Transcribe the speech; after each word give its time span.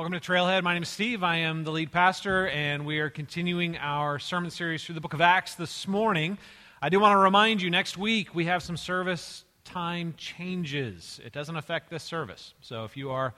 Welcome 0.00 0.18
to 0.18 0.32
Trailhead. 0.32 0.62
My 0.62 0.72
name 0.72 0.82
is 0.82 0.88
Steve. 0.88 1.22
I 1.22 1.36
am 1.36 1.62
the 1.62 1.70
lead 1.70 1.92
pastor, 1.92 2.48
and 2.48 2.86
we 2.86 3.00
are 3.00 3.10
continuing 3.10 3.76
our 3.76 4.18
sermon 4.18 4.50
series 4.50 4.82
through 4.82 4.94
the 4.94 5.00
book 5.02 5.12
of 5.12 5.20
Acts 5.20 5.56
this 5.56 5.86
morning. 5.86 6.38
I 6.80 6.88
do 6.88 6.98
want 6.98 7.12
to 7.12 7.18
remind 7.18 7.60
you 7.60 7.68
next 7.68 7.98
week 7.98 8.34
we 8.34 8.46
have 8.46 8.62
some 8.62 8.78
service 8.78 9.44
time 9.62 10.14
changes. 10.16 11.20
It 11.22 11.34
doesn't 11.34 11.54
affect 11.54 11.90
this 11.90 12.02
service. 12.02 12.54
So 12.62 12.84
if 12.84 12.96
you 12.96 13.10
are 13.10 13.34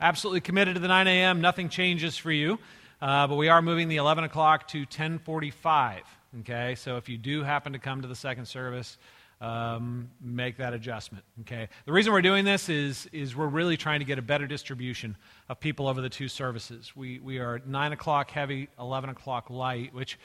absolutely 0.00 0.40
committed 0.40 0.74
to 0.74 0.80
the 0.80 0.86
9 0.86 1.08
a.m., 1.08 1.40
nothing 1.40 1.68
changes 1.68 2.16
for 2.16 2.30
you. 2.30 2.60
Uh, 3.02 3.26
but 3.26 3.34
we 3.34 3.48
are 3.48 3.60
moving 3.60 3.88
the 3.88 3.96
11 3.96 4.22
o'clock 4.22 4.68
to 4.68 4.82
1045. 4.82 6.02
Okay, 6.42 6.76
so 6.76 6.96
if 6.96 7.08
you 7.08 7.18
do 7.18 7.42
happen 7.42 7.72
to 7.72 7.80
come 7.80 8.02
to 8.02 8.08
the 8.08 8.14
second 8.14 8.46
service, 8.46 8.98
um, 9.44 10.08
make 10.22 10.56
that 10.56 10.72
adjustment. 10.72 11.24
Okay. 11.42 11.68
The 11.84 11.92
reason 11.92 12.12
we're 12.12 12.22
doing 12.22 12.44
this 12.44 12.68
is 12.68 13.08
is 13.12 13.36
we're 13.36 13.46
really 13.46 13.76
trying 13.76 14.00
to 14.00 14.06
get 14.06 14.18
a 14.18 14.22
better 14.22 14.46
distribution 14.46 15.16
of 15.48 15.60
people 15.60 15.86
over 15.86 16.00
the 16.00 16.08
two 16.08 16.28
services. 16.28 16.96
We 16.96 17.18
we 17.18 17.38
are 17.38 17.60
nine 17.66 17.92
o'clock 17.92 18.30
heavy, 18.30 18.68
eleven 18.78 19.10
o'clock 19.10 19.50
light, 19.50 19.92
which 19.92 20.18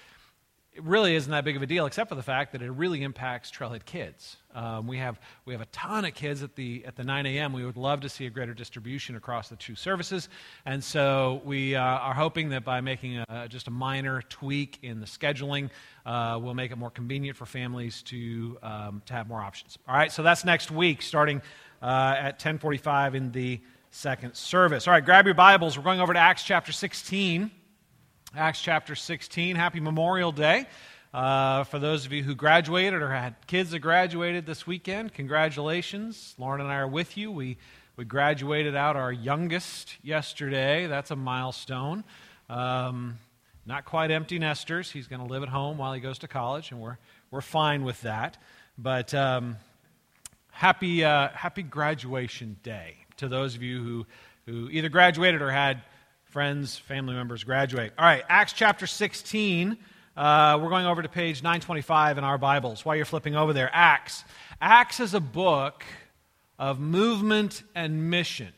it 0.73 0.83
really 0.83 1.15
isn't 1.15 1.31
that 1.31 1.43
big 1.43 1.55
of 1.55 1.61
a 1.61 1.65
deal, 1.65 1.87
except 1.87 2.09
for 2.09 2.15
the 2.15 2.23
fact 2.23 2.51
that 2.51 2.61
it 2.61 2.69
really 2.69 3.01
impacts 3.01 3.51
Trailhead 3.51 3.85
kids. 3.85 4.37
Um, 4.53 4.87
we 4.87 4.97
have 4.97 5.19
we 5.45 5.53
have 5.53 5.61
a 5.61 5.67
ton 5.67 6.05
of 6.05 6.13
kids 6.13 6.43
at 6.43 6.55
the 6.55 6.83
at 6.85 6.95
the 6.95 7.03
9 7.03 7.25
a.m. 7.25 7.53
We 7.53 7.65
would 7.65 7.75
love 7.75 8.01
to 8.01 8.09
see 8.09 8.27
a 8.27 8.29
greater 8.29 8.53
distribution 8.53 9.15
across 9.15 9.49
the 9.49 9.55
two 9.55 9.75
services, 9.75 10.29
and 10.65 10.83
so 10.83 11.41
we 11.43 11.75
uh, 11.75 11.81
are 11.81 12.13
hoping 12.13 12.49
that 12.49 12.63
by 12.63 12.81
making 12.81 13.23
a, 13.27 13.47
just 13.49 13.67
a 13.67 13.71
minor 13.71 14.21
tweak 14.23 14.79
in 14.83 14.99
the 14.99 15.05
scheduling, 15.05 15.69
uh, 16.05 16.39
we'll 16.41 16.53
make 16.53 16.71
it 16.71 16.77
more 16.77 16.91
convenient 16.91 17.35
for 17.35 17.45
families 17.45 18.03
to 18.03 18.57
um, 18.61 19.01
to 19.07 19.13
have 19.13 19.27
more 19.27 19.41
options. 19.41 19.77
All 19.87 19.95
right, 19.95 20.11
so 20.11 20.21
that's 20.23 20.45
next 20.45 20.71
week, 20.71 21.01
starting 21.01 21.41
uh, 21.81 22.15
at 22.17 22.39
10:45 22.39 23.15
in 23.15 23.31
the 23.31 23.59
second 23.89 24.35
service. 24.35 24.87
All 24.87 24.93
right, 24.93 25.03
grab 25.03 25.25
your 25.25 25.35
Bibles. 25.35 25.77
We're 25.77 25.83
going 25.83 25.99
over 25.99 26.13
to 26.13 26.19
Acts 26.19 26.43
chapter 26.43 26.71
16. 26.71 27.51
Acts 28.35 28.61
chapter 28.61 28.93
16. 28.93 29.55
Happy 29.55 29.79
Memorial 29.79 30.31
Day. 30.31 30.67
Uh, 31.11 31.63
for 31.63 31.79
those 31.79 32.05
of 32.05 32.13
you 32.13 32.21
who 32.21 32.35
graduated 32.35 33.01
or 33.01 33.09
had 33.09 33.35
kids 33.47 33.71
that 33.71 33.79
graduated 33.79 34.45
this 34.45 34.67
weekend, 34.67 35.15
congratulations. 35.15 36.35
Lauren 36.37 36.61
and 36.61 36.69
I 36.69 36.75
are 36.75 36.87
with 36.87 37.17
you. 37.17 37.31
We, 37.31 37.57
we 37.95 38.05
graduated 38.05 38.75
out 38.75 38.95
our 38.95 39.11
youngest 39.11 39.97
yesterday. 40.03 40.85
That's 40.85 41.09
a 41.09 41.15
milestone. 41.15 42.03
Um, 42.51 43.17
not 43.65 43.85
quite 43.85 44.11
empty 44.11 44.37
nesters. 44.37 44.91
He's 44.91 45.07
going 45.07 45.21
to 45.21 45.27
live 45.27 45.41
at 45.41 45.49
home 45.49 45.79
while 45.79 45.93
he 45.93 45.99
goes 45.99 46.19
to 46.19 46.27
college, 46.27 46.69
and 46.69 46.79
we're, 46.79 46.99
we're 47.31 47.41
fine 47.41 47.83
with 47.83 47.99
that. 48.03 48.37
But 48.77 49.11
um, 49.15 49.57
happy, 50.51 51.03
uh, 51.03 51.29
happy 51.29 51.63
graduation 51.63 52.57
day 52.61 52.97
to 53.17 53.27
those 53.27 53.55
of 53.55 53.63
you 53.63 53.83
who, 53.83 54.05
who 54.45 54.69
either 54.69 54.89
graduated 54.89 55.41
or 55.41 55.49
had 55.49 55.81
friends, 56.29 56.77
family 56.77 57.15
members 57.15 57.43
graduate. 57.43 57.91
All 57.97 58.05
right, 58.05 58.23
Acts 58.29 58.53
chapter 58.53 58.85
16. 58.85 59.77
Uh, 60.15 60.59
we're 60.61 60.69
going 60.69 60.85
over 60.85 61.01
to 61.01 61.09
page 61.09 61.41
925 61.41 62.19
in 62.19 62.23
our 62.23 62.37
Bibles. 62.37 62.85
While 62.85 62.95
you're 62.95 63.05
flipping 63.05 63.35
over 63.35 63.51
there, 63.51 63.69
Acts. 63.73 64.23
Acts 64.61 64.99
is 64.99 65.15
a 65.15 65.19
book 65.19 65.83
of 66.59 66.79
movement 66.79 67.63
and 67.73 68.11
mission, 68.11 68.49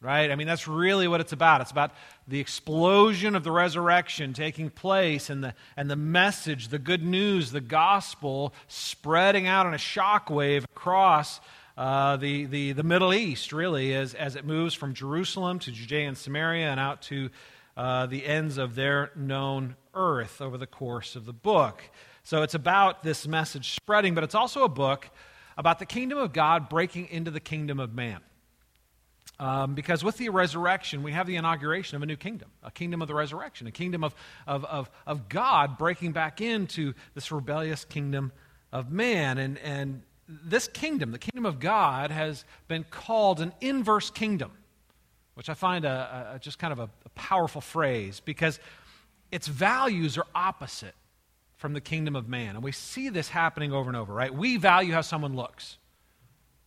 right? 0.00 0.32
I 0.32 0.34
mean, 0.34 0.48
that's 0.48 0.66
really 0.66 1.06
what 1.06 1.20
it's 1.20 1.32
about. 1.32 1.60
It's 1.60 1.70
about 1.70 1.92
the 2.26 2.40
explosion 2.40 3.36
of 3.36 3.44
the 3.44 3.52
resurrection 3.52 4.32
taking 4.32 4.68
place 4.68 5.30
and 5.30 5.44
the, 5.44 5.54
and 5.76 5.88
the 5.88 5.96
message, 5.96 6.68
the 6.68 6.78
good 6.80 7.04
news, 7.04 7.52
the 7.52 7.60
gospel 7.60 8.52
spreading 8.66 9.46
out 9.46 9.64
on 9.64 9.74
a 9.74 9.78
shockwave 9.78 10.64
across 10.64 11.40
uh, 11.76 12.16
the, 12.16 12.44
the, 12.46 12.72
the 12.72 12.82
Middle 12.82 13.14
East, 13.14 13.52
really, 13.52 13.94
as, 13.94 14.14
as 14.14 14.36
it 14.36 14.44
moves 14.44 14.74
from 14.74 14.94
Jerusalem 14.94 15.58
to 15.60 15.72
Judea 15.72 16.08
and 16.08 16.18
Samaria 16.18 16.70
and 16.70 16.78
out 16.78 17.02
to 17.02 17.30
uh, 17.76 18.06
the 18.06 18.26
ends 18.26 18.58
of 18.58 18.74
their 18.74 19.10
known 19.16 19.76
earth 19.94 20.40
over 20.40 20.58
the 20.58 20.66
course 20.66 21.16
of 21.16 21.24
the 21.24 21.32
book. 21.32 21.82
So 22.24 22.42
it's 22.42 22.54
about 22.54 23.02
this 23.02 23.26
message 23.26 23.74
spreading, 23.74 24.14
but 24.14 24.22
it's 24.24 24.34
also 24.34 24.64
a 24.64 24.68
book 24.68 25.08
about 25.56 25.78
the 25.78 25.86
kingdom 25.86 26.18
of 26.18 26.32
God 26.32 26.68
breaking 26.68 27.08
into 27.08 27.30
the 27.30 27.40
kingdom 27.40 27.80
of 27.80 27.94
man. 27.94 28.20
Um, 29.38 29.74
because 29.74 30.04
with 30.04 30.18
the 30.18 30.28
resurrection, 30.28 31.02
we 31.02 31.12
have 31.12 31.26
the 31.26 31.36
inauguration 31.36 31.96
of 31.96 32.02
a 32.02 32.06
new 32.06 32.16
kingdom, 32.16 32.50
a 32.62 32.70
kingdom 32.70 33.02
of 33.02 33.08
the 33.08 33.14
resurrection, 33.14 33.66
a 33.66 33.72
kingdom 33.72 34.04
of, 34.04 34.14
of, 34.46 34.64
of, 34.66 34.90
of 35.04 35.28
God 35.28 35.78
breaking 35.78 36.12
back 36.12 36.40
into 36.40 36.94
this 37.14 37.32
rebellious 37.32 37.84
kingdom 37.84 38.30
of 38.70 38.92
man. 38.92 39.38
And, 39.38 39.58
and 39.58 40.02
this 40.44 40.68
kingdom, 40.68 41.12
the 41.12 41.18
kingdom 41.18 41.46
of 41.46 41.60
God, 41.60 42.10
has 42.10 42.44
been 42.68 42.84
called 42.90 43.40
an 43.40 43.52
inverse 43.60 44.10
kingdom, 44.10 44.52
which 45.34 45.48
I 45.48 45.54
find 45.54 45.84
a, 45.84 46.32
a 46.34 46.38
just 46.38 46.58
kind 46.58 46.72
of 46.72 46.78
a, 46.78 46.88
a 47.04 47.08
powerful 47.14 47.60
phrase 47.60 48.20
because 48.20 48.60
its 49.30 49.46
values 49.46 50.18
are 50.18 50.26
opposite 50.34 50.94
from 51.56 51.72
the 51.72 51.80
kingdom 51.80 52.16
of 52.16 52.28
man. 52.28 52.56
And 52.56 52.64
we 52.64 52.72
see 52.72 53.08
this 53.08 53.28
happening 53.28 53.72
over 53.72 53.88
and 53.88 53.96
over, 53.96 54.12
right? 54.12 54.34
We 54.34 54.56
value 54.56 54.92
how 54.92 55.00
someone 55.00 55.34
looks, 55.34 55.78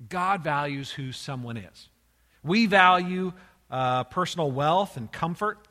God 0.10 0.44
values 0.44 0.92
who 0.92 1.12
someone 1.12 1.58
is. 1.58 1.90
We 2.44 2.66
value 2.66 3.34
uh, 3.70 4.06
personal 4.06 4.52
wealth 4.52 4.98
and 4.98 5.12
comfort, 5.12 5.68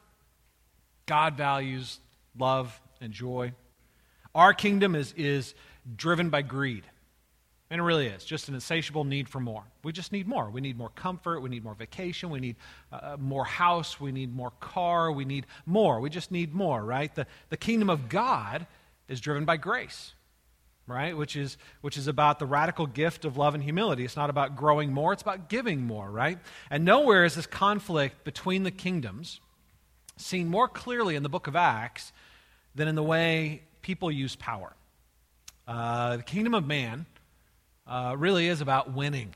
God 1.07 1.37
values 1.37 2.01
love 2.39 2.81
and 3.01 3.13
joy. 3.13 3.53
Our 4.35 4.53
kingdom 4.53 4.95
is, 4.95 5.13
is 5.17 5.55
driven 5.97 6.31
by 6.31 6.43
greed. 6.43 6.85
And 7.71 7.81
it 7.81 7.85
really 7.85 8.07
is 8.07 8.25
just 8.25 8.49
an 8.49 8.55
insatiable 8.55 9.05
need 9.05 9.29
for 9.29 9.41
more. 9.41 9.65
We 9.83 9.93
just 9.93 10.13
need 10.13 10.29
more. 10.29 10.51
We 10.51 10.61
need 10.61 10.77
more 10.77 10.91
comfort. 10.91 11.41
We 11.41 11.49
need 11.49 11.65
more 11.65 11.75
vacation. 11.75 12.31
We 12.31 12.39
need 12.39 12.57
uh, 12.93 12.97
uh, 12.97 13.17
more 13.19 13.45
house. 13.45 13.99
We 13.99 14.13
need 14.13 14.35
more 14.35 14.53
car. 14.61 15.11
We 15.11 15.25
need 15.25 15.47
more. 15.65 15.99
We 16.01 16.11
just 16.11 16.31
need 16.31 16.55
more, 16.55 16.85
right? 16.85 17.13
The, 17.15 17.27
the 17.49 17.57
kingdom 17.57 17.89
of 17.89 18.09
God 18.09 18.67
is 19.09 19.21
driven 19.21 19.45
by 19.47 19.57
grace, 19.57 20.13
right? 20.87 21.17
Which 21.17 21.37
is, 21.37 21.57
which 21.81 21.97
is 21.97 22.07
about 22.07 22.39
the 22.39 22.47
radical 22.47 22.87
gift 22.87 23.25
of 23.25 23.39
love 23.39 23.55
and 23.55 23.65
humility. 23.65 24.05
It's 24.05 24.17
not 24.17 24.31
about 24.31 24.57
growing 24.57 24.93
more, 24.93 25.13
it's 25.13 25.23
about 25.23 25.49
giving 25.49 25.87
more, 25.87 26.11
right? 26.11 26.39
And 26.71 26.85
nowhere 26.85 27.25
is 27.25 27.35
this 27.35 27.47
conflict 27.47 28.25
between 28.25 28.63
the 28.65 28.71
kingdoms 28.71 29.41
seen 30.17 30.49
more 30.49 30.69
clearly 30.69 31.17
in 31.17 31.23
the 31.23 31.29
book 31.29 31.47
of 31.47 31.57
Acts 31.57 32.13
than 32.75 32.89
in 32.89 32.95
the 32.95 33.03
way 33.03 33.63
people 33.83 34.11
use 34.11 34.37
power. 34.37 34.75
Uh, 35.67 36.19
the 36.19 36.23
kingdom 36.23 36.55
of 36.55 36.67
man 36.67 37.07
uh, 37.87 38.15
really 38.17 38.49
is 38.49 38.61
about 38.61 38.93
winning, 38.93 39.35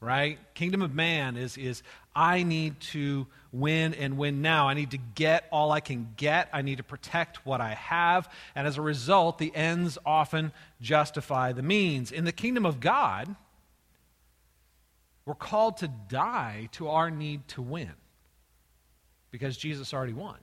right? 0.00 0.38
Kingdom 0.54 0.82
of 0.82 0.94
man 0.94 1.36
is, 1.36 1.56
is 1.56 1.82
I 2.14 2.42
need 2.42 2.80
to 2.80 3.26
win 3.52 3.94
and 3.94 4.16
win 4.16 4.42
now. 4.42 4.68
I 4.68 4.74
need 4.74 4.92
to 4.92 4.98
get 4.98 5.46
all 5.50 5.72
I 5.72 5.80
can 5.80 6.12
get. 6.16 6.48
I 6.52 6.62
need 6.62 6.78
to 6.78 6.84
protect 6.84 7.44
what 7.44 7.60
I 7.60 7.74
have. 7.74 8.28
And 8.54 8.66
as 8.66 8.78
a 8.78 8.82
result, 8.82 9.38
the 9.38 9.54
ends 9.54 9.98
often 10.06 10.52
justify 10.80 11.52
the 11.52 11.62
means. 11.62 12.12
In 12.12 12.24
the 12.24 12.32
kingdom 12.32 12.64
of 12.66 12.80
God, 12.80 13.34
we're 15.26 15.34
called 15.34 15.78
to 15.78 15.88
die 15.88 16.68
to 16.72 16.88
our 16.88 17.10
need 17.10 17.48
to 17.48 17.62
win 17.62 17.92
because 19.30 19.56
Jesus 19.56 19.92
already 19.92 20.12
won. 20.12 20.36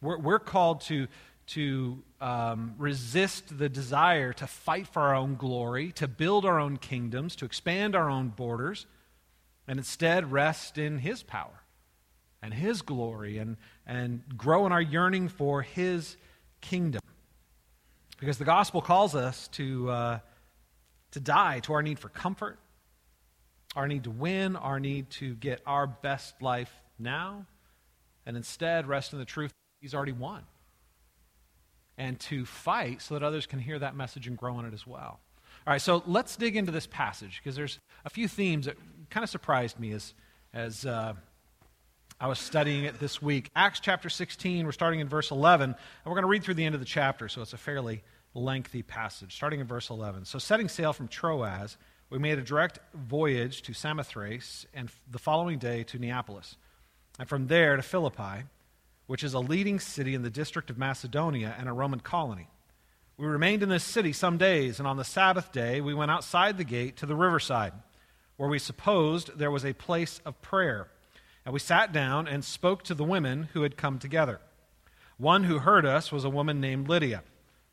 We're, 0.00 0.18
we're 0.18 0.38
called 0.38 0.80
to, 0.82 1.06
to 1.46 2.02
um, 2.20 2.74
resist 2.78 3.58
the 3.58 3.68
desire 3.68 4.32
to 4.32 4.46
fight 4.46 4.86
for 4.86 5.02
our 5.02 5.14
own 5.14 5.36
glory, 5.36 5.92
to 5.92 6.08
build 6.08 6.44
our 6.44 6.58
own 6.58 6.76
kingdoms, 6.76 7.36
to 7.36 7.44
expand 7.44 7.94
our 7.94 8.08
own 8.08 8.28
borders, 8.28 8.86
and 9.68 9.78
instead 9.78 10.32
rest 10.32 10.78
in 10.78 10.98
His 10.98 11.22
power 11.22 11.62
and 12.42 12.54
His 12.54 12.82
glory 12.82 13.38
and, 13.38 13.56
and 13.86 14.22
grow 14.36 14.66
in 14.66 14.72
our 14.72 14.80
yearning 14.80 15.28
for 15.28 15.62
His 15.62 16.16
kingdom. 16.60 17.02
Because 18.18 18.38
the 18.38 18.44
gospel 18.44 18.80
calls 18.80 19.14
us 19.14 19.48
to, 19.48 19.90
uh, 19.90 20.18
to 21.10 21.20
die 21.20 21.60
to 21.60 21.74
our 21.74 21.82
need 21.82 21.98
for 21.98 22.08
comfort, 22.08 22.58
our 23.76 23.86
need 23.88 24.04
to 24.04 24.10
win, 24.10 24.56
our 24.56 24.80
need 24.80 25.10
to 25.10 25.34
get 25.34 25.60
our 25.66 25.86
best 25.86 26.40
life 26.40 26.72
now, 26.98 27.44
and 28.24 28.36
instead 28.36 28.86
rest 28.86 29.12
in 29.12 29.18
the 29.18 29.24
truth 29.24 29.52
He's 29.80 29.94
already 29.94 30.12
won 30.12 30.44
and 31.96 32.18
to 32.20 32.44
fight 32.44 33.02
so 33.02 33.14
that 33.14 33.22
others 33.22 33.46
can 33.46 33.58
hear 33.58 33.78
that 33.78 33.94
message 33.94 34.26
and 34.26 34.36
grow 34.36 34.58
in 34.58 34.66
it 34.66 34.74
as 34.74 34.86
well. 34.86 35.20
All 35.66 35.72
right, 35.72 35.80
so 35.80 36.02
let's 36.06 36.36
dig 36.36 36.56
into 36.56 36.72
this 36.72 36.86
passage 36.86 37.40
because 37.42 37.56
there's 37.56 37.78
a 38.04 38.10
few 38.10 38.28
themes 38.28 38.66
that 38.66 38.76
kind 39.10 39.24
of 39.24 39.30
surprised 39.30 39.78
me 39.78 39.92
as, 39.92 40.12
as 40.52 40.84
uh, 40.84 41.14
I 42.20 42.26
was 42.26 42.38
studying 42.38 42.84
it 42.84 43.00
this 43.00 43.22
week. 43.22 43.50
Acts 43.56 43.80
chapter 43.80 44.08
16, 44.08 44.66
we're 44.66 44.72
starting 44.72 45.00
in 45.00 45.08
verse 45.08 45.30
11, 45.30 45.70
and 45.70 45.76
we're 46.04 46.12
going 46.12 46.22
to 46.22 46.28
read 46.28 46.44
through 46.44 46.54
the 46.54 46.64
end 46.64 46.74
of 46.74 46.80
the 46.80 46.86
chapter, 46.86 47.28
so 47.28 47.40
it's 47.40 47.54
a 47.54 47.58
fairly 47.58 48.02
lengthy 48.34 48.82
passage, 48.82 49.34
starting 49.34 49.60
in 49.60 49.66
verse 49.66 49.90
11. 49.90 50.24
So, 50.24 50.38
setting 50.38 50.68
sail 50.68 50.92
from 50.92 51.08
Troas, 51.08 51.78
we 52.10 52.18
made 52.18 52.38
a 52.38 52.42
direct 52.42 52.78
voyage 52.94 53.62
to 53.62 53.72
Samothrace, 53.72 54.66
and 54.74 54.90
the 55.10 55.18
following 55.18 55.58
day 55.58 55.82
to 55.84 55.98
Neapolis, 55.98 56.56
and 57.18 57.28
from 57.28 57.46
there 57.46 57.76
to 57.76 57.82
Philippi 57.82 58.44
which 59.06 59.24
is 59.24 59.34
a 59.34 59.38
leading 59.38 59.78
city 59.78 60.14
in 60.14 60.22
the 60.22 60.30
district 60.30 60.70
of 60.70 60.78
Macedonia 60.78 61.54
and 61.58 61.68
a 61.68 61.72
Roman 61.72 62.00
colony. 62.00 62.48
We 63.16 63.26
remained 63.26 63.62
in 63.62 63.68
this 63.68 63.84
city 63.84 64.12
some 64.12 64.38
days, 64.38 64.78
and 64.78 64.88
on 64.88 64.96
the 64.96 65.04
Sabbath 65.04 65.52
day 65.52 65.80
we 65.80 65.94
went 65.94 66.10
outside 66.10 66.58
the 66.58 66.64
gate 66.64 66.96
to 66.96 67.06
the 67.06 67.14
riverside, 67.14 67.72
where 68.36 68.48
we 68.48 68.58
supposed 68.58 69.38
there 69.38 69.50
was 69.50 69.64
a 69.64 69.72
place 69.72 70.20
of 70.24 70.40
prayer. 70.42 70.88
And 71.44 71.52
we 71.52 71.60
sat 71.60 71.92
down 71.92 72.26
and 72.26 72.44
spoke 72.44 72.82
to 72.84 72.94
the 72.94 73.04
women 73.04 73.50
who 73.52 73.62
had 73.62 73.76
come 73.76 73.98
together. 73.98 74.40
One 75.16 75.44
who 75.44 75.58
heard 75.58 75.86
us 75.86 76.10
was 76.10 76.24
a 76.24 76.30
woman 76.30 76.60
named 76.60 76.88
Lydia 76.88 77.22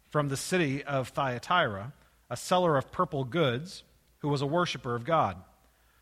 from 0.10 0.30
the 0.30 0.38
city 0.38 0.84
of 0.84 1.08
Thyatira, 1.08 1.94
a 2.30 2.38
seller 2.38 2.78
of 2.78 2.92
purple 2.92 3.24
goods, 3.24 3.84
who 4.20 4.30
was 4.30 4.42
a 4.42 4.48
worshiper 4.48 4.94
of 4.94 5.06
God. 5.06 5.38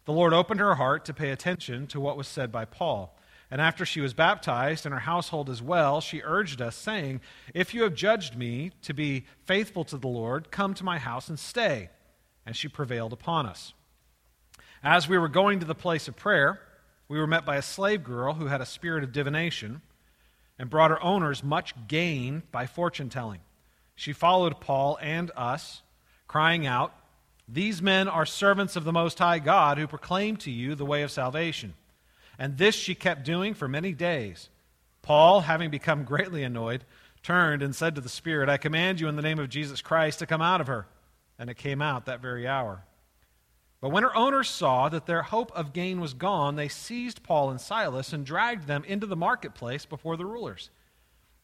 The 0.05 0.11
Lord 0.11 0.33
opened 0.33 0.59
her 0.59 0.75
heart 0.75 1.05
to 1.05 1.13
pay 1.13 1.29
attention 1.29 1.87
to 1.87 1.99
what 1.99 2.17
was 2.17 2.27
said 2.27 2.51
by 2.51 2.65
Paul. 2.65 3.15
And 3.51 3.59
after 3.59 3.85
she 3.85 4.01
was 4.01 4.13
baptized, 4.13 4.85
and 4.85 4.93
her 4.93 4.99
household 4.99 5.49
as 5.49 5.61
well, 5.61 6.01
she 6.01 6.21
urged 6.23 6.61
us, 6.61 6.75
saying, 6.75 7.21
If 7.53 7.73
you 7.73 7.83
have 7.83 7.95
judged 7.95 8.37
me 8.37 8.71
to 8.83 8.93
be 8.93 9.25
faithful 9.45 9.83
to 9.85 9.97
the 9.97 10.07
Lord, 10.07 10.51
come 10.51 10.75
to 10.75 10.83
my 10.83 10.99
house 10.99 11.29
and 11.29 11.39
stay. 11.39 11.89
And 12.45 12.55
she 12.55 12.67
prevailed 12.67 13.11
upon 13.11 13.47
us. 13.47 13.73
As 14.83 15.09
we 15.09 15.17
were 15.17 15.27
going 15.27 15.59
to 15.59 15.65
the 15.65 15.75
place 15.75 16.07
of 16.07 16.15
prayer, 16.15 16.61
we 17.07 17.17
were 17.17 17.27
met 17.27 17.45
by 17.45 17.57
a 17.57 17.61
slave 17.61 18.03
girl 18.03 18.35
who 18.35 18.45
had 18.45 18.61
a 18.61 18.65
spirit 18.65 19.03
of 19.03 19.11
divination 19.11 19.81
and 20.59 20.69
brought 20.69 20.91
her 20.91 21.03
owners 21.03 21.43
much 21.43 21.73
gain 21.87 22.43
by 22.51 22.67
fortune 22.67 23.09
telling. 23.09 23.39
She 23.95 24.13
followed 24.13 24.61
Paul 24.61 24.97
and 25.01 25.31
us, 25.35 25.81
crying 26.27 26.67
out, 26.67 26.93
These 27.47 27.81
men 27.81 28.07
are 28.07 28.25
servants 28.25 28.75
of 28.75 28.83
the 28.83 28.93
Most 28.93 29.17
High 29.17 29.39
God 29.39 29.77
who 29.77 29.87
proclaim 29.87 30.37
to 30.37 30.51
you 30.51 30.75
the 30.75 30.85
way 30.85 31.01
of 31.01 31.11
salvation. 31.11 31.73
And 32.39 32.57
this 32.57 32.73
she 32.73 32.95
kept 32.95 33.25
doing 33.25 33.53
for 33.53 33.67
many 33.67 33.91
days. 33.93 34.49
Paul, 35.01 35.41
having 35.41 35.69
become 35.69 36.05
greatly 36.05 36.43
annoyed, 36.43 36.85
turned 37.21 37.61
and 37.61 37.75
said 37.75 37.95
to 37.95 38.01
the 38.01 38.09
Spirit, 38.09 38.47
I 38.47 38.57
command 38.57 39.01
you 39.01 39.09
in 39.09 39.17
the 39.17 39.21
name 39.21 39.39
of 39.39 39.49
Jesus 39.49 39.81
Christ 39.81 40.19
to 40.19 40.25
come 40.25 40.41
out 40.41 40.61
of 40.61 40.67
her. 40.67 40.87
And 41.37 41.49
it 41.49 41.57
came 41.57 41.81
out 41.81 42.05
that 42.05 42.21
very 42.21 42.47
hour. 42.47 42.83
But 43.81 43.89
when 43.89 44.03
her 44.03 44.15
owners 44.15 44.49
saw 44.49 44.89
that 44.89 45.05
their 45.05 45.21
hope 45.21 45.51
of 45.53 45.73
gain 45.73 46.01
was 46.01 46.13
gone, 46.13 46.55
they 46.55 46.67
seized 46.67 47.23
Paul 47.23 47.49
and 47.49 47.61
Silas 47.61 48.11
and 48.11 48.25
dragged 48.25 48.67
them 48.67 48.83
into 48.85 49.05
the 49.05 49.15
marketplace 49.15 49.85
before 49.85 50.17
the 50.17 50.25
rulers. 50.25 50.69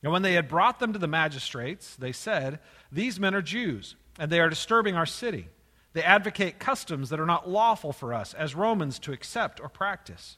And 0.04 0.12
when 0.12 0.22
they 0.22 0.34
had 0.34 0.48
brought 0.48 0.80
them 0.80 0.94
to 0.94 1.00
the 1.00 1.08
magistrates, 1.08 1.96
they 1.96 2.12
said, 2.12 2.60
These 2.92 3.20
men 3.20 3.34
are 3.34 3.42
Jews, 3.42 3.96
and 4.20 4.32
they 4.32 4.40
are 4.40 4.50
disturbing 4.50 4.96
our 4.96 5.06
city. 5.06 5.48
They 5.94 6.04
advocate 6.04 6.60
customs 6.60 7.10
that 7.10 7.22
are 7.22 7.26
not 7.26 7.50
lawful 7.50 7.94
for 7.94 8.14
us 8.14 8.34
as 8.34 8.54
Romans 8.54 9.00
to 9.00 9.14
accept 9.14 9.62
or 9.62 9.70
practice. 9.70 10.38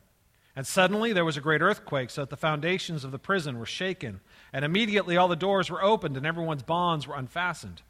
And 0.55 0.67
suddenly 0.67 1.13
there 1.13 1.25
was 1.25 1.37
a 1.37 1.41
great 1.41 1.61
earthquake, 1.61 2.09
so 2.09 2.21
that 2.21 2.29
the 2.29 2.37
foundations 2.37 3.03
of 3.03 3.11
the 3.11 3.19
prison 3.19 3.57
were 3.57 3.65
shaken. 3.65 4.19
And 4.51 4.65
immediately 4.65 5.15
all 5.15 5.27
the 5.27 5.35
doors 5.35 5.69
were 5.69 5.81
opened, 5.81 6.17
and 6.17 6.25
everyone's 6.25 6.63
bonds 6.63 7.07
were 7.07 7.15
unfastened. 7.15 7.81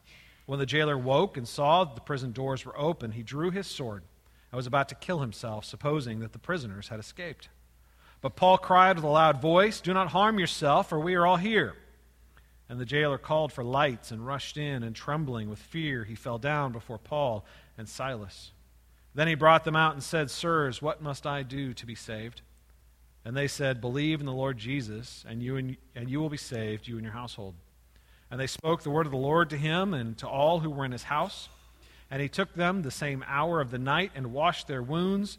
When 0.45 0.59
the 0.59 0.65
jailer 0.65 0.97
woke 0.97 1.37
and 1.37 1.47
saw 1.47 1.83
that 1.83 1.95
the 1.95 2.01
prison 2.01 2.31
doors 2.31 2.65
were 2.65 2.77
open, 2.77 3.11
he 3.11 3.23
drew 3.23 3.51
his 3.51 3.67
sword 3.67 4.03
and 4.51 4.57
was 4.57 4.67
about 4.67 4.89
to 4.89 4.95
kill 4.95 5.19
himself, 5.19 5.65
supposing 5.65 6.19
that 6.19 6.33
the 6.33 6.39
prisoners 6.39 6.89
had 6.89 6.99
escaped. 6.99 7.49
But 8.21 8.35
Paul 8.35 8.57
cried 8.57 8.97
with 8.97 9.05
a 9.05 9.09
loud 9.09 9.41
voice, 9.41 9.81
Do 9.81 9.93
not 9.93 10.09
harm 10.09 10.37
yourself, 10.37 10.89
for 10.89 10.99
we 10.99 11.15
are 11.15 11.25
all 11.25 11.37
here. 11.37 11.75
And 12.69 12.79
the 12.79 12.85
jailer 12.85 13.17
called 13.17 13.51
for 13.51 13.63
lights 13.63 14.11
and 14.11 14.25
rushed 14.25 14.57
in, 14.57 14.83
and 14.83 14.95
trembling 14.95 15.49
with 15.49 15.59
fear, 15.59 16.03
he 16.03 16.15
fell 16.15 16.37
down 16.37 16.71
before 16.71 16.99
Paul 16.99 17.43
and 17.77 17.89
Silas. 17.89 18.51
Then 19.15 19.27
he 19.27 19.35
brought 19.35 19.65
them 19.65 19.75
out 19.75 19.93
and 19.93 20.03
said, 20.03 20.29
Sirs, 20.29 20.81
what 20.81 21.01
must 21.01 21.25
I 21.25 21.43
do 21.43 21.73
to 21.73 21.85
be 21.85 21.95
saved? 21.95 22.41
And 23.23 23.37
they 23.37 23.47
said, 23.47 23.81
Believe 23.81 24.19
in 24.19 24.25
the 24.25 24.33
Lord 24.33 24.57
Jesus, 24.57 25.23
and 25.27 25.41
you, 25.41 25.57
and, 25.57 25.77
and 25.95 26.09
you 26.09 26.19
will 26.19 26.29
be 26.29 26.37
saved, 26.37 26.87
you 26.87 26.95
and 26.95 27.03
your 27.03 27.13
household. 27.13 27.55
And 28.29 28.39
they 28.39 28.47
spoke 28.47 28.81
the 28.81 28.89
word 28.89 29.05
of 29.05 29.11
the 29.11 29.17
Lord 29.17 29.49
to 29.49 29.57
him 29.57 29.93
and 29.93 30.17
to 30.19 30.27
all 30.27 30.59
who 30.59 30.69
were 30.69 30.85
in 30.85 30.91
his 30.91 31.03
house. 31.03 31.49
And 32.09 32.21
he 32.21 32.29
took 32.29 32.53
them 32.53 32.81
the 32.81 32.91
same 32.91 33.23
hour 33.27 33.61
of 33.61 33.71
the 33.71 33.77
night 33.77 34.11
and 34.15 34.33
washed 34.33 34.67
their 34.67 34.81
wounds, 34.81 35.37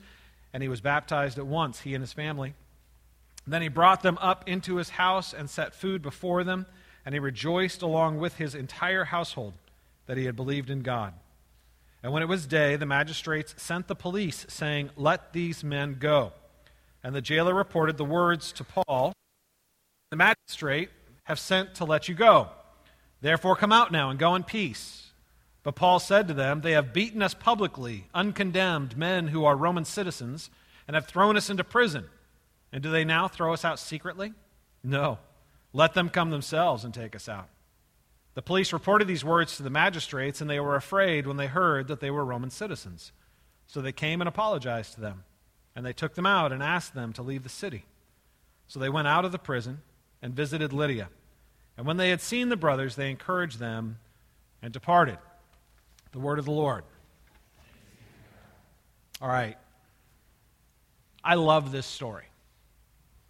and 0.53 0.63
he 0.63 0.69
was 0.69 0.81
baptized 0.81 1.39
at 1.39 1.47
once, 1.47 1.81
he 1.81 1.95
and 1.95 2.03
his 2.03 2.13
family. 2.13 2.55
Then 3.47 3.63
he 3.63 3.69
brought 3.69 4.03
them 4.03 4.19
up 4.21 4.49
into 4.49 4.77
his 4.77 4.91
house 4.91 5.35
and 5.35 5.51
set 5.51 5.75
food 5.75 6.03
before 6.03 6.45
them, 6.45 6.67
and 7.05 7.15
he 7.15 7.19
rejoiced 7.19 7.83
along 7.83 8.19
with 8.19 8.37
his 8.37 8.55
entire 8.55 9.05
household 9.05 9.55
that 10.07 10.17
he 10.17 10.27
had 10.27 10.37
believed 10.37 10.71
in 10.71 10.83
God. 10.83 11.15
And 12.03 12.13
when 12.13 12.23
it 12.23 12.29
was 12.29 12.47
day, 12.47 12.77
the 12.77 12.87
magistrates 12.87 13.55
sent 13.59 13.89
the 13.89 13.95
police, 13.95 14.47
saying, 14.49 14.91
Let 14.97 15.33
these 15.33 15.63
men 15.63 15.97
go. 15.99 16.33
And 17.03 17.15
the 17.15 17.21
jailer 17.21 17.55
reported 17.55 17.97
the 17.97 18.05
words 18.05 18.53
to 18.53 18.65
Paul 18.65 19.13
The 20.11 20.17
magistrate 20.17 20.91
have 21.25 21.39
sent 21.39 21.75
to 21.77 21.85
let 21.85 22.09
you 22.09 22.15
go. 22.15 22.49
Therefore, 23.21 23.57
come 23.57 23.73
out 23.73 23.93
now 23.93 24.11
and 24.11 24.19
go 24.19 24.35
in 24.35 24.43
peace. 24.43 25.13
But 25.63 25.77
Paul 25.77 26.01
said 26.01 26.27
to 26.29 26.35
them, 26.35 26.61
They 26.61 26.73
have 26.73 26.93
beaten 26.93 27.23
us 27.23 27.35
publicly, 27.35 28.09
uncondemned 28.15 28.97
men 28.97 29.29
who 29.29 29.45
are 29.45 29.57
Roman 29.57 29.85
citizens, 29.85 30.51
and 30.89 30.95
have 30.95 31.07
thrown 31.07 31.37
us 31.37 31.49
into 31.49 31.63
prison. 31.63 32.07
And 32.73 32.83
do 32.83 32.91
they 32.91 33.05
now 33.05 33.29
throw 33.29 33.53
us 33.53 33.65
out 33.65 33.79
secretly? 33.79 34.33
No. 34.83 35.19
Let 35.73 35.95
them 35.95 36.09
come 36.09 36.31
themselves 36.31 36.85
and 36.85 36.93
take 36.93 37.15
us 37.15 37.29
out. 37.29 37.49
The 38.35 38.43
police 38.43 38.73
reported 38.73 39.07
these 39.07 39.25
words 39.25 39.57
to 39.57 39.63
the 39.63 39.71
magistrates, 39.71 40.41
and 40.41 40.49
they 40.49 40.61
were 40.61 40.77
afraid 40.77 41.27
when 41.27 41.37
they 41.37 41.47
heard 41.47 41.89
that 41.89 42.01
they 42.01 42.11
were 42.11 42.25
Roman 42.25 42.51
citizens. 42.51 43.13
So 43.67 43.81
they 43.81 43.93
came 43.93 44.21
and 44.21 44.29
apologized 44.29 44.95
to 44.95 45.01
them. 45.01 45.25
And 45.75 45.87
they 45.87 45.93
took 45.93 46.15
them 46.15 46.27
out 46.27 46.53
and 46.53 46.63
asked 46.63 46.95
them 46.95 47.13
to 47.15 47.23
leave 47.23 47.43
the 47.43 47.49
city. 47.49 47.85
So 48.69 48.79
they 48.79 48.89
went 48.89 49.09
out 49.09 49.25
of 49.25 49.33
the 49.33 49.39
prison 49.39 49.81
and 50.21 50.35
visited 50.35 50.73
Lydia. 50.73 51.09
And 51.77 51.87
when 51.87 51.97
they 51.97 52.11
had 52.11 52.21
seen 52.21 52.49
the 52.49 52.57
brothers, 52.57 52.97
they 52.97 53.11
encouraged 53.11 53.59
them 53.59 53.99
and 54.61 54.73
departed. 54.73 55.19
The 56.13 56.19
word 56.19 56.39
of 56.39 56.45
the 56.45 56.53
Lord. 56.53 56.85
All 59.21 59.29
right. 59.29 59.57
I 61.25 61.37
love 61.37 61.73
this 61.73 61.87
story. 61.87 62.25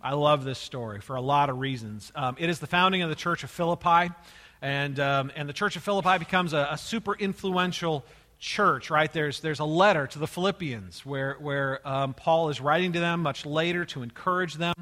I 0.01 0.15
love 0.15 0.43
this 0.43 0.59
story 0.59 1.01
for 1.01 1.15
a 1.15 1.21
lot 1.21 1.49
of 1.49 1.59
reasons. 1.59 2.11
Um, 2.17 2.37
it 2.39 2.51
is 2.51 2.59
the 2.59 2.67
founding 2.67 3.03
of 3.03 3.09
the 3.09 3.15
Church 3.15 3.45
of 3.45 3.51
Philippi, 3.51 4.13
and, 4.61 4.99
um, 4.99 5.31
and 5.37 5.49
the 5.49 5.53
Church 5.53 5.77
of 5.77 5.83
Philippi 5.85 6.19
becomes 6.19 6.53
a, 6.53 6.69
a 6.73 6.79
super 6.79 7.15
influential 7.15 8.05
church, 8.43 8.91
right? 8.91 9.11
There's, 9.13 9.39
there's 9.39 9.61
a 9.61 9.65
letter 9.65 10.09
to 10.09 10.19
the 10.19 10.27
Philippians 10.27 11.07
where, 11.07 11.37
where 11.39 11.87
um, 11.89 12.13
Paul 12.13 12.49
is 12.49 12.61
writing 12.61 12.93
to 12.95 13.01
them 13.01 13.21
much 13.23 13.47
later 13.47 13.85
to 13.87 14.03
encourage 14.03 14.55
them. 14.55 14.75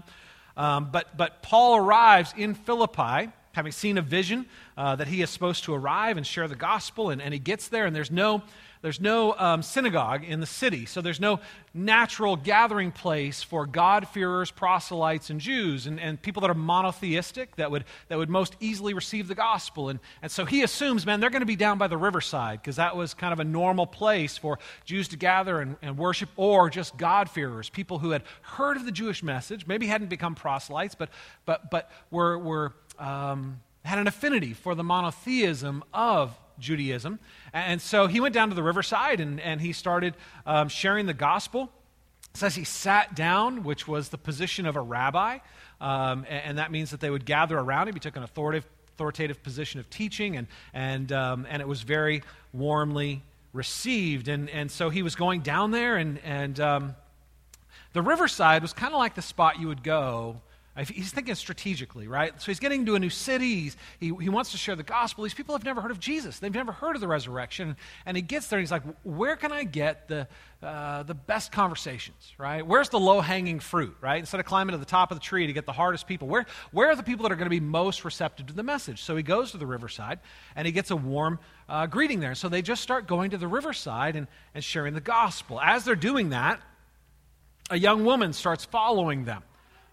Um, 0.57 0.89
but, 0.91 1.15
but 1.15 1.43
Paul 1.43 1.77
arrives 1.77 2.33
in 2.39 2.55
Philippi, 2.55 3.31
having 3.53 3.73
seen 3.73 3.99
a 3.99 4.03
vision 4.03 4.47
uh, 4.79 4.97
that 4.97 5.09
he 5.09 5.21
is 5.21 5.29
supposed 5.29 5.65
to 5.65 5.75
arrive 5.75 6.17
and 6.17 6.27
share 6.27 6.49
the 6.49 6.57
gospel, 6.57 7.11
and, 7.11 7.21
and 7.21 7.35
he 7.35 7.39
gets 7.39 7.69
there, 7.69 7.85
and 7.85 7.95
there's 7.95 8.11
no 8.11 8.43
there's 8.83 9.01
no 9.01 9.35
um, 9.37 9.63
synagogue 9.63 10.25
in 10.25 10.41
the 10.41 10.47
city, 10.47 10.87
so 10.87 11.01
there's 11.01 11.21
no 11.21 11.41
natural 11.75 12.37
gathering 12.37 12.93
place 12.93 13.43
for 13.43 13.67
God-fearers, 13.67 14.51
proselytes, 14.51 15.29
and 15.29 15.39
Jews, 15.41 15.87
and, 15.87 16.01
and 16.01 16.21
people 16.21 16.41
that 16.41 16.51
are 16.51 16.55
monotheistic 16.55 17.57
that 17.57 17.71
would, 17.71 17.85
that 18.09 18.17
would 18.17 18.31
most 18.31 18.57
easily 18.59 18.95
receive 18.95 19.29
the 19.29 19.35
gospel. 19.35 19.91
And, 19.91 20.01
and 20.23 20.33
so 20.33 20.45
he 20.45 20.63
assumes, 20.63 21.05
man, 21.05 21.21
they're 21.21 21.31
going 21.31 21.41
to 21.41 21.47
be 21.47 21.57
down 21.57 21.77
by 21.77 21.89
the 21.89 21.99
riverside 21.99 22.63
because 22.63 22.77
that 22.77 22.97
was 22.97 23.13
kind 23.13 23.33
of 23.33 23.41
a 23.41 23.45
normal 23.45 23.87
place 23.87 24.39
for 24.39 24.59
Jews 24.85 25.09
to 25.09 25.17
gather 25.17 25.61
and, 25.61 25.77
and 25.83 25.99
worship, 25.99 26.31
or 26.37 26.71
just 26.71 26.97
God-fearers, 26.97 27.69
people 27.69 27.99
who 27.99 28.11
had 28.11 28.23
heard 28.43 28.77
of 28.77 28.87
the 28.87 28.93
Jewish 28.93 29.23
message, 29.23 29.67
maybe 29.67 29.87
hadn't 29.87 30.09
become 30.09 30.35
proselytes, 30.35 30.95
but, 30.95 31.11
but, 31.45 31.71
but 31.71 31.91
were, 32.11 32.39
were 32.39 32.73
um, 32.99 33.61
had 33.85 33.99
an 33.99 34.07
affinity 34.07 34.55
for 34.55 34.75
the 34.75 34.85
monotheism 34.85 35.85
of 35.93 36.37
Judaism. 36.61 37.19
And 37.53 37.81
so 37.81 38.07
he 38.07 38.21
went 38.21 38.35
down 38.35 38.49
to 38.51 38.55
the 38.55 38.63
riverside 38.63 39.21
and, 39.21 39.41
and 39.41 39.61
he 39.61 39.73
started 39.73 40.15
um, 40.47 40.69
sharing 40.69 41.07
the 41.07 41.15
gospel. 41.15 41.71
It 42.33 42.37
says 42.37 42.55
he 42.55 42.65
sat 42.65 43.15
down, 43.15 43.65
which 43.65 43.89
was 43.89 44.11
the 44.11 44.19
position 44.19 44.67
of 44.67 44.77
a 44.77 44.81
rabbi, 44.81 45.39
um, 45.81 46.25
and, 46.29 46.45
and, 46.45 46.59
that 46.59 46.71
means 46.71 46.91
that 46.91 47.01
they 47.01 47.11
would 47.11 47.25
gather 47.25 47.59
around 47.59 47.89
him. 47.89 47.95
He 47.95 48.01
took 48.01 48.17
an 48.17 48.23
authoritative, 48.23 48.69
authoritative 48.95 49.43
position 49.43 49.81
of 49.81 49.89
teaching, 49.91 50.37
and, 50.37 50.47
and, 50.75 51.11
um, 51.11 51.47
and 51.49 51.61
it 51.63 51.67
was 51.67 51.83
very 51.83 52.23
warmly 52.53 53.23
received. 53.53 54.29
And, 54.29 54.49
and 54.51 54.71
so 54.71 54.91
he 54.91 55.03
was 55.03 55.17
going 55.17 55.41
down 55.41 55.71
there, 55.71 55.97
and, 55.97 56.19
and 56.19 56.61
um, 56.61 56.95
the 57.95 58.03
riverside 58.03 58.63
was 58.63 58.73
kind 58.73 58.93
of 58.93 58.99
like 58.99 59.15
the 59.15 59.23
spot 59.23 59.59
you 59.59 59.69
would 59.69 59.83
go 59.83 60.41
He's 60.79 61.11
thinking 61.11 61.35
strategically, 61.35 62.07
right? 62.07 62.41
So 62.41 62.47
he's 62.47 62.61
getting 62.61 62.87
to 62.87 62.95
a 62.95 62.99
new 63.01 63.11
city. 63.11 63.73
He, 63.99 64.15
he 64.21 64.29
wants 64.29 64.53
to 64.53 64.57
share 64.57 64.77
the 64.77 64.85
gospel. 64.85 65.25
These 65.25 65.35
people 65.35 65.55
have 65.55 65.65
never 65.65 65.81
heard 65.81 65.91
of 65.91 65.99
Jesus. 65.99 66.39
They've 66.39 66.55
never 66.55 66.71
heard 66.71 66.95
of 66.95 67.01
the 67.01 67.09
resurrection. 67.09 67.77
And 68.07 68.17
he 68.17 68.23
gets 68.23 68.47
there 68.47 68.59
and 68.59 68.63
he's 68.63 68.71
like, 68.71 68.85
where 69.03 69.35
can 69.35 69.51
I 69.51 69.65
get 69.65 70.07
the, 70.07 70.29
uh, 70.63 71.03
the 71.03 71.15
best 71.15 71.51
conversations, 71.51 72.33
right? 72.39 72.65
Where's 72.65 72.89
the 72.89 73.01
low 73.01 73.21
hanging 73.21 73.59
fruit, 73.59 73.97
right? 74.01 74.21
Instead 74.21 74.39
of 74.39 74.47
climbing 74.47 74.73
to 74.73 74.79
the 74.79 74.85
top 74.85 75.11
of 75.11 75.19
the 75.19 75.23
tree 75.23 75.49
to 75.49 75.53
get 75.53 75.67
the 75.67 75.73
hardest 75.73 76.07
people, 76.07 76.29
where, 76.29 76.47
where 76.71 76.89
are 76.89 76.97
the 76.97 77.03
people 77.03 77.25
that 77.25 77.33
are 77.33 77.37
going 77.37 77.47
to 77.47 77.51
be 77.51 77.61
most 77.61 78.05
receptive 78.05 78.47
to 78.47 78.55
the 78.55 78.63
message? 78.63 79.03
So 79.03 79.17
he 79.17 79.25
goes 79.25 79.51
to 79.51 79.59
the 79.59 79.67
riverside 79.67 80.21
and 80.55 80.67
he 80.67 80.73
gets 80.73 80.93
a 80.93 80.97
warm 80.97 81.41
uh, 81.69 81.89
greeting 81.89 82.21
there. 82.21 82.37
So 82.37 82.49
they 82.49 82.63
just 82.63 82.81
start 82.81 83.09
going 83.09 83.33
to 83.33 83.39
the 83.39 83.49
riverside 83.49 84.15
and, 84.15 84.29
and 84.55 84.63
sharing 84.63 84.95
the 84.95 85.01
gospel. 85.01 85.61
As 85.61 85.85
they're 85.85 85.97
doing 85.97 86.31
that, 86.31 86.61
a 87.71 87.77
young 87.77 88.05
woman 88.05 88.33
starts 88.33 88.65
following 88.65 89.25
them. 89.25 89.43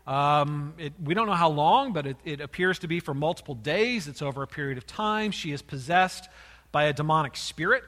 Um, 0.07 0.73
it, 0.77 0.93
we 1.03 1.13
don't 1.13 1.27
know 1.27 1.33
how 1.33 1.49
long, 1.49 1.91
but 1.91 2.07
it, 2.07 2.17
it, 2.23 2.39
appears 2.39 2.79
to 2.79 2.87
be 2.87 3.01
for 3.01 3.13
multiple 3.13 3.55
days. 3.55 4.07
It's 4.07 4.21
over 4.21 4.41
a 4.41 4.47
period 4.47 4.77
of 4.77 4.87
time. 4.87 5.31
She 5.31 5.51
is 5.51 5.61
possessed 5.61 6.29
by 6.71 6.85
a 6.85 6.93
demonic 6.93 7.35
spirit, 7.35 7.83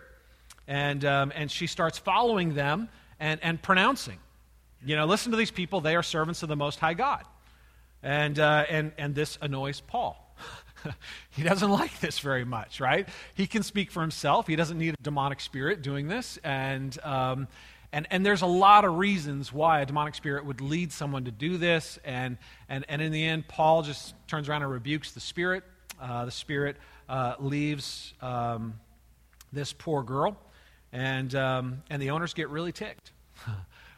and, 0.68 1.06
um, 1.06 1.32
and 1.34 1.50
she 1.50 1.66
starts 1.66 1.98
following 1.98 2.56
them 2.56 2.90
and, 3.22 3.40
and 3.42 3.62
pronouncing. 3.62 4.20
You 4.86 4.98
know, 4.98 5.06
listen 5.06 5.32
to 5.32 5.38
these 5.38 5.52
people. 5.52 5.80
They 5.80 5.96
are 5.96 6.04
servants 6.04 6.44
of 6.44 6.50
the 6.50 6.58
Most 6.58 6.80
High 6.80 6.94
God. 6.94 7.24
And, 8.04 8.38
uh, 8.38 8.66
and, 8.70 8.92
and 8.98 9.16
this 9.16 9.38
annoys 9.42 9.80
Paul. 9.80 10.36
he 11.30 11.44
doesn't 11.44 11.72
like 11.72 12.02
this 12.02 12.20
very 12.20 12.46
much, 12.46 12.82
right? 12.82 13.08
He 13.34 13.48
can 13.48 13.64
speak 13.64 13.92
for 13.92 14.02
himself. 14.02 14.46
He 14.46 14.58
doesn't 14.58 14.78
need 14.78 14.94
a 14.94 15.02
demonic 15.02 15.40
spirit 15.40 15.82
doing 15.82 16.10
this. 16.10 16.38
And, 16.44 16.98
um, 17.02 17.48
and, 17.92 18.08
and 18.12 18.26
there's 18.26 18.42
a 18.42 18.48
lot 18.48 18.86
of 18.86 18.98
reasons 18.98 19.52
why 19.52 19.82
a 19.82 19.86
demonic 19.86 20.14
spirit 20.14 20.46
would 20.46 20.62
lead 20.62 20.92
someone 20.92 21.26
to 21.26 21.32
do 21.32 21.58
this. 21.58 21.98
And, 22.06 22.38
and, 22.68 22.86
and 22.88 23.02
in 23.02 23.12
the 23.12 23.26
end, 23.26 23.48
Paul 23.48 23.82
just 23.82 24.14
turns 24.28 24.48
around 24.48 24.62
and 24.62 24.72
rebukes 24.72 25.12
the 25.12 25.20
spirit. 25.20 25.64
Uh, 26.00 26.26
the 26.26 26.32
spirit 26.32 26.78
uh, 27.08 27.36
leaves 27.40 28.14
um, 28.22 28.76
this 29.52 29.74
poor 29.74 30.04
girl, 30.04 30.38
and, 30.94 31.34
um, 31.34 31.82
and 31.90 32.02
the 32.02 32.12
owners 32.12 32.34
get 32.34 32.50
really 32.50 32.72
ticked. 32.72 33.12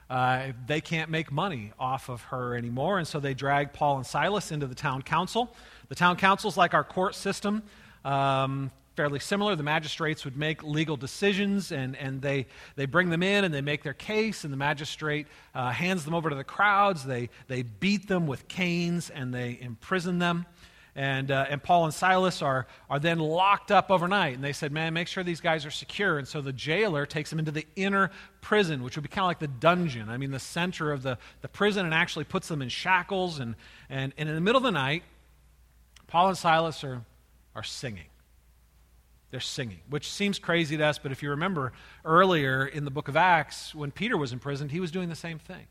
Uh, 0.09 0.51
they 0.67 0.81
can't 0.81 1.09
make 1.09 1.31
money 1.31 1.71
off 1.79 2.09
of 2.09 2.21
her 2.23 2.53
anymore, 2.57 2.97
and 2.97 3.07
so 3.07 3.17
they 3.17 3.33
drag 3.33 3.71
Paul 3.71 3.95
and 3.95 4.05
Silas 4.05 4.51
into 4.51 4.67
the 4.67 4.75
town 4.75 5.03
council. 5.03 5.55
The 5.87 5.95
town 5.95 6.17
council 6.17 6.49
is 6.49 6.57
like 6.57 6.73
our 6.73 6.83
court 6.83 7.15
system. 7.15 7.63
Um, 8.03 8.71
fairly 8.95 9.19
similar. 9.19 9.55
The 9.55 9.63
magistrates 9.63 10.25
would 10.25 10.37
make 10.37 10.63
legal 10.63 10.97
decisions, 10.97 11.71
and, 11.71 11.95
and 11.95 12.21
they, 12.21 12.47
they 12.75 12.85
bring 12.85 13.09
them 13.09 13.23
in 13.23 13.43
and 13.45 13.53
they 13.53 13.61
make 13.61 13.83
their 13.83 13.93
case, 13.93 14.43
and 14.43 14.51
the 14.51 14.57
magistrate 14.57 15.27
uh, 15.55 15.71
hands 15.71 16.05
them 16.05 16.13
over 16.13 16.29
to 16.29 16.35
the 16.35 16.43
crowds. 16.43 17.05
They, 17.05 17.29
they 17.47 17.63
beat 17.63 18.07
them 18.07 18.27
with 18.27 18.47
canes 18.47 19.09
and 19.09 19.33
they 19.33 19.57
imprison 19.61 20.19
them. 20.19 20.45
And, 20.93 21.31
uh, 21.31 21.45
and 21.49 21.63
Paul 21.63 21.85
and 21.85 21.93
Silas 21.93 22.41
are, 22.41 22.67
are 22.89 22.99
then 22.99 23.19
locked 23.19 23.71
up 23.71 23.91
overnight. 23.91 24.35
And 24.35 24.43
they 24.43 24.51
said, 24.51 24.73
Man, 24.73 24.93
make 24.93 25.07
sure 25.07 25.23
these 25.23 25.39
guys 25.39 25.65
are 25.65 25.71
secure. 25.71 26.17
And 26.17 26.27
so 26.27 26.41
the 26.41 26.51
jailer 26.51 27.05
takes 27.05 27.29
them 27.29 27.39
into 27.39 27.51
the 27.51 27.65
inner 27.77 28.11
prison, 28.41 28.83
which 28.83 28.97
would 28.97 29.03
be 29.03 29.07
kind 29.07 29.23
of 29.23 29.27
like 29.27 29.39
the 29.39 29.47
dungeon. 29.47 30.09
I 30.09 30.17
mean, 30.17 30.31
the 30.31 30.39
center 30.39 30.91
of 30.91 31.01
the, 31.01 31.17
the 31.41 31.47
prison, 31.47 31.85
and 31.85 31.93
actually 31.93 32.25
puts 32.25 32.49
them 32.49 32.61
in 32.61 32.67
shackles. 32.67 33.39
And, 33.39 33.55
and, 33.89 34.11
and 34.17 34.27
in 34.27 34.35
the 34.35 34.41
middle 34.41 34.57
of 34.57 34.63
the 34.63 34.71
night, 34.71 35.03
Paul 36.07 36.27
and 36.27 36.37
Silas 36.37 36.83
are, 36.83 37.03
are 37.55 37.63
singing. 37.63 38.10
They're 39.31 39.39
singing, 39.39 39.79
which 39.89 40.11
seems 40.11 40.39
crazy 40.39 40.75
to 40.75 40.85
us, 40.85 40.99
but 40.99 41.13
if 41.13 41.23
you 41.23 41.29
remember 41.29 41.71
earlier 42.03 42.65
in 42.65 42.83
the 42.83 42.91
book 42.91 43.07
of 43.07 43.15
Acts, 43.15 43.73
when 43.73 43.89
Peter 43.89 44.17
was 44.17 44.33
imprisoned, 44.33 44.71
he 44.71 44.81
was 44.81 44.91
doing 44.91 45.07
the 45.07 45.15
same 45.15 45.39
thing. 45.39 45.67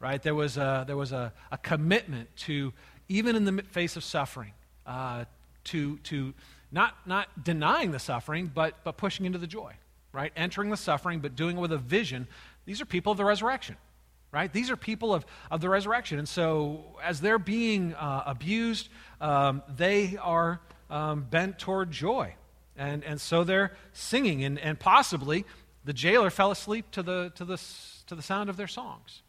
Right? 0.00 0.20
There 0.20 0.34
was 0.34 0.56
a, 0.56 0.82
there 0.84 0.96
was 0.96 1.12
a, 1.12 1.32
a 1.52 1.58
commitment 1.58 2.34
to, 2.38 2.72
even 3.08 3.36
in 3.36 3.44
the 3.44 3.62
face 3.62 3.94
of 3.96 4.02
suffering, 4.02 4.52
uh, 4.84 5.26
to, 5.64 5.98
to 5.98 6.34
not, 6.72 6.96
not 7.06 7.44
denying 7.44 7.92
the 7.92 8.00
suffering, 8.00 8.50
but, 8.52 8.82
but 8.82 8.96
pushing 8.96 9.26
into 9.26 9.38
the 9.38 9.46
joy. 9.46 9.74
Right? 10.12 10.32
Entering 10.36 10.70
the 10.70 10.76
suffering, 10.76 11.20
but 11.20 11.36
doing 11.36 11.56
it 11.56 11.60
with 11.60 11.70
a 11.70 11.78
vision. 11.78 12.26
These 12.64 12.80
are 12.80 12.84
people 12.84 13.12
of 13.12 13.18
the 13.18 13.24
resurrection 13.24 13.76
right? 14.32 14.50
These 14.50 14.70
are 14.70 14.78
people 14.78 15.12
of, 15.12 15.26
of 15.50 15.60
the 15.60 15.68
resurrection. 15.68 16.18
And 16.18 16.26
so, 16.26 16.96
as 17.04 17.20
they're 17.20 17.38
being 17.38 17.92
uh, 17.92 18.22
abused, 18.24 18.88
um, 19.20 19.62
they 19.76 20.16
are 20.16 20.58
um, 20.88 21.26
bent 21.28 21.58
toward 21.58 21.90
joy. 21.90 22.34
And, 22.76 23.04
and 23.04 23.20
so 23.20 23.44
they're 23.44 23.76
singing, 23.92 24.44
and, 24.44 24.58
and 24.58 24.78
possibly 24.78 25.44
the 25.84 25.92
jailer 25.92 26.30
fell 26.30 26.50
asleep 26.50 26.90
to 26.92 27.02
the, 27.02 27.32
to 27.34 27.44
the, 27.44 27.60
to 28.06 28.14
the 28.14 28.22
sound 28.22 28.48
of 28.48 28.56
their 28.56 28.68
songs. 28.68 29.22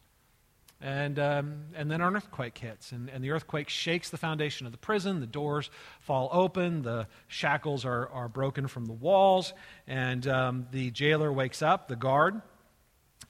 And, 0.81 1.17
um, 1.17 1.61
and 1.75 1.89
then 1.89 2.01
an 2.01 2.15
earthquake 2.15 2.57
hits, 2.57 2.91
and, 2.91 3.09
and 3.09 3.23
the 3.23 3.31
earthquake 3.31 3.69
shakes 3.69 4.09
the 4.09 4.17
foundation 4.17 4.65
of 4.65 4.73
the 4.73 4.77
prison. 4.77 5.21
The 5.21 5.27
doors 5.27 5.69
fall 6.01 6.29
open, 6.33 6.81
the 6.81 7.07
shackles 7.27 7.85
are, 7.85 8.09
are 8.09 8.27
broken 8.27 8.67
from 8.67 8.85
the 8.85 8.93
walls, 8.93 9.53
and 9.87 10.27
um, 10.27 10.67
the 10.71 10.91
jailer 10.91 11.31
wakes 11.31 11.61
up, 11.61 11.87
the 11.87 11.95
guard, 11.95 12.41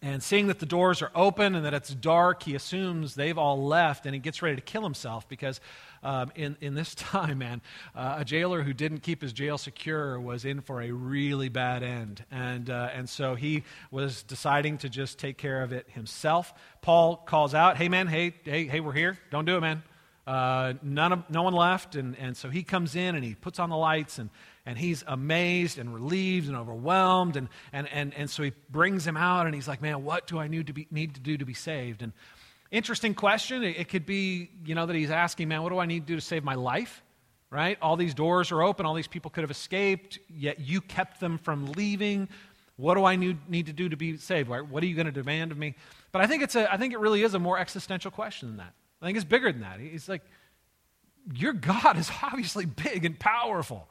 and 0.01 0.22
seeing 0.22 0.48
that 0.48 0.60
the 0.60 0.65
doors 0.65 1.01
are 1.01 1.12
open 1.15 1.55
and 1.55 1.63
that 1.63 1.74
it's 1.74 1.93
dark, 1.93 2.43
he 2.43 2.55
assumes 2.55 3.15
they've 3.15 3.38
all 3.38 3.65
left, 3.65 4.05
and 4.05 4.15
he 4.15 4.20
gets 4.20 4.41
ready 4.41 4.55
to 4.55 4.62
kill 4.62 4.82
himself 4.82 5.29
because 5.29 5.62
um, 6.03 6.31
in, 6.36 6.57
in 6.62 6.75
this 6.75 6.93
time, 6.95 7.39
man, 7.39 7.62
uh, 7.95 8.17
a 8.19 8.25
jailer 8.25 8.62
who 8.62 8.74
didn't 8.74 9.00
keep 9.00 9.22
his 9.22 9.33
jail 9.33 9.57
secure 9.57 10.19
was 10.19 10.45
in 10.45 10.62
for 10.62 10.81
a 10.81 10.91
really 10.91 11.50
bad 11.50 11.83
end. 11.83 12.24
And, 12.31 12.69
uh, 12.69 12.89
and 12.93 13.10
so 13.10 13.36
he 13.36 13.63
was 13.89 14.24
deciding 14.24 14.79
to 14.79 14.89
just 14.89 15.17
take 15.17 15.38
care 15.38 15.62
of 15.63 15.72
it 15.72 15.88
himself. 15.89 16.53
Paul 16.81 17.17
calls 17.17 17.53
out, 17.53 17.77
hey, 17.77 17.89
man, 17.89 18.07
hey, 18.07 18.33
hey, 18.43 18.65
hey, 18.67 18.79
we're 18.79 18.93
here. 18.93 19.17
Don't 19.31 19.45
do 19.45 19.57
it, 19.57 19.62
man. 19.62 19.83
Uh, 20.25 20.74
none 20.81 21.12
of, 21.12 21.29
no 21.29 21.43
one 21.43 21.53
left. 21.53 21.95
And, 21.95 22.17
and 22.17 22.38
so 22.38 22.50
he 22.50 22.63
comes 22.63 22.95
in 22.95 23.15
and 23.15 23.24
he 23.24 23.36
puts 23.36 23.60
on 23.60 23.69
the 23.69 23.77
lights 23.77 24.19
and, 24.19 24.29
and 24.65 24.77
he's 24.77 25.03
amazed 25.07 25.77
and 25.77 25.93
relieved 25.93 26.48
and 26.48 26.55
overwhelmed. 26.55 27.36
And, 27.36 27.50
and, 27.74 27.88
and, 27.89 28.13
and 28.13 28.29
so 28.29 28.43
he 28.43 28.53
brings 28.69 29.05
him 29.05 29.17
out 29.17 29.45
and 29.45 29.55
he's 29.55 29.67
like, 29.67 29.81
man, 29.81 30.03
what 30.03 30.27
do 30.27 30.39
I 30.39 30.48
need 30.48 30.67
to, 30.67 30.74
be, 30.74 30.88
need 30.91 31.15
to 31.15 31.22
do 31.22 31.38
to 31.38 31.45
be 31.45 31.53
saved? 31.53 32.01
And 32.01 32.13
Interesting 32.74 33.13
question. 33.13 33.63
It 33.63 33.88
could 33.88 34.03
be, 34.03 34.50
you 34.65 34.74
know, 34.74 34.88
that 34.88 34.96
he's 34.96 35.12
asking, 35.12 35.48
man, 35.48 35.62
what 35.62 35.70
do 35.70 35.77
I 35.77 35.86
need 35.86 36.00
to 36.00 36.06
do 36.08 36.15
to 36.15 36.22
save 36.22 36.44
my 36.44 36.56
life? 36.56 37.03
Right? 37.51 37.77
All 37.84 37.96
these 37.96 38.15
doors 38.15 38.51
are 38.51 38.63
open. 38.63 38.88
All 38.88 38.96
these 38.96 39.08
people 39.08 39.30
could 39.30 39.44
have 39.44 39.51
escaped, 39.51 40.18
yet 40.27 40.60
you 40.60 40.82
kept 40.82 41.20
them 41.20 41.38
from 41.38 41.68
leaving. 41.74 42.27
What 42.77 42.96
do 42.96 43.06
I 43.06 43.15
need, 43.15 43.68
to 43.68 43.74
do 43.74 43.89
to 43.89 43.96
be 43.96 44.18
saved? 44.18 44.50
What 44.50 44.82
are 44.82 44.88
you 44.88 44.96
going 44.96 45.06
to 45.06 45.12
demand 45.12 45.51
of 45.51 45.58
me? 45.60 45.75
But 46.12 46.24
I 46.24 46.27
think, 46.27 46.42
it's 46.42 46.56
a, 46.56 46.74
I 46.74 46.77
think 46.77 46.94
it 46.94 47.00
really 47.00 47.22
is 47.22 47.36
a 47.36 47.39
more 47.39 47.60
existential 47.60 48.10
question 48.10 48.48
than 48.48 48.58
that. 48.58 48.74
I 49.03 49.06
think 49.06 49.18
it's 49.18 49.25
bigger 49.25 49.51
than 49.51 49.62
that. 49.62 49.80
He's 49.80 50.10
like, 50.10 50.24
Your 51.32 51.53
God 51.53 52.00
is 52.00 52.10
obviously 52.24 52.65
big 52.65 53.06
and 53.06 53.20
powerful. 53.20 53.88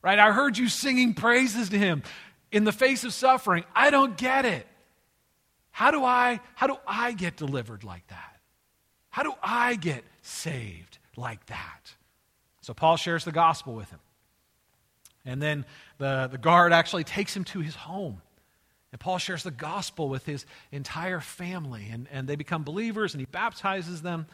Right? 0.00 0.18
I 0.18 0.32
heard 0.32 0.56
you 0.56 0.70
singing 0.70 1.12
praises 1.12 1.68
to 1.68 1.78
him 1.78 2.02
in 2.50 2.64
the 2.64 2.72
face 2.72 3.04
of 3.04 3.12
suffering. 3.12 3.64
I 3.74 3.90
don't 3.90 4.16
get 4.16 4.46
it. 4.46 4.66
How 5.74 5.90
do 5.90 6.04
I 6.04 6.38
how 6.54 6.68
do 6.68 6.76
I 6.86 7.10
get 7.14 7.36
delivered 7.36 7.82
like 7.82 8.06
that? 8.06 8.38
How 9.10 9.24
do 9.24 9.32
I 9.42 9.74
get 9.74 10.04
saved 10.22 10.98
like 11.16 11.44
that? 11.46 11.94
So 12.60 12.74
Paul 12.74 12.96
shares 12.96 13.24
the 13.24 13.32
gospel 13.32 13.74
with 13.74 13.90
him. 13.90 13.98
And 15.24 15.42
then 15.42 15.64
the, 15.98 16.28
the 16.30 16.38
guard 16.38 16.72
actually 16.72 17.02
takes 17.02 17.36
him 17.36 17.42
to 17.46 17.58
his 17.58 17.74
home. 17.74 18.22
And 18.92 19.00
Paul 19.00 19.18
shares 19.18 19.42
the 19.42 19.50
gospel 19.50 20.08
with 20.08 20.24
his 20.24 20.46
entire 20.70 21.18
family. 21.18 21.88
And, 21.90 22.06
and 22.12 22.28
they 22.28 22.36
become 22.36 22.62
believers, 22.62 23.12
and 23.12 23.20
he 23.20 23.26
baptizes 23.26 24.00
them 24.00 24.26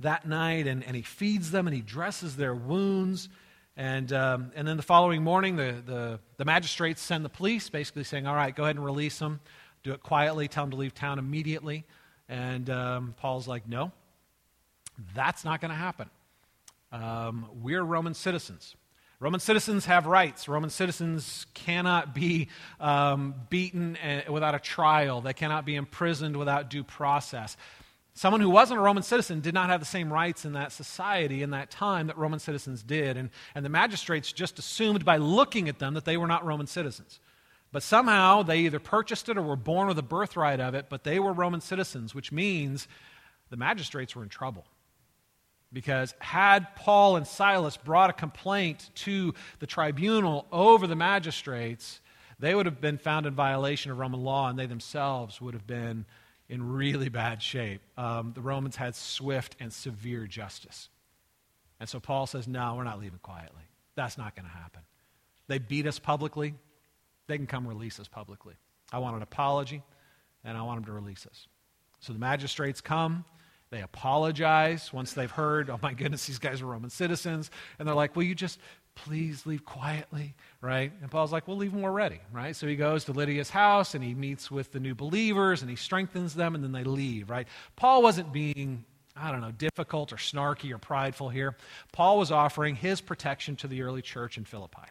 that 0.00 0.26
night, 0.26 0.66
and, 0.66 0.82
and 0.82 0.96
he 0.96 1.02
feeds 1.02 1.50
them, 1.50 1.66
and 1.66 1.76
he 1.76 1.82
dresses 1.82 2.36
their 2.36 2.54
wounds. 2.54 3.28
And, 3.76 4.10
um, 4.14 4.50
and 4.56 4.66
then 4.66 4.78
the 4.78 4.82
following 4.82 5.22
morning, 5.22 5.56
the, 5.56 5.74
the, 5.84 6.20
the 6.38 6.46
magistrates 6.46 7.02
send 7.02 7.22
the 7.22 7.28
police, 7.28 7.68
basically 7.68 8.04
saying, 8.04 8.26
All 8.26 8.34
right, 8.34 8.56
go 8.56 8.62
ahead 8.62 8.76
and 8.76 8.84
release 8.84 9.18
them. 9.18 9.40
Do 9.86 9.92
it 9.92 10.02
quietly, 10.02 10.48
tell 10.48 10.64
them 10.64 10.72
to 10.72 10.76
leave 10.76 10.94
town 10.94 11.20
immediately. 11.20 11.84
And 12.28 12.68
um, 12.70 13.14
Paul's 13.18 13.46
like, 13.46 13.68
no, 13.68 13.92
that's 15.14 15.44
not 15.44 15.60
going 15.60 15.70
to 15.70 15.76
happen. 15.76 16.10
Um, 16.90 17.46
we're 17.62 17.84
Roman 17.84 18.12
citizens. 18.12 18.74
Roman 19.20 19.38
citizens 19.38 19.84
have 19.84 20.06
rights. 20.06 20.48
Roman 20.48 20.70
citizens 20.70 21.46
cannot 21.54 22.16
be 22.16 22.48
um, 22.80 23.36
beaten 23.48 23.96
uh, 23.98 24.22
without 24.28 24.56
a 24.56 24.58
trial, 24.58 25.20
they 25.20 25.32
cannot 25.32 25.64
be 25.64 25.76
imprisoned 25.76 26.36
without 26.36 26.68
due 26.68 26.82
process. 26.82 27.56
Someone 28.12 28.40
who 28.40 28.50
wasn't 28.50 28.80
a 28.80 28.82
Roman 28.82 29.04
citizen 29.04 29.40
did 29.40 29.54
not 29.54 29.70
have 29.70 29.78
the 29.78 29.86
same 29.86 30.12
rights 30.12 30.44
in 30.44 30.54
that 30.54 30.72
society 30.72 31.44
in 31.44 31.50
that 31.50 31.70
time 31.70 32.08
that 32.08 32.18
Roman 32.18 32.40
citizens 32.40 32.82
did. 32.82 33.16
And, 33.16 33.30
and 33.54 33.64
the 33.64 33.68
magistrates 33.68 34.32
just 34.32 34.58
assumed 34.58 35.04
by 35.04 35.18
looking 35.18 35.68
at 35.68 35.78
them 35.78 35.94
that 35.94 36.04
they 36.04 36.16
were 36.16 36.26
not 36.26 36.44
Roman 36.44 36.66
citizens. 36.66 37.20
But 37.76 37.82
somehow 37.82 38.42
they 38.42 38.60
either 38.60 38.78
purchased 38.78 39.28
it 39.28 39.36
or 39.36 39.42
were 39.42 39.54
born 39.54 39.86
with 39.86 39.98
a 39.98 40.02
birthright 40.02 40.60
of 40.60 40.74
it, 40.74 40.86
but 40.88 41.04
they 41.04 41.18
were 41.18 41.34
Roman 41.34 41.60
citizens, 41.60 42.14
which 42.14 42.32
means 42.32 42.88
the 43.50 43.58
magistrates 43.58 44.16
were 44.16 44.22
in 44.22 44.30
trouble. 44.30 44.64
Because 45.70 46.14
had 46.18 46.74
Paul 46.74 47.16
and 47.16 47.26
Silas 47.26 47.76
brought 47.76 48.08
a 48.08 48.14
complaint 48.14 48.88
to 48.94 49.34
the 49.58 49.66
tribunal 49.66 50.46
over 50.50 50.86
the 50.86 50.96
magistrates, 50.96 52.00
they 52.38 52.54
would 52.54 52.64
have 52.64 52.80
been 52.80 52.96
found 52.96 53.26
in 53.26 53.34
violation 53.34 53.92
of 53.92 53.98
Roman 53.98 54.22
law 54.22 54.48
and 54.48 54.58
they 54.58 54.64
themselves 54.64 55.38
would 55.42 55.52
have 55.52 55.66
been 55.66 56.06
in 56.48 56.66
really 56.66 57.10
bad 57.10 57.42
shape. 57.42 57.82
Um, 57.98 58.32
the 58.34 58.40
Romans 58.40 58.76
had 58.76 58.94
swift 58.96 59.54
and 59.60 59.70
severe 59.70 60.26
justice. 60.26 60.88
And 61.78 61.90
so 61.90 62.00
Paul 62.00 62.26
says, 62.26 62.48
No, 62.48 62.74
we're 62.74 62.84
not 62.84 63.00
leaving 63.00 63.20
quietly. 63.22 63.64
That's 63.96 64.16
not 64.16 64.34
going 64.34 64.46
to 64.46 64.56
happen. 64.56 64.80
They 65.46 65.58
beat 65.58 65.86
us 65.86 65.98
publicly, 65.98 66.54
they 67.26 67.36
can 67.36 67.46
come 67.46 67.66
release 67.66 67.98
us 68.00 68.08
publicly. 68.08 68.54
I 68.92 68.98
want 68.98 69.16
an 69.16 69.22
apology, 69.22 69.82
and 70.44 70.56
I 70.56 70.62
want 70.62 70.78
them 70.78 70.86
to 70.86 70.92
release 70.92 71.26
us. 71.26 71.48
So 72.00 72.12
the 72.12 72.18
magistrates 72.18 72.80
come. 72.80 73.24
They 73.70 73.82
apologize 73.82 74.92
once 74.92 75.12
they've 75.12 75.30
heard, 75.30 75.70
oh 75.70 75.78
my 75.82 75.92
goodness, 75.92 76.26
these 76.26 76.38
guys 76.38 76.62
are 76.62 76.66
Roman 76.66 76.90
citizens. 76.90 77.50
And 77.78 77.88
they're 77.88 77.96
like, 77.96 78.14
will 78.14 78.22
you 78.22 78.34
just 78.34 78.60
please 78.94 79.44
leave 79.44 79.64
quietly, 79.64 80.34
right? 80.60 80.92
And 81.02 81.10
Paul's 81.10 81.32
like, 81.32 81.48
we'll 81.48 81.56
leave 81.56 81.72
when 81.72 81.82
we're 81.82 81.90
ready, 81.90 82.20
right? 82.32 82.54
So 82.54 82.66
he 82.66 82.76
goes 82.76 83.04
to 83.04 83.12
Lydia's 83.12 83.50
house 83.50 83.94
and 83.94 84.02
he 84.02 84.14
meets 84.14 84.50
with 84.50 84.72
the 84.72 84.80
new 84.80 84.94
believers 84.94 85.62
and 85.62 85.70
he 85.70 85.76
strengthens 85.76 86.34
them 86.34 86.54
and 86.54 86.62
then 86.62 86.72
they 86.72 86.84
leave, 86.84 87.28
right? 87.28 87.48
Paul 87.74 88.02
wasn't 88.02 88.32
being, 88.32 88.84
I 89.16 89.32
don't 89.32 89.40
know, 89.40 89.52
difficult 89.52 90.12
or 90.12 90.16
snarky 90.16 90.72
or 90.72 90.78
prideful 90.78 91.28
here. 91.28 91.56
Paul 91.92 92.18
was 92.18 92.30
offering 92.30 92.76
his 92.76 93.00
protection 93.00 93.56
to 93.56 93.66
the 93.66 93.82
early 93.82 94.02
church 94.02 94.38
in 94.38 94.44
Philippi. 94.44 94.88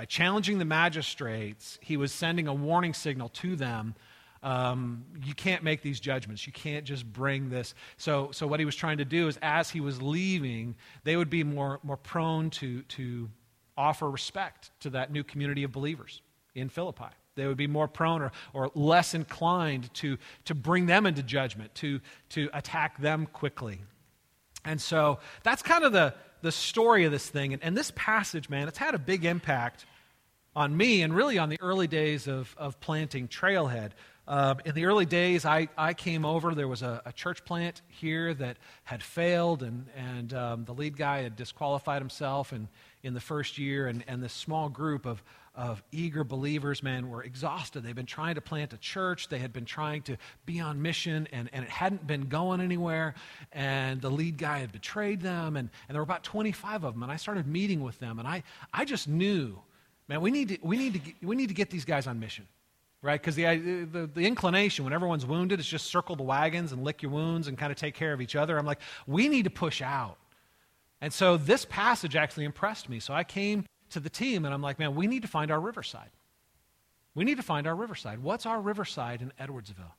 By 0.00 0.06
challenging 0.06 0.58
the 0.58 0.64
magistrates, 0.64 1.78
he 1.82 1.98
was 1.98 2.10
sending 2.10 2.48
a 2.48 2.54
warning 2.54 2.94
signal 2.94 3.28
to 3.28 3.54
them 3.54 3.94
um, 4.42 5.04
you 5.22 5.34
can't 5.34 5.62
make 5.62 5.82
these 5.82 6.00
judgments. 6.00 6.46
You 6.46 6.54
can't 6.54 6.86
just 6.86 7.04
bring 7.04 7.50
this. 7.50 7.74
So, 7.98 8.30
so 8.32 8.46
what 8.46 8.60
he 8.60 8.64
was 8.64 8.74
trying 8.74 8.96
to 8.96 9.04
do 9.04 9.28
is, 9.28 9.38
as 9.42 9.68
he 9.68 9.82
was 9.82 10.00
leaving, 10.00 10.74
they 11.04 11.18
would 11.18 11.28
be 11.28 11.44
more, 11.44 11.80
more 11.82 11.98
prone 11.98 12.48
to, 12.48 12.80
to 12.80 13.28
offer 13.76 14.10
respect 14.10 14.70
to 14.80 14.88
that 14.88 15.12
new 15.12 15.22
community 15.22 15.64
of 15.64 15.72
believers 15.72 16.22
in 16.54 16.70
Philippi. 16.70 17.12
They 17.34 17.46
would 17.46 17.58
be 17.58 17.66
more 17.66 17.86
prone 17.86 18.22
or, 18.22 18.32
or 18.54 18.70
less 18.74 19.12
inclined 19.12 19.92
to, 19.96 20.16
to 20.46 20.54
bring 20.54 20.86
them 20.86 21.04
into 21.04 21.22
judgment, 21.22 21.74
to, 21.74 22.00
to 22.30 22.48
attack 22.54 22.98
them 23.02 23.26
quickly. 23.26 23.82
And 24.64 24.80
so 24.80 25.18
that's 25.42 25.60
kind 25.60 25.84
of 25.84 25.92
the, 25.92 26.14
the 26.40 26.52
story 26.52 27.04
of 27.04 27.12
this 27.12 27.28
thing. 27.28 27.52
And, 27.52 27.62
and 27.62 27.76
this 27.76 27.92
passage, 27.94 28.48
man, 28.48 28.66
it's 28.66 28.78
had 28.78 28.94
a 28.94 28.98
big 28.98 29.26
impact 29.26 29.84
on 30.54 30.76
me 30.76 31.02
and 31.02 31.14
really 31.14 31.38
on 31.38 31.48
the 31.48 31.60
early 31.60 31.86
days 31.86 32.26
of, 32.26 32.54
of 32.58 32.80
planting 32.80 33.28
Trailhead. 33.28 33.92
Uh, 34.26 34.54
in 34.64 34.74
the 34.74 34.84
early 34.84 35.06
days, 35.06 35.44
I, 35.44 35.68
I 35.76 35.92
came 35.92 36.24
over. 36.24 36.54
There 36.54 36.68
was 36.68 36.82
a, 36.82 37.02
a 37.04 37.12
church 37.12 37.44
plant 37.44 37.82
here 37.88 38.32
that 38.34 38.58
had 38.84 39.02
failed, 39.02 39.62
and, 39.62 39.86
and 39.96 40.32
um, 40.32 40.64
the 40.64 40.72
lead 40.72 40.96
guy 40.96 41.22
had 41.22 41.34
disqualified 41.34 42.00
himself 42.00 42.52
in, 42.52 42.68
in 43.02 43.14
the 43.14 43.20
first 43.20 43.58
year. 43.58 43.88
And, 43.88 44.04
and 44.06 44.22
this 44.22 44.32
small 44.32 44.68
group 44.68 45.04
of, 45.04 45.20
of 45.54 45.82
eager 45.90 46.22
believers, 46.22 46.80
man, 46.80 47.08
were 47.08 47.24
exhausted. 47.24 47.82
They'd 47.82 47.96
been 47.96 48.06
trying 48.06 48.36
to 48.36 48.40
plant 48.40 48.72
a 48.72 48.76
church, 48.76 49.28
they 49.28 49.38
had 49.38 49.52
been 49.52 49.64
trying 49.64 50.02
to 50.02 50.16
be 50.46 50.60
on 50.60 50.80
mission, 50.80 51.26
and, 51.32 51.50
and 51.52 51.64
it 51.64 51.70
hadn't 51.70 52.06
been 52.06 52.28
going 52.28 52.60
anywhere. 52.60 53.14
And 53.52 54.00
the 54.00 54.10
lead 54.10 54.38
guy 54.38 54.58
had 54.58 54.70
betrayed 54.70 55.20
them, 55.22 55.56
and, 55.56 55.70
and 55.88 55.94
there 55.94 56.00
were 56.00 56.04
about 56.04 56.22
25 56.22 56.84
of 56.84 56.94
them. 56.94 57.02
And 57.02 57.10
I 57.10 57.16
started 57.16 57.48
meeting 57.48 57.82
with 57.82 57.98
them, 57.98 58.20
and 58.20 58.28
I, 58.28 58.44
I 58.72 58.84
just 58.84 59.08
knew, 59.08 59.58
man, 60.10 60.20
we 60.20 60.30
need 60.30 60.48
to, 60.48 60.58
we 60.62 60.76
need 60.76 60.92
to, 60.92 60.98
get, 60.98 61.14
we 61.22 61.34
need 61.36 61.48
to 61.48 61.54
get 61.54 61.70
these 61.70 61.86
guys 61.86 62.06
on 62.06 62.20
mission 62.20 62.46
right? 63.02 63.20
Because 63.20 63.34
the, 63.34 63.44
the, 63.90 64.10
the, 64.12 64.26
inclination 64.26 64.84
when 64.84 64.92
everyone's 64.92 65.24
wounded 65.24 65.58
is 65.58 65.66
just 65.66 65.86
circle 65.86 66.16
the 66.16 66.22
wagons 66.22 66.72
and 66.72 66.84
lick 66.84 67.00
your 67.00 67.10
wounds 67.10 67.48
and 67.48 67.56
kind 67.56 67.72
of 67.72 67.78
take 67.78 67.94
care 67.94 68.12
of 68.12 68.20
each 68.20 68.36
other. 68.36 68.58
I'm 68.58 68.66
like, 68.66 68.80
we 69.06 69.28
need 69.28 69.44
to 69.44 69.50
push 69.50 69.80
out. 69.80 70.18
And 71.00 71.12
so 71.12 71.36
this 71.36 71.64
passage 71.64 72.14
actually 72.14 72.44
impressed 72.44 72.88
me. 72.88 73.00
So 73.00 73.14
I 73.14 73.24
came 73.24 73.64
to 73.90 74.00
the 74.00 74.10
team 74.10 74.44
and 74.44 74.52
I'm 74.52 74.62
like, 74.62 74.78
man, 74.78 74.94
we 74.94 75.06
need 75.06 75.22
to 75.22 75.28
find 75.28 75.50
our 75.50 75.60
riverside. 75.60 76.10
We 77.14 77.24
need 77.24 77.38
to 77.38 77.42
find 77.42 77.66
our 77.66 77.74
riverside. 77.74 78.22
What's 78.22 78.46
our 78.46 78.60
riverside 78.60 79.22
in 79.22 79.32
Edwardsville? 79.40 79.92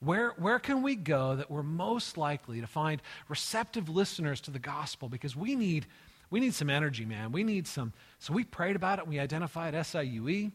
Where, 0.00 0.30
where 0.36 0.58
can 0.58 0.82
we 0.82 0.96
go 0.96 1.36
that 1.36 1.50
we're 1.50 1.62
most 1.62 2.16
likely 2.16 2.60
to 2.60 2.66
find 2.66 3.02
receptive 3.28 3.88
listeners 3.88 4.40
to 4.42 4.50
the 4.50 4.58
gospel? 4.58 5.08
Because 5.08 5.34
we 5.34 5.56
need, 5.56 5.86
we 6.34 6.40
need 6.40 6.52
some 6.52 6.68
energy, 6.68 7.04
man. 7.04 7.30
We 7.30 7.44
need 7.44 7.68
some. 7.68 7.92
So 8.18 8.32
we 8.32 8.42
prayed 8.42 8.74
about 8.74 8.98
it. 8.98 9.06
We 9.06 9.20
identified 9.20 9.72
SIUE. 9.72 10.50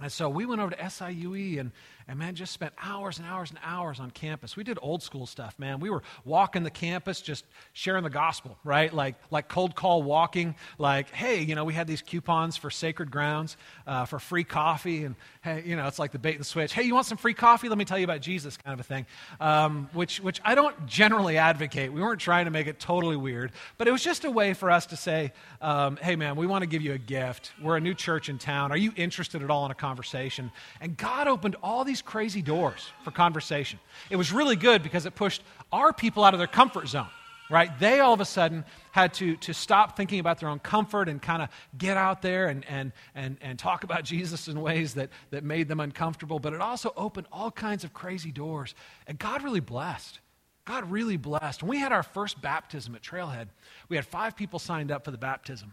And 0.00 0.10
so 0.10 0.30
we 0.30 0.46
went 0.46 0.62
over 0.62 0.70
to 0.70 0.76
SIUE 0.78 1.60
and, 1.60 1.72
and 2.08 2.20
man, 2.20 2.36
just 2.36 2.52
spent 2.52 2.72
hours 2.80 3.18
and 3.18 3.26
hours 3.26 3.50
and 3.50 3.58
hours 3.64 3.98
on 3.98 4.12
campus. 4.12 4.56
We 4.56 4.62
did 4.62 4.78
old 4.80 5.02
school 5.02 5.26
stuff, 5.26 5.58
man. 5.58 5.80
We 5.80 5.90
were 5.90 6.04
walking 6.24 6.62
the 6.62 6.70
campus, 6.70 7.20
just 7.20 7.44
sharing 7.72 8.04
the 8.04 8.10
gospel, 8.10 8.56
right? 8.62 8.94
Like, 8.94 9.16
like 9.32 9.48
cold 9.48 9.74
call 9.74 10.04
walking. 10.04 10.54
Like, 10.78 11.10
hey, 11.10 11.40
you 11.42 11.56
know, 11.56 11.64
we 11.64 11.74
had 11.74 11.88
these 11.88 12.02
coupons 12.02 12.56
for 12.56 12.70
sacred 12.70 13.10
grounds 13.10 13.56
uh, 13.88 14.04
for 14.04 14.20
free 14.20 14.44
coffee. 14.44 15.02
And, 15.02 15.16
hey, 15.42 15.64
you 15.66 15.74
know, 15.74 15.88
it's 15.88 15.98
like 15.98 16.12
the 16.12 16.18
bait 16.20 16.36
and 16.36 16.46
switch. 16.46 16.72
Hey, 16.72 16.84
you 16.84 16.94
want 16.94 17.06
some 17.06 17.18
free 17.18 17.34
coffee? 17.34 17.68
Let 17.68 17.76
me 17.76 17.84
tell 17.84 17.98
you 17.98 18.04
about 18.04 18.20
Jesus, 18.20 18.56
kind 18.56 18.74
of 18.74 18.78
a 18.78 18.88
thing, 18.88 19.04
um, 19.40 19.88
which, 19.92 20.20
which 20.20 20.40
I 20.44 20.54
don't 20.54 20.86
generally 20.86 21.38
advocate. 21.38 21.92
We 21.92 22.00
weren't 22.00 22.20
trying 22.20 22.44
to 22.44 22.52
make 22.52 22.68
it 22.68 22.78
totally 22.78 23.16
weird, 23.16 23.50
but 23.78 23.88
it 23.88 23.90
was 23.90 24.04
just 24.04 24.24
a 24.24 24.30
way 24.30 24.54
for 24.54 24.70
us 24.70 24.86
to 24.86 24.96
say, 24.96 25.32
um, 25.60 25.96
hey, 25.96 26.14
man, 26.14 26.36
we 26.36 26.46
want 26.46 26.62
to 26.62 26.68
give 26.68 26.82
you 26.82 26.92
a 26.92 26.98
gift. 26.98 27.50
We're 27.60 27.76
a 27.76 27.80
new 27.80 27.94
church 27.94 28.28
in 28.28 28.38
town. 28.38 28.70
Are 28.70 28.76
you 28.76 28.92
interested 28.94 29.42
at 29.42 29.50
all 29.50 29.64
in 29.64 29.72
a 29.72 29.74
conversation? 29.74 30.52
And 30.80 30.96
God 30.96 31.26
opened 31.26 31.56
all 31.64 31.84
these 31.84 31.95
these 31.96 32.02
crazy 32.02 32.42
doors 32.42 32.90
for 33.04 33.10
conversation. 33.10 33.78
It 34.10 34.16
was 34.16 34.30
really 34.30 34.56
good 34.56 34.82
because 34.82 35.06
it 35.06 35.14
pushed 35.14 35.42
our 35.72 35.94
people 35.94 36.24
out 36.24 36.34
of 36.34 36.38
their 36.38 36.46
comfort 36.46 36.88
zone, 36.88 37.08
right? 37.48 37.70
They 37.80 38.00
all 38.00 38.12
of 38.12 38.20
a 38.20 38.26
sudden 38.26 38.66
had 38.92 39.14
to, 39.14 39.36
to 39.36 39.54
stop 39.54 39.96
thinking 39.96 40.20
about 40.20 40.38
their 40.38 40.50
own 40.50 40.58
comfort 40.58 41.08
and 41.08 41.22
kind 41.22 41.40
of 41.40 41.48
get 41.78 41.96
out 41.96 42.20
there 42.20 42.48
and, 42.48 42.66
and, 42.68 42.92
and, 43.14 43.38
and 43.40 43.58
talk 43.58 43.82
about 43.82 44.04
Jesus 44.12 44.46
in 44.46 44.60
ways 44.60 44.92
that, 44.92 45.08
that 45.30 45.42
made 45.42 45.68
them 45.68 45.80
uncomfortable. 45.80 46.38
But 46.38 46.52
it 46.52 46.60
also 46.60 46.92
opened 46.98 47.28
all 47.32 47.50
kinds 47.50 47.82
of 47.82 47.94
crazy 47.94 48.30
doors. 48.30 48.74
And 49.06 49.18
God 49.18 49.42
really 49.42 49.60
blessed. 49.60 50.20
God 50.66 50.90
really 50.90 51.16
blessed. 51.16 51.62
When 51.62 51.70
we 51.70 51.78
had 51.78 51.92
our 51.92 52.02
first 52.02 52.42
baptism 52.42 52.94
at 52.94 53.00
Trailhead, 53.00 53.46
we 53.88 53.96
had 53.96 54.04
five 54.04 54.36
people 54.36 54.58
signed 54.58 54.90
up 54.90 55.06
for 55.06 55.12
the 55.12 55.18
baptism. 55.18 55.72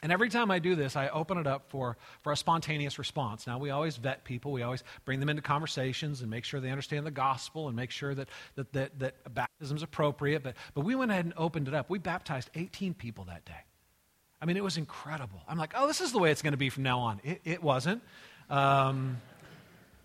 And 0.00 0.12
every 0.12 0.28
time 0.28 0.50
I 0.50 0.60
do 0.60 0.76
this, 0.76 0.94
I 0.94 1.08
open 1.08 1.38
it 1.38 1.46
up 1.46 1.70
for, 1.70 1.96
for 2.22 2.30
a 2.32 2.36
spontaneous 2.36 2.98
response. 2.98 3.48
Now, 3.48 3.58
we 3.58 3.70
always 3.70 3.96
vet 3.96 4.24
people. 4.24 4.52
We 4.52 4.62
always 4.62 4.84
bring 5.04 5.18
them 5.18 5.28
into 5.28 5.42
conversations 5.42 6.20
and 6.20 6.30
make 6.30 6.44
sure 6.44 6.60
they 6.60 6.70
understand 6.70 7.04
the 7.04 7.10
gospel 7.10 7.66
and 7.66 7.74
make 7.74 7.90
sure 7.90 8.14
that, 8.14 8.28
that, 8.54 8.72
that, 8.74 8.98
that 9.00 9.34
baptism 9.34 9.76
is 9.76 9.82
appropriate. 9.82 10.44
But, 10.44 10.54
but 10.74 10.82
we 10.82 10.94
went 10.94 11.10
ahead 11.10 11.24
and 11.24 11.34
opened 11.36 11.66
it 11.66 11.74
up. 11.74 11.90
We 11.90 11.98
baptized 11.98 12.48
18 12.54 12.94
people 12.94 13.24
that 13.24 13.44
day. 13.44 13.64
I 14.40 14.46
mean, 14.46 14.56
it 14.56 14.62
was 14.62 14.76
incredible. 14.76 15.42
I'm 15.48 15.58
like, 15.58 15.72
oh, 15.76 15.88
this 15.88 16.00
is 16.00 16.12
the 16.12 16.18
way 16.18 16.30
it's 16.30 16.42
going 16.42 16.52
to 16.52 16.58
be 16.58 16.70
from 16.70 16.84
now 16.84 17.00
on. 17.00 17.20
It, 17.24 17.40
it 17.44 17.62
wasn't. 17.62 18.02
Um, 18.48 19.20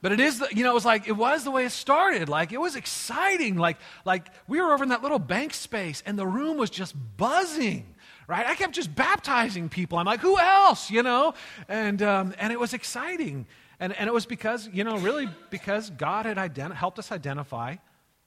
but 0.01 0.11
it 0.11 0.19
is, 0.19 0.39
the, 0.39 0.49
you 0.51 0.63
know, 0.63 0.71
it 0.71 0.73
was 0.73 0.85
like, 0.85 1.07
it 1.07 1.15
was 1.15 1.43
the 1.43 1.51
way 1.51 1.65
it 1.65 1.71
started. 1.71 2.29
Like, 2.29 2.51
it 2.51 2.59
was 2.59 2.75
exciting. 2.75 3.57
Like, 3.57 3.77
like 4.05 4.27
we 4.47 4.59
were 4.59 4.73
over 4.73 4.83
in 4.83 4.89
that 4.89 5.03
little 5.03 5.19
bank 5.19 5.53
space 5.53 6.01
and 6.05 6.17
the 6.17 6.25
room 6.25 6.57
was 6.57 6.71
just 6.71 6.95
buzzing 7.15 7.92
right? 8.27 8.45
I 8.45 8.55
kept 8.55 8.73
just 8.73 8.93
baptizing 8.93 9.69
people. 9.69 9.97
I'm 9.97 10.05
like, 10.05 10.21
who 10.21 10.39
else, 10.39 10.89
you 10.89 11.03
know? 11.03 11.33
And, 11.67 12.01
um, 12.01 12.33
and 12.37 12.53
it 12.53 12.59
was 12.59 12.73
exciting. 12.73 13.45
And, 13.79 13.93
and 13.93 14.07
it 14.07 14.13
was 14.13 14.25
because, 14.25 14.69
you 14.71 14.83
know, 14.83 14.97
really 14.97 15.27
because 15.49 15.89
God 15.89 16.25
had 16.25 16.57
helped 16.57 16.99
us 16.99 17.11
identify 17.11 17.75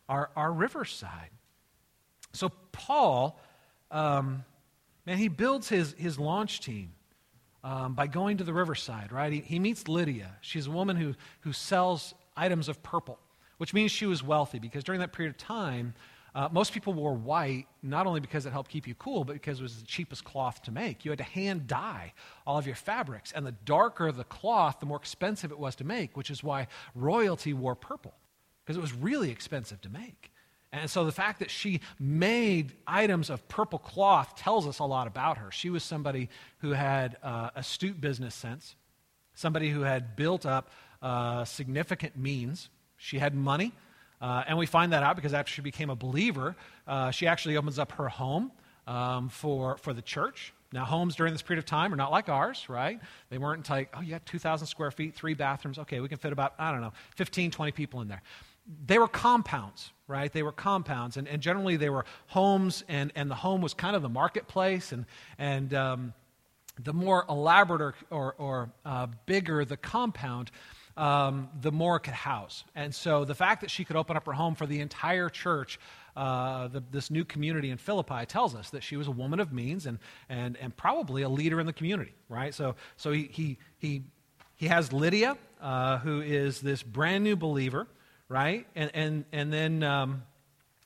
our, 0.09 0.31
our 0.37 0.53
riverside. 0.53 1.31
So 2.33 2.51
Paul, 2.73 3.41
um, 3.91 4.45
man, 5.07 5.19
he 5.19 5.29
builds 5.29 5.69
his, 5.69 5.95
his 5.97 6.19
launch 6.19 6.61
team 6.61 6.93
um, 7.65 7.95
by 7.95 8.07
going 8.07 8.37
to 8.37 8.45
the 8.45 8.53
riverside, 8.53 9.11
right? 9.11 9.33
He, 9.33 9.41
he 9.41 9.59
meets 9.59 9.89
Lydia. 9.89 10.37
She's 10.41 10.67
a 10.67 10.71
woman 10.71 10.97
who, 10.97 11.15
who 11.41 11.53
sells 11.53 12.15
items 12.37 12.69
of 12.69 12.83
purple, 12.83 13.19
which 13.57 13.73
means 13.73 13.91
she 13.91 14.07
was 14.07 14.23
wealthy 14.23 14.59
because 14.59 14.85
during 14.85 15.01
that 15.01 15.13
period 15.13 15.31
of 15.31 15.39
time, 15.39 15.95
uh, 16.37 16.51
most 16.53 16.75
people 16.75 16.93
wore 16.93 17.15
white 17.15 17.67
not 17.83 18.07
only 18.07 18.21
because 18.21 18.45
it 18.45 18.53
helped 18.53 18.71
keep 18.71 18.87
you 18.87 18.95
cool, 18.97 19.25
but 19.25 19.33
because 19.33 19.59
it 19.59 19.63
was 19.63 19.81
the 19.81 19.87
cheapest 19.87 20.23
cloth 20.23 20.63
to 20.63 20.71
make. 20.71 21.03
You 21.03 21.11
had 21.11 21.17
to 21.17 21.25
hand 21.25 21.67
dye 21.67 22.13
all 22.47 22.59
of 22.59 22.67
your 22.67 22.77
fabrics. 22.77 23.33
And 23.33 23.47
the 23.47 23.55
darker 23.65 24.13
the 24.13 24.25
cloth, 24.25 24.79
the 24.79 24.85
more 24.85 24.99
expensive 24.99 25.51
it 25.51 25.59
was 25.59 25.75
to 25.77 25.85
make, 25.85 26.15
which 26.15 26.31
is 26.31 26.45
why 26.45 26.67
royalty 26.95 27.55
wore 27.55 27.75
purple, 27.75 28.13
because 28.63 28.77
it 28.77 28.83
was 28.83 28.93
really 28.93 29.31
expensive 29.31 29.81
to 29.81 29.89
make. 29.89 30.31
And 30.73 30.91
so 30.91 31.07
the 31.07 31.13
fact 31.13 31.39
that 31.39 31.51
she 31.51 31.81
made 31.99 32.75
items 32.87 33.31
of 33.31 33.49
purple 33.49 33.79
cloth 33.79 34.37
tells 34.37 34.67
us 34.67 34.79
a 34.79 34.85
lot 34.85 35.07
about 35.07 35.39
her. 35.39 35.51
She 35.51 35.71
was 35.71 35.83
somebody 35.83 36.29
who 36.59 36.73
had 36.73 37.17
uh, 37.23 37.49
astute 37.55 37.99
business 37.99 38.35
sense, 38.35 38.77
somebody 39.35 39.71
who 39.71 39.83
had 39.83 40.17
built 40.17 40.45
up 40.45 40.69
uh, 41.01 41.47
significant 41.47 42.15
means. 42.19 42.69
She 42.99 43.21
had 43.21 43.35
money. 43.35 43.73
Uh, 44.27 44.43
and 44.49 44.59
we 44.59 44.67
find 44.67 44.93
that 44.93 45.05
out 45.05 45.15
because 45.15 45.33
after 45.33 45.53
she 45.53 45.63
became 45.63 45.89
a 45.89 45.95
believer, 45.95 46.57
uh, 46.89 47.13
she 47.13 47.29
actually 47.29 47.57
opens 47.57 47.79
up 47.79 47.93
her 47.93 48.09
home 48.09 48.51
um, 48.89 49.29
for, 49.29 49.77
for 49.77 49.93
the 49.93 50.03
church. 50.03 50.53
Now, 50.73 50.85
homes 50.85 51.15
during 51.15 51.33
this 51.33 51.43
period 51.43 51.61
of 51.61 51.65
time 51.65 51.93
are 51.93 51.97
not 51.97 52.11
like 52.11 52.29
ours, 52.29 52.69
right? 52.69 52.99
They 53.31 53.39
weren't 53.39 53.71
like, 53.71 53.95
oh, 53.97 54.01
you 54.01 54.11
got 54.11 54.27
2,000 54.27 54.67
square 54.67 54.91
feet, 54.91 55.15
three 55.15 55.35
bathrooms. 55.35 55.79
Okay, 55.79 56.01
we 56.01 56.09
can 56.09 56.19
fit 56.19 56.33
about, 56.33 56.55
I 56.59 56.73
don't 56.73 56.81
know, 56.81 56.93
15, 57.15 57.53
20 57.53 57.71
people 57.71 58.01
in 58.01 58.09
there. 58.09 58.21
They 58.87 58.99
were 58.99 59.07
compounds, 59.07 59.93
right? 60.09 60.33
They 60.33 60.43
were 60.43 60.51
compounds. 60.51 61.17
And, 61.17 61.29
and 61.29 61.41
generally, 61.41 61.77
they 61.77 61.89
were 61.89 62.05
homes, 62.27 62.83
and, 62.89 63.13
and 63.15 63.31
the 63.31 63.37
home 63.37 63.61
was 63.61 63.75
kind 63.75 63.95
of 63.95 64.03
the 64.03 64.09
marketplace. 64.09 64.91
And, 64.91 65.07
and 65.39 65.73
um, 65.73 66.15
the 66.83 66.93
more 66.93 67.25
elaborate 67.29 67.81
or, 67.81 67.95
or, 68.11 68.35
or 68.39 68.71
uh, 68.85 69.07
bigger 69.27 69.65
the 69.65 69.77
compound, 69.77 70.51
um, 70.97 71.49
the 71.61 71.73
more 71.73 71.97
it 71.97 72.01
could 72.01 72.15
house. 72.15 72.65
And 72.75 72.95
so 72.95 73.25
the 73.25 73.35
fact 73.35 73.61
that 73.61 73.71
she 73.71 73.85
could 73.85 73.97
open 73.97 74.17
up 74.17 74.27
her 74.27 74.33
home 74.33 74.55
for 74.55 74.67
the 74.67 74.81
entire 74.81 75.29
church, 75.29 75.79
uh, 76.17 76.69
the, 76.69 76.83
this 76.91 77.11
new 77.11 77.25
community 77.25 77.71
in 77.71 77.79
Philippi, 77.79 78.25
tells 78.27 78.55
us 78.55 78.71
that 78.71 78.83
she 78.83 78.97
was 78.97 79.07
a 79.07 79.11
woman 79.11 79.41
of 79.41 79.53
means 79.53 79.87
and, 79.87 79.99
and, 80.29 80.57
and 80.57 80.77
probably 80.77 81.23
a 81.23 81.29
leader 81.29 81.61
in 81.61 81.67
the 81.67 81.73
community, 81.73 82.15
right? 82.29 82.55
So, 82.55 82.75
so 82.97 83.13
he, 83.13 83.29
he, 83.31 83.59
he, 83.79 84.03
he 84.55 84.67
has 84.69 84.93
Lydia, 84.93 85.37
uh, 85.61 85.99
who 85.99 86.21
is 86.21 86.61
this 86.61 86.83
brand 86.83 87.25
new 87.25 87.37
believer, 87.37 87.87
right? 88.29 88.67
And, 88.75 88.91
and, 88.95 89.25
and 89.33 89.53
then. 89.53 89.83
Um, 89.83 90.23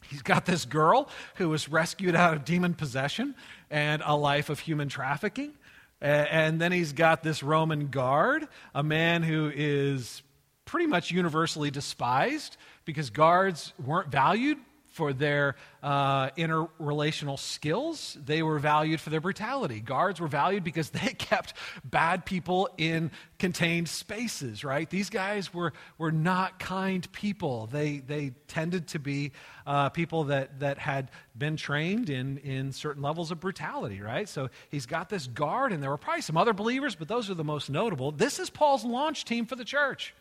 He's 0.08 0.22
got 0.22 0.46
this 0.46 0.64
girl 0.64 1.10
who 1.34 1.50
was 1.50 1.68
rescued 1.68 2.16
out 2.16 2.32
of 2.32 2.44
demon 2.44 2.72
possession 2.72 3.34
and 3.70 4.02
a 4.04 4.16
life 4.16 4.48
of 4.48 4.58
human 4.58 4.88
trafficking. 4.88 5.52
And 6.00 6.60
then 6.60 6.72
he's 6.72 6.92
got 6.92 7.22
this 7.22 7.42
Roman 7.42 7.88
guard, 7.88 8.48
a 8.74 8.82
man 8.82 9.22
who 9.22 9.52
is 9.54 10.22
pretty 10.64 10.86
much 10.86 11.10
universally 11.10 11.70
despised 11.70 12.56
because 12.84 13.10
guards 13.10 13.72
weren't 13.84 14.08
valued 14.08 14.58
for 14.90 15.12
their 15.12 15.54
uh, 15.82 16.30
interrelational 16.30 17.38
skills. 17.38 18.18
They 18.24 18.42
were 18.42 18.58
valued 18.58 19.00
for 19.00 19.10
their 19.10 19.20
brutality. 19.20 19.80
Guards 19.80 20.20
were 20.20 20.28
valued 20.28 20.64
because 20.64 20.90
they 20.90 21.14
kept 21.14 21.54
bad 21.84 22.26
people 22.26 22.68
in 22.76 23.10
contained 23.38 23.88
spaces, 23.88 24.64
right? 24.64 24.88
These 24.90 25.10
guys 25.10 25.54
were, 25.54 25.72
were 25.96 26.12
not 26.12 26.58
kind 26.58 27.10
people. 27.12 27.66
They, 27.66 27.98
they 27.98 28.32
tended 28.48 28.88
to 28.88 28.98
be 28.98 29.32
uh, 29.66 29.88
people 29.90 30.24
that, 30.24 30.60
that 30.60 30.78
had 30.78 31.10
been 31.36 31.56
trained 31.56 32.10
in, 32.10 32.38
in 32.38 32.72
certain 32.72 33.02
levels 33.02 33.30
of 33.30 33.40
brutality, 33.40 34.00
right? 34.00 34.28
So 34.28 34.50
he's 34.70 34.86
got 34.86 35.08
this 35.08 35.28
guard, 35.28 35.72
and 35.72 35.82
there 35.82 35.90
were 35.90 35.98
probably 35.98 36.22
some 36.22 36.36
other 36.36 36.52
believers, 36.52 36.96
but 36.96 37.08
those 37.08 37.30
are 37.30 37.34
the 37.34 37.44
most 37.44 37.70
notable. 37.70 38.10
This 38.10 38.38
is 38.38 38.50
Paul's 38.50 38.84
launch 38.84 39.24
team 39.24 39.46
for 39.46 39.56
the 39.56 39.64
church, 39.64 40.14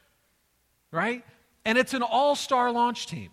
right? 0.92 1.26
And 1.66 1.78
it's 1.78 1.94
an 1.94 2.04
all 2.04 2.36
star 2.36 2.72
launch 2.72 3.08
team. 3.08 3.32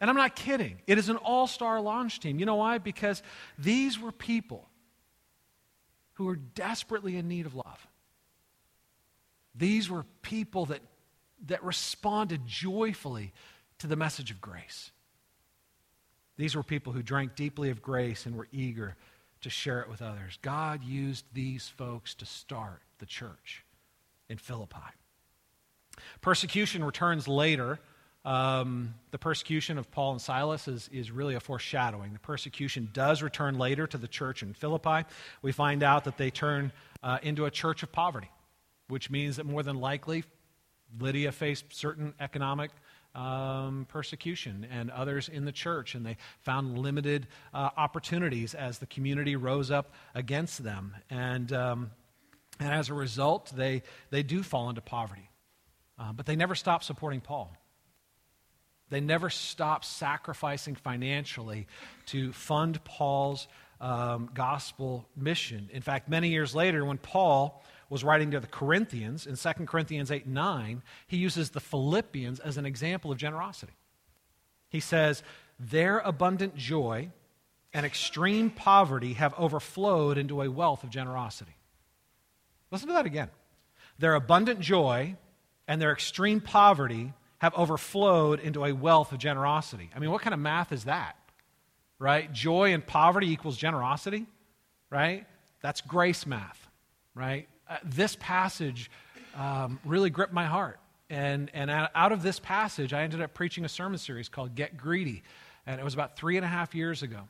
And 0.00 0.10
I'm 0.10 0.16
not 0.16 0.36
kidding. 0.36 0.78
It 0.86 0.98
is 0.98 1.08
an 1.08 1.16
all 1.16 1.46
star 1.46 1.80
launch 1.80 2.20
team. 2.20 2.38
You 2.38 2.46
know 2.46 2.56
why? 2.56 2.78
Because 2.78 3.22
these 3.58 3.98
were 3.98 4.12
people 4.12 4.68
who 6.14 6.24
were 6.24 6.36
desperately 6.36 7.16
in 7.16 7.28
need 7.28 7.46
of 7.46 7.54
love. 7.54 7.86
These 9.54 9.88
were 9.88 10.04
people 10.22 10.66
that, 10.66 10.80
that 11.46 11.64
responded 11.64 12.46
joyfully 12.46 13.32
to 13.78 13.86
the 13.86 13.96
message 13.96 14.30
of 14.30 14.40
grace. 14.40 14.90
These 16.36 16.54
were 16.54 16.62
people 16.62 16.92
who 16.92 17.02
drank 17.02 17.34
deeply 17.34 17.70
of 17.70 17.80
grace 17.80 18.26
and 18.26 18.36
were 18.36 18.48
eager 18.52 18.96
to 19.40 19.50
share 19.50 19.80
it 19.80 19.88
with 19.88 20.02
others. 20.02 20.38
God 20.42 20.84
used 20.84 21.24
these 21.32 21.68
folks 21.68 22.14
to 22.16 22.26
start 22.26 22.82
the 22.98 23.06
church 23.06 23.64
in 24.28 24.36
Philippi. 24.36 24.76
Persecution 26.20 26.84
returns 26.84 27.26
later 27.26 27.78
um, 28.26 28.94
the 29.12 29.18
persecution 29.18 29.78
of 29.78 29.88
Paul 29.92 30.12
and 30.12 30.20
Silas 30.20 30.66
is, 30.66 30.90
is 30.92 31.12
really 31.12 31.36
a 31.36 31.40
foreshadowing. 31.40 32.12
The 32.12 32.18
persecution 32.18 32.90
does 32.92 33.22
return 33.22 33.56
later 33.56 33.86
to 33.86 33.96
the 33.96 34.08
church 34.08 34.42
in 34.42 34.52
Philippi. 34.52 35.08
We 35.42 35.52
find 35.52 35.84
out 35.84 36.04
that 36.04 36.18
they 36.18 36.32
turn 36.32 36.72
uh, 37.04 37.18
into 37.22 37.44
a 37.44 37.52
church 37.52 37.84
of 37.84 37.92
poverty, 37.92 38.28
which 38.88 39.10
means 39.10 39.36
that 39.36 39.46
more 39.46 39.62
than 39.62 39.76
likely 39.76 40.24
Lydia 40.98 41.30
faced 41.30 41.66
certain 41.72 42.14
economic 42.18 42.72
um, 43.14 43.86
persecution 43.88 44.66
and 44.72 44.90
others 44.90 45.28
in 45.28 45.44
the 45.44 45.52
church, 45.52 45.94
and 45.94 46.04
they 46.04 46.16
found 46.40 46.78
limited 46.78 47.28
uh, 47.54 47.70
opportunities 47.76 48.54
as 48.54 48.78
the 48.78 48.86
community 48.86 49.36
rose 49.36 49.70
up 49.70 49.92
against 50.16 50.64
them. 50.64 50.96
And, 51.10 51.52
um, 51.52 51.92
and 52.58 52.72
as 52.72 52.90
a 52.90 52.94
result, 52.94 53.52
they, 53.54 53.84
they 54.10 54.24
do 54.24 54.42
fall 54.42 54.68
into 54.68 54.80
poverty. 54.80 55.30
Uh, 55.96 56.12
but 56.12 56.26
they 56.26 56.34
never 56.34 56.56
stop 56.56 56.82
supporting 56.82 57.20
Paul. 57.20 57.56
They 58.88 59.00
never 59.00 59.30
stopped 59.30 59.84
sacrificing 59.84 60.74
financially 60.76 61.66
to 62.06 62.32
fund 62.32 62.82
Paul's 62.84 63.48
um, 63.80 64.30
gospel 64.32 65.06
mission. 65.16 65.68
In 65.72 65.82
fact, 65.82 66.08
many 66.08 66.28
years 66.28 66.54
later, 66.54 66.84
when 66.84 66.98
Paul 66.98 67.62
was 67.88 68.04
writing 68.04 68.30
to 68.32 68.40
the 68.40 68.46
Corinthians 68.46 69.26
in 69.26 69.36
2 69.36 69.66
Corinthians 69.66 70.10
8 70.10 70.26
9, 70.26 70.82
he 71.06 71.16
uses 71.16 71.50
the 71.50 71.60
Philippians 71.60 72.40
as 72.40 72.56
an 72.56 72.66
example 72.66 73.12
of 73.12 73.18
generosity. 73.18 73.74
He 74.68 74.80
says, 74.80 75.22
Their 75.58 75.98
abundant 75.98 76.56
joy 76.56 77.10
and 77.72 77.84
extreme 77.84 78.50
poverty 78.50 79.14
have 79.14 79.34
overflowed 79.36 80.16
into 80.16 80.42
a 80.42 80.50
wealth 80.50 80.82
of 80.82 80.90
generosity. 80.90 81.56
Listen 82.70 82.88
to 82.88 82.94
that 82.94 83.06
again. 83.06 83.30
Their 83.98 84.14
abundant 84.14 84.60
joy 84.60 85.16
and 85.68 85.80
their 85.80 85.92
extreme 85.92 86.40
poverty 86.40 87.12
have 87.38 87.54
overflowed 87.54 88.40
into 88.40 88.64
a 88.64 88.72
wealth 88.72 89.12
of 89.12 89.18
generosity. 89.18 89.90
I 89.94 89.98
mean, 89.98 90.10
what 90.10 90.22
kind 90.22 90.34
of 90.34 90.40
math 90.40 90.72
is 90.72 90.84
that? 90.84 91.16
Right? 91.98 92.32
Joy 92.32 92.72
and 92.74 92.86
poverty 92.86 93.30
equals 93.30 93.56
generosity, 93.56 94.26
right? 94.90 95.26
That's 95.62 95.80
grace 95.80 96.26
math, 96.26 96.68
right? 97.14 97.48
Uh, 97.68 97.76
this 97.84 98.16
passage 98.20 98.90
um, 99.34 99.80
really 99.84 100.10
gripped 100.10 100.32
my 100.32 100.44
heart. 100.44 100.78
And, 101.08 101.50
and 101.54 101.70
out 101.70 102.12
of 102.12 102.22
this 102.22 102.40
passage, 102.40 102.92
I 102.92 103.02
ended 103.02 103.22
up 103.22 103.32
preaching 103.32 103.64
a 103.64 103.68
sermon 103.68 103.98
series 103.98 104.28
called 104.28 104.54
Get 104.54 104.76
Greedy. 104.76 105.22
And 105.66 105.80
it 105.80 105.84
was 105.84 105.94
about 105.94 106.16
three 106.16 106.36
and 106.36 106.44
a 106.44 106.48
half 106.48 106.74
years 106.74 107.02
ago. 107.02 107.20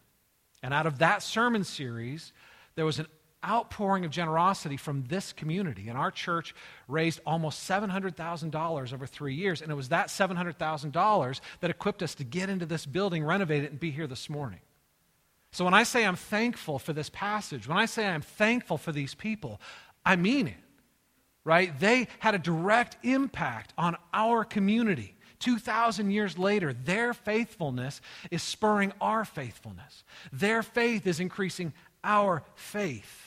And 0.63 0.73
out 0.73 0.87
of 0.87 0.99
that 0.99 1.23
sermon 1.23 1.65
series, 1.65 2.33
there 2.75 2.85
was 2.85 2.99
an 2.99 3.07
outpouring 3.47 4.05
of 4.05 4.11
generosity 4.11 4.77
from 4.77 5.05
this 5.09 5.33
community. 5.33 5.89
And 5.89 5.97
our 5.97 6.11
church 6.11 6.55
raised 6.89 7.21
almost 7.25 7.69
$700,000 7.69 8.93
over 8.93 9.07
three 9.07 9.35
years. 9.35 9.63
And 9.63 9.71
it 9.71 9.75
was 9.75 9.91
that 9.91 10.09
$700,000 10.09 11.41
that 11.61 11.71
equipped 11.71 12.03
us 12.03 12.15
to 12.17 12.25
get 12.25 12.49
into 12.49 12.67
this 12.67 12.87
building, 12.87 13.25
renovate 13.25 13.65
it, 13.65 13.71
and 13.71 13.81
be 13.81 13.91
here 13.91 14.07
this 14.07 14.29
morning. 14.29 14.61
So 15.53 15.65
when 15.65 15.75
I 15.75 15.85
say 15.85 16.05
I'm 16.05 16.17
thankful 16.17 16.79
for 16.79 16.93
this 16.93 17.09
passage, 17.09 17.67
when 17.67 17.79
I 17.79 17.87
say 17.87 18.07
I'm 18.07 18.23
thankful 18.23 18.77
for 18.77 18.93
these 18.93 19.15
people, 19.15 19.61
I 20.05 20.17
mean 20.17 20.49
it, 20.49 20.57
right? 21.45 21.79
They 21.81 22.09
had 22.19 22.35
a 22.35 22.39
direct 22.39 22.99
impact 23.05 23.73
on 23.79 23.97
our 24.13 24.45
community. 24.45 25.15
2,000 25.39 26.11
years 26.11 26.37
later, 26.39 26.73
their 26.73 27.15
faithfulness 27.15 28.01
is 28.31 28.43
spurring 28.43 28.93
our 29.01 29.25
faithfulness. 29.25 30.05
Their 30.33 30.63
faith 30.63 31.07
is 31.07 31.21
increasing 31.21 31.73
our 32.03 32.43
faith. 32.55 33.26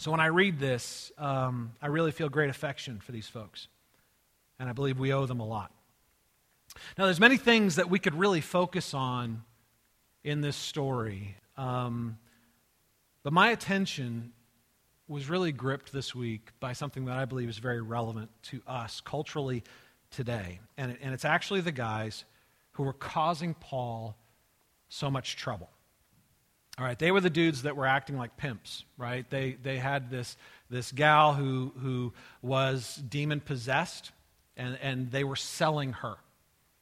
So 0.00 0.10
when 0.10 0.20
I 0.20 0.28
read 0.28 0.58
this, 0.58 1.12
um, 1.18 1.72
I 1.82 1.88
really 1.88 2.10
feel 2.10 2.30
great 2.30 2.48
affection 2.48 3.00
for 3.00 3.12
these 3.12 3.28
folks. 3.28 3.68
And 4.58 4.66
I 4.66 4.72
believe 4.72 4.98
we 4.98 5.12
owe 5.12 5.26
them 5.26 5.40
a 5.40 5.46
lot. 5.46 5.72
Now, 6.96 7.04
there's 7.04 7.20
many 7.20 7.36
things 7.36 7.76
that 7.76 7.90
we 7.90 7.98
could 7.98 8.14
really 8.14 8.40
focus 8.40 8.94
on 8.94 9.42
in 10.24 10.40
this 10.40 10.56
story. 10.56 11.36
Um, 11.58 12.16
but 13.22 13.34
my 13.34 13.50
attention 13.50 14.32
was 15.06 15.28
really 15.28 15.52
gripped 15.52 15.92
this 15.92 16.14
week 16.14 16.48
by 16.60 16.72
something 16.72 17.04
that 17.04 17.18
I 17.18 17.26
believe 17.26 17.50
is 17.50 17.58
very 17.58 17.82
relevant 17.82 18.30
to 18.44 18.62
us 18.66 19.02
culturally 19.02 19.64
today. 20.10 20.60
And, 20.78 20.96
and 21.02 21.12
it's 21.12 21.26
actually 21.26 21.60
the 21.60 21.72
guys 21.72 22.24
who 22.72 22.84
were 22.84 22.94
causing 22.94 23.52
Paul 23.52 24.16
so 24.88 25.10
much 25.10 25.36
trouble. 25.36 25.68
All 26.80 26.86
right, 26.86 26.98
they 26.98 27.10
were 27.10 27.20
the 27.20 27.28
dudes 27.28 27.64
that 27.64 27.76
were 27.76 27.84
acting 27.84 28.16
like 28.16 28.38
pimps, 28.38 28.86
right? 28.96 29.28
They, 29.28 29.58
they 29.62 29.76
had 29.76 30.10
this, 30.10 30.38
this 30.70 30.92
gal 30.92 31.34
who, 31.34 31.74
who 31.78 32.14
was 32.40 32.96
demon 33.06 33.40
possessed, 33.40 34.12
and, 34.56 34.78
and 34.80 35.10
they 35.10 35.22
were 35.22 35.36
selling 35.36 35.92
her, 35.92 36.16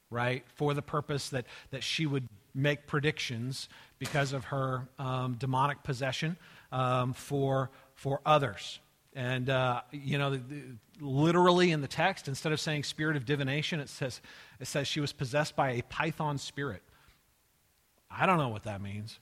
right, 0.09 0.45
for 0.55 0.73
the 0.73 0.81
purpose 0.81 1.27
that, 1.29 1.45
that 1.71 1.83
she 1.83 2.05
would 2.05 2.29
make 2.55 2.87
predictions 2.87 3.67
because 3.97 4.31
of 4.31 4.45
her 4.45 4.87
um, 4.99 5.35
demonic 5.37 5.83
possession 5.83 6.37
um, 6.71 7.11
for, 7.11 7.69
for 7.93 8.21
others. 8.25 8.79
And, 9.13 9.49
uh, 9.49 9.81
you 9.91 10.17
know, 10.17 10.29
the, 10.29 10.37
the, 10.37 10.61
literally 11.01 11.71
in 11.71 11.81
the 11.81 11.89
text, 11.89 12.29
instead 12.29 12.53
of 12.53 12.61
saying 12.61 12.85
spirit 12.85 13.17
of 13.17 13.25
divination, 13.25 13.81
it 13.81 13.89
says, 13.89 14.21
it 14.61 14.67
says 14.67 14.87
she 14.87 15.01
was 15.01 15.11
possessed 15.11 15.57
by 15.57 15.71
a 15.71 15.81
python 15.81 16.37
spirit. 16.37 16.83
I 18.09 18.25
don't 18.25 18.37
know 18.37 18.47
what 18.47 18.63
that 18.63 18.79
means. 18.81 19.19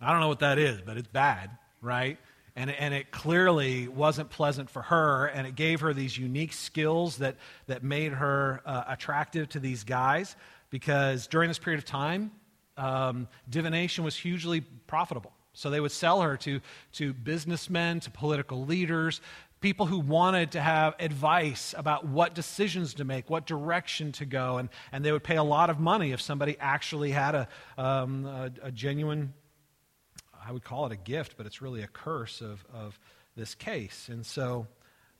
I 0.00 0.12
don't 0.12 0.20
know 0.20 0.28
what 0.28 0.40
that 0.40 0.58
is, 0.58 0.80
but 0.80 0.96
it's 0.96 1.08
bad, 1.08 1.50
right? 1.80 2.18
And, 2.54 2.70
and 2.70 2.94
it 2.94 3.10
clearly 3.10 3.88
wasn't 3.88 4.30
pleasant 4.30 4.70
for 4.70 4.82
her, 4.82 5.26
and 5.26 5.46
it 5.46 5.54
gave 5.54 5.80
her 5.80 5.92
these 5.92 6.16
unique 6.16 6.52
skills 6.52 7.18
that, 7.18 7.36
that 7.66 7.82
made 7.82 8.12
her 8.12 8.62
uh, 8.64 8.84
attractive 8.88 9.48
to 9.50 9.60
these 9.60 9.84
guys 9.84 10.36
because 10.70 11.26
during 11.26 11.48
this 11.48 11.58
period 11.58 11.78
of 11.78 11.84
time, 11.84 12.30
um, 12.76 13.28
divination 13.48 14.04
was 14.04 14.16
hugely 14.16 14.60
profitable. 14.86 15.32
So 15.52 15.70
they 15.70 15.80
would 15.80 15.92
sell 15.92 16.20
her 16.22 16.36
to, 16.38 16.60
to 16.92 17.12
businessmen, 17.12 18.00
to 18.00 18.10
political 18.10 18.64
leaders, 18.64 19.20
people 19.60 19.86
who 19.86 19.98
wanted 19.98 20.52
to 20.52 20.60
have 20.60 20.94
advice 21.00 21.74
about 21.76 22.06
what 22.06 22.34
decisions 22.34 22.94
to 22.94 23.04
make, 23.04 23.28
what 23.28 23.46
direction 23.46 24.12
to 24.12 24.24
go, 24.24 24.58
and, 24.58 24.68
and 24.92 25.04
they 25.04 25.10
would 25.10 25.24
pay 25.24 25.36
a 25.36 25.42
lot 25.42 25.68
of 25.70 25.80
money 25.80 26.12
if 26.12 26.20
somebody 26.20 26.56
actually 26.60 27.10
had 27.10 27.34
a, 27.34 27.48
um, 27.76 28.24
a, 28.26 28.52
a 28.62 28.70
genuine 28.70 29.32
I 30.48 30.52
would 30.52 30.64
call 30.64 30.86
it 30.86 30.92
a 30.92 30.96
gift, 30.96 31.36
but 31.36 31.46
it's 31.46 31.60
really 31.60 31.82
a 31.82 31.86
curse 31.86 32.40
of, 32.40 32.64
of 32.72 32.98
this 33.36 33.54
case. 33.54 34.08
And 34.10 34.24
so 34.24 34.66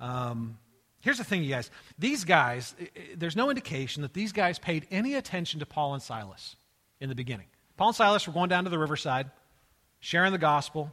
um, 0.01 0.57
Here's 1.01 1.19
the 1.19 1.25
thing, 1.25 1.45
you 1.45 1.51
guys. 1.51 1.71
These 1.99 2.25
guys, 2.25 2.75
there's 3.17 3.37
no 3.37 3.51
indication 3.51 4.03
that 4.03 4.15
these 4.15 4.33
guys 4.33 4.59
paid 4.59 4.87
any 4.91 5.15
attention 5.15 5.61
to 5.61 5.67
Paul 5.67 5.95
and 5.95 6.03
Silas 6.03 6.57
in 7.01 7.09
the 7.09 7.15
beginning. 7.15 7.47
Paul 7.77 7.89
and 7.89 7.97
Silas 7.97 8.27
were 8.27 8.33
going 8.33 8.49
down 8.49 8.65
to 8.65 8.71
the 8.71 8.79
riverside, 8.79 9.31
sharing 10.01 10.33
the 10.33 10.39
gospel, 10.39 10.93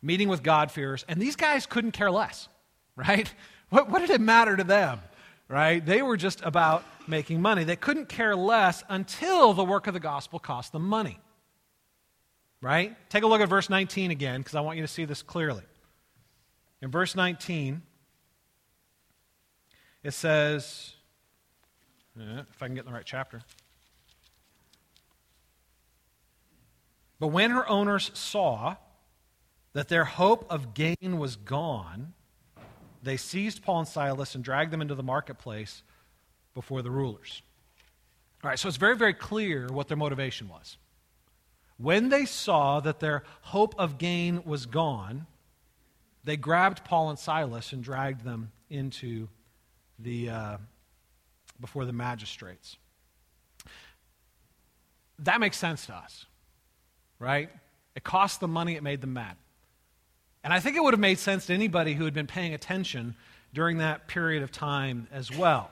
meeting 0.00 0.28
with 0.28 0.42
God-fearers, 0.42 1.04
and 1.06 1.20
these 1.20 1.36
guys 1.36 1.66
couldn't 1.66 1.92
care 1.92 2.10
less, 2.10 2.48
right? 2.96 3.32
What, 3.68 3.88
what 3.88 4.00
did 4.00 4.10
it 4.10 4.20
matter 4.20 4.54
to 4.54 4.64
them, 4.64 5.00
right? 5.48 5.82
They 5.82 6.02
were 6.02 6.18
just 6.18 6.42
about 6.42 6.84
making 7.08 7.40
money. 7.40 7.64
They 7.64 7.74
couldn't 7.74 8.10
care 8.10 8.36
less 8.36 8.84
until 8.86 9.54
the 9.54 9.64
work 9.64 9.86
of 9.86 9.94
the 9.94 10.00
gospel 10.00 10.38
cost 10.38 10.72
them 10.72 10.86
money, 10.86 11.18
right? 12.62 12.96
Take 13.10 13.24
a 13.24 13.26
look 13.26 13.42
at 13.42 13.48
verse 13.48 13.68
19 13.68 14.10
again, 14.10 14.40
because 14.40 14.54
I 14.54 14.62
want 14.62 14.78
you 14.78 14.82
to 14.82 14.88
see 14.88 15.04
this 15.04 15.20
clearly. 15.20 15.64
In 16.80 16.90
verse 16.90 17.14
19, 17.14 17.82
it 20.02 20.12
says, 20.12 20.94
uh, 22.18 22.42
if 22.50 22.62
I 22.62 22.66
can 22.66 22.74
get 22.74 22.86
in 22.86 22.86
the 22.86 22.96
right 22.96 23.04
chapter. 23.04 23.42
But 27.20 27.28
when 27.28 27.50
her 27.50 27.68
owners 27.68 28.10
saw 28.14 28.76
that 29.74 29.88
their 29.88 30.04
hope 30.04 30.46
of 30.50 30.74
gain 30.74 31.18
was 31.18 31.36
gone, 31.36 32.14
they 33.02 33.16
seized 33.16 33.62
Paul 33.62 33.80
and 33.80 33.88
Silas 33.88 34.34
and 34.34 34.42
dragged 34.44 34.72
them 34.72 34.82
into 34.82 34.94
the 34.94 35.02
marketplace 35.02 35.82
before 36.54 36.82
the 36.82 36.90
rulers. 36.90 37.42
All 38.42 38.50
right, 38.50 38.58
so 38.58 38.68
it's 38.68 38.76
very, 38.76 38.96
very 38.96 39.14
clear 39.14 39.68
what 39.68 39.88
their 39.88 39.96
motivation 39.96 40.48
was. 40.48 40.76
When 41.82 42.10
they 42.10 42.26
saw 42.26 42.78
that 42.78 43.00
their 43.00 43.24
hope 43.40 43.74
of 43.76 43.98
gain 43.98 44.44
was 44.44 44.66
gone, 44.66 45.26
they 46.22 46.36
grabbed 46.36 46.84
Paul 46.84 47.10
and 47.10 47.18
Silas 47.18 47.72
and 47.72 47.82
dragged 47.82 48.24
them 48.24 48.52
into 48.70 49.28
the, 49.98 50.30
uh, 50.30 50.56
before 51.60 51.84
the 51.84 51.92
magistrates. 51.92 52.76
That 55.18 55.40
makes 55.40 55.56
sense 55.56 55.86
to 55.86 55.94
us, 55.94 56.26
right? 57.18 57.50
It 57.96 58.04
cost 58.04 58.38
them 58.38 58.52
money, 58.52 58.76
it 58.76 58.84
made 58.84 59.00
them 59.00 59.14
mad. 59.14 59.36
And 60.44 60.52
I 60.52 60.60
think 60.60 60.76
it 60.76 60.84
would 60.84 60.94
have 60.94 61.00
made 61.00 61.18
sense 61.18 61.46
to 61.46 61.52
anybody 61.54 61.94
who 61.94 62.04
had 62.04 62.14
been 62.14 62.28
paying 62.28 62.54
attention 62.54 63.16
during 63.52 63.78
that 63.78 64.06
period 64.06 64.44
of 64.44 64.52
time 64.52 65.08
as 65.12 65.36
well, 65.36 65.68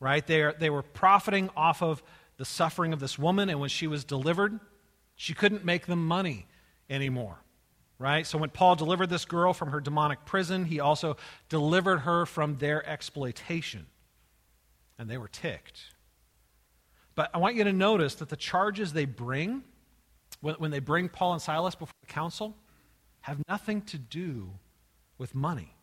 right? 0.00 0.26
They, 0.26 0.40
are, 0.40 0.54
they 0.58 0.70
were 0.70 0.82
profiting 0.82 1.50
off 1.54 1.82
of 1.82 2.02
the 2.38 2.46
suffering 2.46 2.94
of 2.94 3.00
this 3.00 3.18
woman, 3.18 3.50
and 3.50 3.60
when 3.60 3.68
she 3.68 3.86
was 3.86 4.04
delivered, 4.04 4.58
she 5.18 5.34
couldn't 5.34 5.66
make 5.66 5.84
them 5.84 6.06
money 6.06 6.46
anymore 6.88 7.38
right? 7.98 8.26
So 8.26 8.38
when 8.38 8.50
Paul 8.50 8.76
delivered 8.76 9.10
this 9.10 9.24
girl 9.24 9.52
from 9.52 9.70
her 9.70 9.80
demonic 9.80 10.24
prison, 10.24 10.64
he 10.64 10.80
also 10.80 11.16
delivered 11.48 11.98
her 11.98 12.26
from 12.26 12.56
their 12.58 12.86
exploitation. 12.88 13.86
And 14.98 15.10
they 15.10 15.18
were 15.18 15.28
ticked. 15.28 15.80
But 17.14 17.30
I 17.34 17.38
want 17.38 17.56
you 17.56 17.64
to 17.64 17.72
notice 17.72 18.14
that 18.16 18.28
the 18.28 18.36
charges 18.36 18.92
they 18.92 19.04
bring, 19.04 19.64
when, 20.40 20.54
when 20.56 20.70
they 20.70 20.78
bring 20.78 21.08
Paul 21.08 21.32
and 21.32 21.42
Silas 21.42 21.74
before 21.74 21.94
the 22.00 22.12
council, 22.12 22.56
have 23.22 23.38
nothing 23.48 23.82
to 23.82 23.98
do 23.98 24.50
with 25.18 25.34
money. 25.34 25.74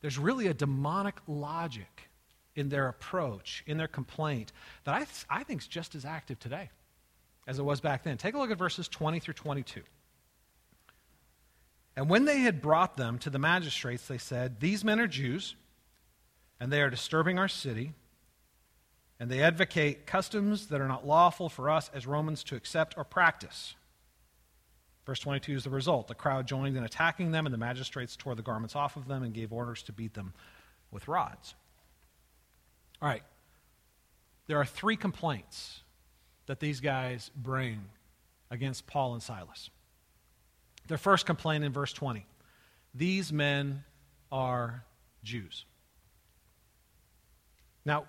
There's 0.00 0.18
really 0.18 0.48
a 0.48 0.54
demonic 0.54 1.16
logic 1.28 2.10
in 2.56 2.68
their 2.68 2.88
approach, 2.88 3.62
in 3.66 3.76
their 3.76 3.88
complaint, 3.88 4.52
that 4.84 4.94
I, 4.94 4.98
th- 4.98 5.26
I 5.30 5.44
think 5.44 5.62
is 5.62 5.68
just 5.68 5.94
as 5.94 6.04
active 6.04 6.38
today 6.40 6.70
as 7.46 7.58
it 7.58 7.64
was 7.64 7.80
back 7.80 8.02
then. 8.02 8.16
Take 8.16 8.34
a 8.34 8.38
look 8.38 8.50
at 8.50 8.58
verses 8.58 8.88
20 8.88 9.20
through 9.20 9.34
22. 9.34 9.82
And 11.96 12.10
when 12.10 12.26
they 12.26 12.40
had 12.40 12.60
brought 12.60 12.96
them 12.96 13.18
to 13.20 13.30
the 13.30 13.38
magistrates, 13.38 14.06
they 14.06 14.18
said, 14.18 14.60
These 14.60 14.84
men 14.84 15.00
are 15.00 15.06
Jews, 15.06 15.54
and 16.60 16.72
they 16.72 16.82
are 16.82 16.90
disturbing 16.90 17.38
our 17.38 17.48
city, 17.48 17.92
and 19.18 19.30
they 19.30 19.42
advocate 19.42 20.06
customs 20.06 20.66
that 20.66 20.80
are 20.80 20.88
not 20.88 21.06
lawful 21.06 21.48
for 21.48 21.70
us 21.70 21.90
as 21.94 22.06
Romans 22.06 22.44
to 22.44 22.56
accept 22.56 22.94
or 22.98 23.04
practice. 23.04 23.74
Verse 25.06 25.20
22 25.20 25.54
is 25.54 25.64
the 25.64 25.70
result. 25.70 26.08
The 26.08 26.14
crowd 26.14 26.46
joined 26.46 26.76
in 26.76 26.84
attacking 26.84 27.30
them, 27.30 27.46
and 27.46 27.52
the 27.54 27.58
magistrates 27.58 28.16
tore 28.16 28.34
the 28.34 28.42
garments 28.42 28.76
off 28.76 28.96
of 28.96 29.08
them 29.08 29.22
and 29.22 29.32
gave 29.32 29.52
orders 29.52 29.82
to 29.84 29.92
beat 29.92 30.14
them 30.14 30.34
with 30.90 31.08
rods. 31.08 31.54
All 33.00 33.08
right. 33.08 33.22
There 34.48 34.58
are 34.58 34.64
three 34.64 34.96
complaints 34.96 35.82
that 36.46 36.60
these 36.60 36.80
guys 36.80 37.30
bring 37.34 37.82
against 38.50 38.86
Paul 38.86 39.14
and 39.14 39.22
Silas. 39.22 39.70
Their 40.88 40.98
first 40.98 41.26
complaint 41.26 41.64
in 41.64 41.72
verse 41.72 41.92
20 41.92 42.24
these 42.94 43.30
men 43.30 43.84
are 44.32 44.84
Jews. 45.22 45.66
Now, 47.84 48.06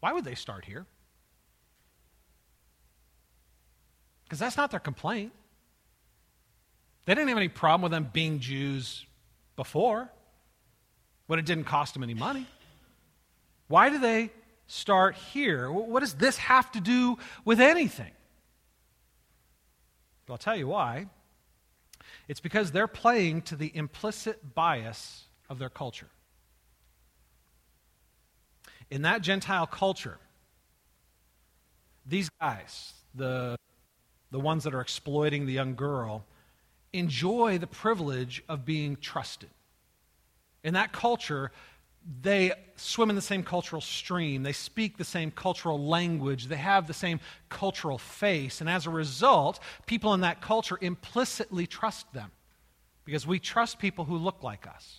why 0.00 0.12
would 0.12 0.24
they 0.24 0.36
start 0.36 0.64
here? 0.64 0.86
Because 4.24 4.38
that's 4.38 4.56
not 4.56 4.70
their 4.70 4.80
complaint. 4.80 5.32
They 7.04 7.14
didn't 7.14 7.28
have 7.28 7.36
any 7.36 7.48
problem 7.48 7.82
with 7.82 7.92
them 7.92 8.08
being 8.12 8.38
Jews 8.38 9.04
before, 9.56 10.10
when 11.26 11.38
it 11.38 11.44
didn't 11.44 11.64
cost 11.64 11.94
them 11.94 12.02
any 12.02 12.14
money. 12.14 12.46
Why 13.68 13.90
do 13.90 13.98
they 13.98 14.30
start 14.66 15.14
here? 15.14 15.70
What 15.70 16.00
does 16.00 16.14
this 16.14 16.36
have 16.38 16.70
to 16.72 16.80
do 16.80 17.18
with 17.44 17.60
anything? 17.60 18.10
I'll 20.28 20.38
tell 20.38 20.56
you 20.56 20.68
why. 20.68 21.06
It's 22.28 22.40
because 22.40 22.72
they're 22.72 22.86
playing 22.86 23.42
to 23.42 23.56
the 23.56 23.70
implicit 23.74 24.54
bias 24.54 25.24
of 25.50 25.58
their 25.58 25.68
culture. 25.68 26.08
In 28.90 29.02
that 29.02 29.22
Gentile 29.22 29.66
culture, 29.66 30.18
these 32.06 32.30
guys, 32.40 32.92
the, 33.14 33.56
the 34.30 34.40
ones 34.40 34.64
that 34.64 34.74
are 34.74 34.80
exploiting 34.80 35.46
the 35.46 35.52
young 35.52 35.74
girl, 35.74 36.24
enjoy 36.92 37.58
the 37.58 37.66
privilege 37.66 38.42
of 38.48 38.64
being 38.64 38.96
trusted. 38.96 39.50
In 40.64 40.74
that 40.74 40.92
culture, 40.92 41.50
they 42.20 42.52
swim 42.76 43.10
in 43.10 43.16
the 43.16 43.22
same 43.22 43.42
cultural 43.42 43.80
stream, 43.80 44.42
they 44.42 44.52
speak 44.52 44.96
the 44.96 45.04
same 45.04 45.30
cultural 45.30 45.84
language, 45.84 46.46
they 46.46 46.56
have 46.56 46.86
the 46.86 46.94
same 46.94 47.20
cultural 47.48 47.98
face, 47.98 48.60
and 48.60 48.68
as 48.68 48.86
a 48.86 48.90
result, 48.90 49.60
people 49.86 50.14
in 50.14 50.20
that 50.20 50.40
culture 50.40 50.78
implicitly 50.80 51.66
trust 51.66 52.12
them 52.12 52.30
because 53.04 53.26
we 53.26 53.38
trust 53.38 53.78
people 53.78 54.04
who 54.04 54.16
look 54.16 54.42
like 54.42 54.66
us. 54.66 54.98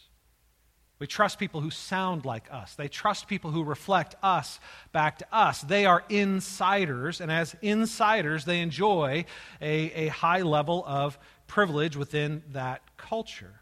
We 1.00 1.08
trust 1.08 1.40
people 1.40 1.60
who 1.60 1.72
sound 1.72 2.24
like 2.24 2.48
us. 2.50 2.76
They 2.76 2.88
trust 2.88 3.28
people 3.28 3.52
who 3.52 3.64
reflect 3.64 4.16
us 4.24 4.60
back 4.94 5.18
to 5.18 5.26
us. 5.34 5.60
They 5.62 5.86
are 5.86 6.04
insiders, 6.08 7.20
and 7.20 7.30
as 7.30 7.56
insiders, 7.62 8.46
they 8.46 8.62
enjoy 8.62 9.26
a, 9.62 10.06
a 10.06 10.08
high 10.08 10.44
level 10.44 10.84
of 10.88 11.18
privilege 11.48 11.98
within 11.98 12.44
that 12.54 12.82
culture. 12.96 13.62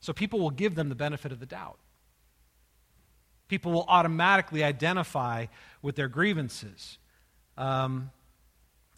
So 0.00 0.12
people 0.12 0.40
will 0.40 0.50
give 0.50 0.74
them 0.74 0.90
the 0.90 0.94
benefit 0.94 1.32
of 1.32 1.40
the 1.40 1.46
doubt 1.46 1.78
people 3.52 3.70
will 3.70 3.84
automatically 3.86 4.64
identify 4.64 5.44
with 5.82 5.94
their 5.94 6.08
grievances. 6.08 6.96
Um, 7.58 8.10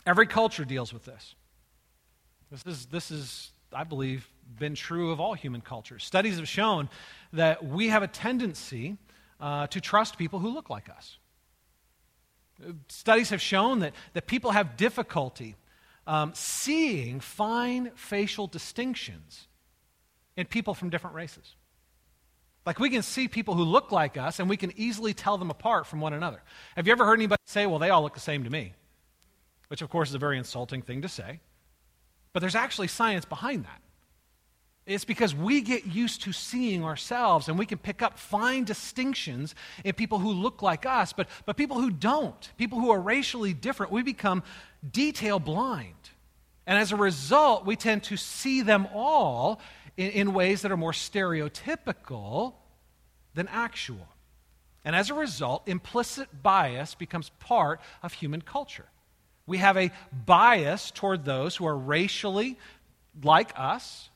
every 0.06 0.28
culture 0.28 0.64
deals 0.64 0.92
with 0.92 1.04
this. 1.04 1.34
This 2.52 2.64
is, 2.64 2.86
this 2.86 3.10
is, 3.10 3.50
I 3.72 3.82
believe, 3.82 4.28
been 4.56 4.76
true 4.76 5.10
of 5.10 5.18
all 5.18 5.34
human 5.34 5.60
cultures. 5.60 6.04
Studies 6.04 6.36
have 6.36 6.46
shown 6.46 6.88
that 7.32 7.64
we 7.64 7.88
have 7.88 8.04
a 8.04 8.06
tendency 8.06 8.96
uh, 9.40 9.66
to 9.66 9.80
trust 9.80 10.18
people 10.18 10.38
who 10.38 10.50
look 10.50 10.70
like 10.70 10.88
us. 10.88 11.18
Studies 12.86 13.30
have 13.30 13.42
shown 13.42 13.80
that, 13.80 13.92
that 14.12 14.28
people 14.28 14.52
have 14.52 14.76
difficulty 14.76 15.56
um, 16.06 16.30
seeing 16.32 17.18
fine 17.18 17.90
facial 17.96 18.46
distinctions 18.46 19.48
in 20.36 20.46
people 20.46 20.74
from 20.74 20.90
different 20.90 21.16
races. 21.16 21.56
Like 22.66 22.78
we 22.78 22.90
can 22.90 23.02
see 23.02 23.28
people 23.28 23.54
who 23.54 23.64
look 23.64 23.92
like 23.92 24.16
us 24.16 24.40
and 24.40 24.48
we 24.48 24.56
can 24.56 24.72
easily 24.76 25.12
tell 25.12 25.36
them 25.36 25.50
apart 25.50 25.86
from 25.86 26.00
one 26.00 26.14
another. 26.14 26.42
Have 26.76 26.86
you 26.86 26.92
ever 26.92 27.04
heard 27.04 27.18
anybody 27.18 27.40
say, 27.44 27.66
well, 27.66 27.78
they 27.78 27.90
all 27.90 28.02
look 28.02 28.14
the 28.14 28.20
same 28.20 28.44
to 28.44 28.50
me? 28.50 28.72
Which, 29.68 29.82
of 29.82 29.90
course, 29.90 30.10
is 30.10 30.14
a 30.14 30.18
very 30.18 30.38
insulting 30.38 30.82
thing 30.82 31.02
to 31.02 31.08
say. 31.08 31.40
But 32.32 32.40
there's 32.40 32.54
actually 32.54 32.88
science 32.88 33.24
behind 33.24 33.64
that. 33.64 33.80
It's 34.86 35.04
because 35.04 35.34
we 35.34 35.62
get 35.62 35.86
used 35.86 36.22
to 36.22 36.32
seeing 36.32 36.84
ourselves 36.84 37.48
and 37.48 37.58
we 37.58 37.64
can 37.64 37.78
pick 37.78 38.02
up 38.02 38.18
fine 38.18 38.64
distinctions 38.64 39.54
in 39.82 39.94
people 39.94 40.18
who 40.18 40.30
look 40.30 40.60
like 40.60 40.84
us, 40.84 41.12
but, 41.14 41.28
but 41.46 41.56
people 41.56 41.80
who 41.80 41.90
don't, 41.90 42.52
people 42.58 42.78
who 42.78 42.90
are 42.90 43.00
racially 43.00 43.54
different, 43.54 43.92
we 43.92 44.02
become 44.02 44.42
detail 44.90 45.38
blind. 45.38 45.94
And 46.66 46.78
as 46.78 46.92
a 46.92 46.96
result, 46.96 47.64
we 47.64 47.76
tend 47.76 48.04
to 48.04 48.16
see 48.16 48.60
them 48.60 48.86
all 48.92 49.60
in, 49.96 50.10
in 50.10 50.34
ways 50.34 50.62
that 50.62 50.72
are 50.72 50.76
more 50.76 50.92
stereotypical 50.92 52.54
than 53.34 53.48
actual. 53.48 54.08
And 54.84 54.94
as 54.94 55.10
a 55.10 55.14
result, 55.14 55.66
implicit 55.66 56.42
bias 56.42 56.94
becomes 56.94 57.30
part 57.40 57.80
of 58.02 58.12
human 58.12 58.42
culture. 58.42 58.86
We 59.46 59.58
have 59.58 59.76
a 59.76 59.90
bias 60.12 60.90
toward 60.90 61.24
those 61.24 61.56
who 61.56 61.66
are 61.66 61.76
racially 61.76 62.58
like 63.22 63.52
us, 63.56 64.10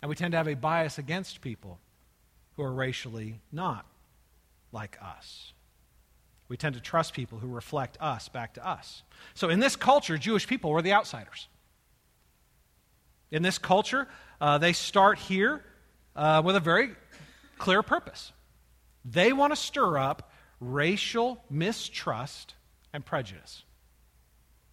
and 0.00 0.08
we 0.08 0.14
tend 0.14 0.32
to 0.32 0.38
have 0.38 0.48
a 0.48 0.54
bias 0.54 0.98
against 0.98 1.40
people 1.40 1.78
who 2.56 2.62
are 2.62 2.72
racially 2.72 3.40
not 3.50 3.86
like 4.72 4.98
us. 5.02 5.52
We 6.48 6.56
tend 6.56 6.74
to 6.74 6.80
trust 6.80 7.14
people 7.14 7.38
who 7.38 7.48
reflect 7.48 7.96
us 8.00 8.28
back 8.28 8.54
to 8.54 8.68
us. 8.68 9.02
So 9.34 9.48
in 9.48 9.60
this 9.60 9.76
culture, 9.76 10.18
Jewish 10.18 10.46
people 10.46 10.70
were 10.70 10.82
the 10.82 10.92
outsiders. 10.92 11.48
In 13.30 13.42
this 13.42 13.58
culture, 13.58 14.06
uh, 14.42 14.58
they 14.58 14.72
start 14.72 15.20
here 15.20 15.62
uh, 16.16 16.42
with 16.44 16.56
a 16.56 16.60
very 16.60 16.90
clear 17.58 17.80
purpose. 17.80 18.32
They 19.04 19.32
want 19.32 19.52
to 19.52 19.56
stir 19.56 19.96
up 19.98 20.32
racial 20.60 21.40
mistrust 21.48 22.54
and 22.92 23.06
prejudice. 23.06 23.62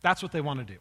That's 0.02 0.24
what 0.24 0.32
they 0.32 0.42
want 0.42 0.60
to 0.60 0.66
do. 0.66 0.80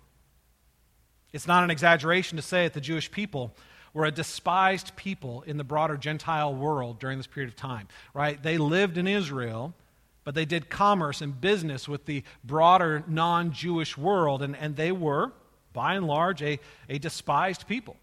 It's 1.34 1.46
not 1.46 1.64
an 1.64 1.70
exaggeration 1.70 2.36
to 2.36 2.42
say 2.42 2.64
that 2.64 2.72
the 2.72 2.80
Jewish 2.80 3.10
people 3.10 3.54
were 3.92 4.06
a 4.06 4.10
despised 4.10 4.96
people 4.96 5.42
in 5.42 5.58
the 5.58 5.64
broader 5.64 5.98
Gentile 5.98 6.54
world 6.54 6.98
during 6.98 7.18
this 7.18 7.26
period 7.26 7.50
of 7.50 7.56
time, 7.56 7.88
right? 8.14 8.42
They 8.42 8.56
lived 8.56 8.96
in 8.96 9.06
Israel, 9.06 9.74
but 10.24 10.34
they 10.34 10.46
did 10.46 10.70
commerce 10.70 11.20
and 11.20 11.38
business 11.38 11.88
with 11.88 12.06
the 12.06 12.22
broader 12.42 13.04
non 13.06 13.52
Jewish 13.52 13.98
world, 13.98 14.40
and, 14.40 14.56
and 14.56 14.76
they 14.76 14.92
were, 14.92 15.32
by 15.74 15.94
and 15.94 16.06
large, 16.06 16.42
a, 16.42 16.58
a 16.88 16.98
despised 16.98 17.68
people. 17.68 17.96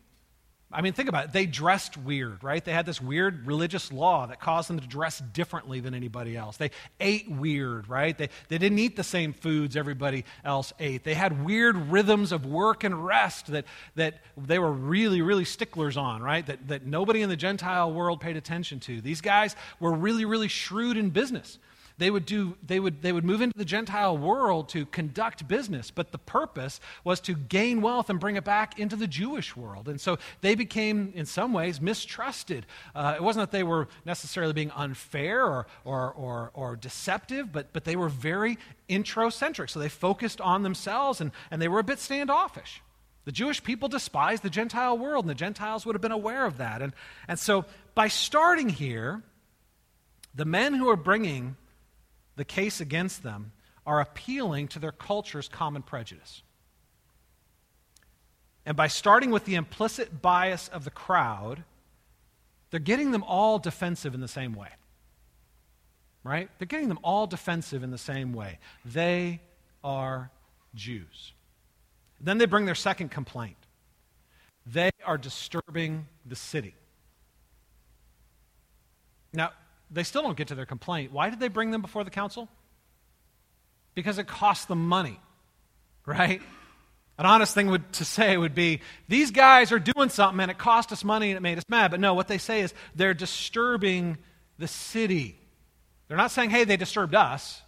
I 0.76 0.82
mean, 0.82 0.92
think 0.92 1.08
about 1.08 1.26
it. 1.26 1.32
They 1.32 1.46
dressed 1.46 1.96
weird, 1.96 2.44
right? 2.44 2.64
They 2.64 2.74
had 2.74 2.86
this 2.86 3.00
weird 3.00 3.48
religious 3.48 3.94
law 3.94 4.28
that 4.28 4.42
caused 4.42 4.70
them 4.70 4.78
to 4.78 4.86
dress 4.86 5.20
differently 5.20 5.80
than 5.80 5.94
anybody 5.94 6.36
else. 6.36 6.58
They 6.58 6.72
ate 7.00 7.32
weird, 7.32 7.88
right? 7.88 8.18
They, 8.18 8.28
they 8.50 8.58
didn't 8.58 8.80
eat 8.80 8.98
the 8.98 9.04
same 9.04 9.32
foods 9.32 9.78
everybody 9.78 10.26
else 10.44 10.74
ate. 10.78 11.06
They 11.06 11.14
had 11.14 11.46
weird 11.46 11.78
rhythms 11.78 12.34
of 12.34 12.46
work 12.46 12.84
and 12.84 13.06
rest 13.06 13.48
that, 13.48 13.64
that 13.96 14.22
they 14.36 14.60
were 14.60 14.72
really, 14.72 15.22
really 15.22 15.46
sticklers 15.46 15.96
on, 15.96 16.22
right? 16.22 16.46
That, 16.46 16.68
that 16.68 16.86
nobody 16.86 17.22
in 17.22 17.30
the 17.30 17.38
Gentile 17.38 17.94
world 17.94 18.20
paid 18.20 18.36
attention 18.36 18.82
to. 18.82 19.00
These 19.00 19.22
guys 19.22 19.56
were 19.80 19.94
really, 19.94 20.26
really 20.26 20.50
shrewd 20.50 20.98
in 20.98 21.10
business. 21.10 21.58
They 21.97 22.12
would, 22.12 22.25
do, 22.25 22.58
they, 22.65 22.79
would, 22.79 23.01
they 23.01 23.13
would 23.13 23.23
move 23.23 23.39
into 23.41 23.58
the 23.58 23.63
Gentile 23.63 24.17
world 24.17 24.67
to 24.69 24.86
conduct 24.86 25.47
business, 25.47 25.91
but 25.91 26.12
the 26.12 26.17
purpose 26.17 26.81
was 27.05 27.21
to 27.21 27.36
gain 27.36 27.81
wealth 27.81 28.10
and 28.10 28.19
bring 28.19 28.36
it 28.36 28.43
back 28.43 28.77
into 28.77 28.97
the 28.97 29.08
Jewish 29.08 29.55
world. 29.55 29.88
And 29.88 30.01
so 30.01 30.17
they 30.41 30.55
became, 30.55 31.13
in 31.15 31.25
some 31.25 31.53
ways, 31.53 31.79
mistrusted. 31.79 32.65
Uh, 32.93 33.13
it 33.15 33.23
wasn't 33.23 33.49
that 33.49 33.58
they 33.58 33.63
were 33.63 33.88
necessarily 34.03 34.51
being 34.51 34.71
unfair 34.71 35.45
or, 35.45 35.67
or, 35.86 36.12
or, 36.12 36.51
or 36.53 36.75
deceptive, 36.75 37.53
but, 37.53 37.71
but 37.71 37.86
they 37.86 37.95
were 37.95 38.10
very 38.10 38.58
introcentric. 38.89 39.69
So 39.69 39.79
they 39.79 39.89
focused 39.89 40.41
on 40.41 40.63
themselves 40.63 41.21
and, 41.21 41.31
and 41.49 41.62
they 41.62 41.69
were 41.69 41.79
a 41.79 41.84
bit 41.84 41.99
standoffish. 41.99 42.81
The 43.23 43.31
Jewish 43.31 43.63
people 43.63 43.88
despised 43.88 44.43
the 44.43 44.51
Gentile 44.51 44.97
world, 44.97 45.25
and 45.25 45.29
the 45.29 45.36
Gentiles 45.36 45.86
would 45.86 45.95
have 45.95 46.01
been 46.01 46.12
aware 46.12 46.45
of 46.45 46.58
that. 46.58 46.81
And, 46.81 46.93
and 47.27 47.39
so 47.39 47.65
by 47.95 48.08
starting 48.08 48.69
here, 48.69 49.23
the 50.36 50.45
men 50.45 50.73
who 50.73 50.89
are 50.89 50.95
bringing 50.95 51.55
the 52.36 52.45
case 52.45 52.82
against 52.82 53.24
them 53.24 53.52
are 53.86 54.02
appealing 54.02 54.67
to 54.69 54.80
their 54.80 54.91
culture's 54.91 55.48
common 55.48 55.82
prejudice. 55.82 56.41
And 58.65 58.76
by 58.76 58.88
starting 58.88 59.30
with 59.30 59.45
the 59.45 59.56
implicit 59.56 60.21
bias 60.21 60.67
of 60.69 60.84
the 60.84 60.91
crowd, 60.91 61.63
they're 62.71 62.80
getting 62.80 63.12
them 63.12 63.24
all 63.24 63.60
defensive 63.60 64.13
in 64.13 64.21
the 64.21 64.28
same 64.28 64.54
way. 64.54 64.69
Right? 66.24 66.50
They're 66.58 66.65
getting 66.65 66.89
them 66.89 67.00
all 67.04 67.28
defensive 67.28 67.84
in 67.84 67.91
the 67.91 68.00
same 68.00 68.34
way. 68.34 68.58
They 68.84 69.41
are 69.84 70.32
Jews. 70.74 71.34
Then 72.19 72.39
they 72.39 72.48
bring 72.48 72.65
their 72.65 72.74
second 72.74 73.12
complaint. 73.12 73.58
They 74.65 74.89
are 75.06 75.19
disturbing 75.19 76.08
the 76.26 76.36
city. 76.36 76.74
Now, 79.32 79.52
they 79.91 80.04
still 80.04 80.21
don't 80.21 80.38
get 80.38 80.50
to 80.50 80.56
their 80.56 80.65
complaint. 80.65 81.12
Why 81.12 81.30
did 81.30 81.39
they 81.39 81.48
bring 81.48 81.71
them 81.71 81.82
before 81.82 82.04
the 82.04 82.10
council? 82.10 82.50
Because 83.93 84.17
it 84.17 84.28
cost 84.28 84.67
them 84.67 84.88
money, 84.88 85.19
right? 86.06 86.41
An 87.17 87.26
honest 87.26 87.54
thing 87.54 87.67
would, 87.67 87.93
to 87.93 88.06
say 88.06 88.36
would 88.36 88.56
be 88.56 88.82
these 89.08 89.32
guys 89.32 89.71
are 89.71 89.80
doing 89.80 90.10
something 90.10 90.39
and 90.41 90.52
it 90.52 90.58
cost 90.58 90.91
us 90.91 91.04
money 91.04 91.30
and 91.32 91.38
it 91.38 91.41
made 91.41 91.58
us 91.58 91.63
mad. 91.69 91.91
But 91.91 92.02
no, 92.02 92.13
what 92.13 92.28
they 92.28 92.38
say 92.38 92.62
is 92.62 92.74
they're 92.93 93.13
disturbing 93.13 94.17
the 94.58 94.67
city. 94.67 95.39
They're 96.08 96.17
not 96.17 96.32
saying, 96.32 96.50
hey, 96.50 96.65
they 96.65 96.78
disturbed 96.78 97.15
us, 97.15 97.62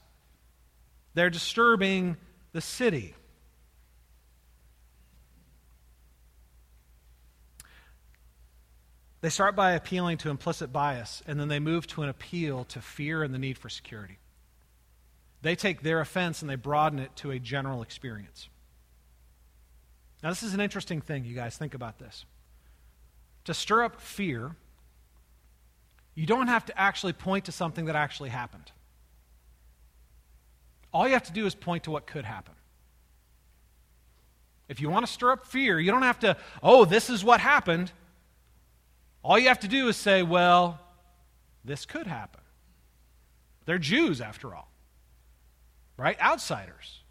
they're 1.13 1.29
disturbing 1.29 2.17
the 2.51 2.61
city. 2.61 3.15
They 9.21 9.29
start 9.29 9.55
by 9.55 9.71
appealing 9.71 10.17
to 10.19 10.29
implicit 10.29 10.71
bias, 10.71 11.23
and 11.25 11.39
then 11.39 11.47
they 11.47 11.59
move 11.59 11.87
to 11.87 12.03
an 12.03 12.09
appeal 12.09 12.65
to 12.65 12.81
fear 12.81 13.23
and 13.23 13.33
the 13.33 13.39
need 13.39 13.57
for 13.57 13.69
security. 13.69 14.19
They 15.41 15.55
take 15.55 15.81
their 15.81 15.99
offense 15.99 16.41
and 16.41 16.49
they 16.49 16.55
broaden 16.55 16.99
it 16.99 17.15
to 17.17 17.31
a 17.31 17.39
general 17.39 17.81
experience. 17.81 18.49
Now, 20.23 20.29
this 20.29 20.43
is 20.43 20.53
an 20.53 20.59
interesting 20.59 21.01
thing, 21.01 21.25
you 21.25 21.35
guys. 21.35 21.57
Think 21.57 21.73
about 21.73 21.99
this. 21.99 22.25
To 23.45 23.53
stir 23.53 23.83
up 23.83 24.01
fear, 24.01 24.55
you 26.15 26.25
don't 26.25 26.47
have 26.47 26.65
to 26.65 26.79
actually 26.79 27.13
point 27.13 27.45
to 27.45 27.51
something 27.51 27.85
that 27.85 27.95
actually 27.95 28.29
happened. 28.29 28.71
All 30.91 31.07
you 31.07 31.13
have 31.13 31.23
to 31.23 31.33
do 31.33 31.45
is 31.45 31.53
point 31.53 31.83
to 31.83 31.91
what 31.91 32.07
could 32.07 32.25
happen. 32.25 32.55
If 34.67 34.81
you 34.81 34.89
want 34.89 35.05
to 35.05 35.11
stir 35.11 35.31
up 35.31 35.45
fear, 35.45 35.79
you 35.79 35.91
don't 35.91 36.01
have 36.01 36.19
to, 36.19 36.35
oh, 36.61 36.85
this 36.85 37.09
is 37.09 37.23
what 37.23 37.39
happened. 37.39 37.91
All 39.27 39.37
you 39.37 39.49
have 39.49 39.59
to 39.59 39.67
do 39.67 39.89
is 39.89 39.97
say, 39.97 40.23
well, 40.23 40.79
this 41.65 41.85
could 41.85 42.07
happen. 42.07 42.39
They're 43.65 43.77
Jews, 43.77 44.21
after 44.21 44.55
all, 44.55 44.71
right? 45.97 46.17
Outsiders. 46.21 47.01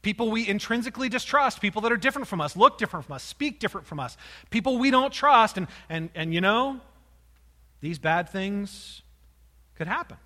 People 0.00 0.30
we 0.30 0.46
intrinsically 0.46 1.08
distrust, 1.08 1.60
people 1.60 1.82
that 1.82 1.90
are 1.90 1.96
different 1.96 2.28
from 2.28 2.40
us, 2.40 2.54
look 2.56 2.78
different 2.78 3.06
from 3.06 3.16
us, 3.16 3.24
speak 3.24 3.58
different 3.58 3.88
from 3.88 3.98
us, 3.98 4.16
people 4.50 4.78
we 4.78 4.92
don't 4.92 5.12
trust. 5.12 5.56
And, 5.56 5.66
and, 5.88 6.10
and 6.14 6.32
you 6.32 6.40
know, 6.40 6.78
these 7.80 7.98
bad 7.98 8.28
things 8.28 9.02
could 9.74 9.88
happen. 9.88 10.16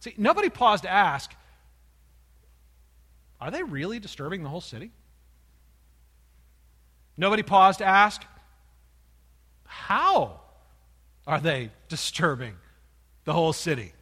See, 0.00 0.14
nobody 0.16 0.48
paused 0.48 0.84
to 0.84 0.90
ask, 0.90 1.34
are 3.42 3.50
they 3.50 3.62
really 3.62 3.98
disturbing 3.98 4.42
the 4.42 4.48
whole 4.48 4.62
city? 4.62 4.90
Nobody 7.18 7.42
paused 7.42 7.80
to 7.80 7.84
ask, 7.84 8.24
how 9.74 10.40
are 11.26 11.40
they 11.40 11.70
disturbing 11.88 12.54
the 13.24 13.32
whole 13.32 13.52
city? 13.52 13.92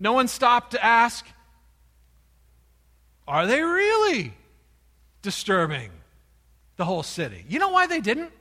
No 0.00 0.12
one 0.12 0.26
stopped 0.26 0.72
to 0.72 0.84
ask, 0.84 1.26
are 3.28 3.46
they 3.46 3.60
really 3.60 4.32
disturbing 5.22 5.90
the 6.76 6.84
whole 6.84 7.02
city? 7.02 7.44
You 7.48 7.58
know 7.58 7.68
why 7.68 7.86
they 7.86 8.00
didn't? 8.00 8.32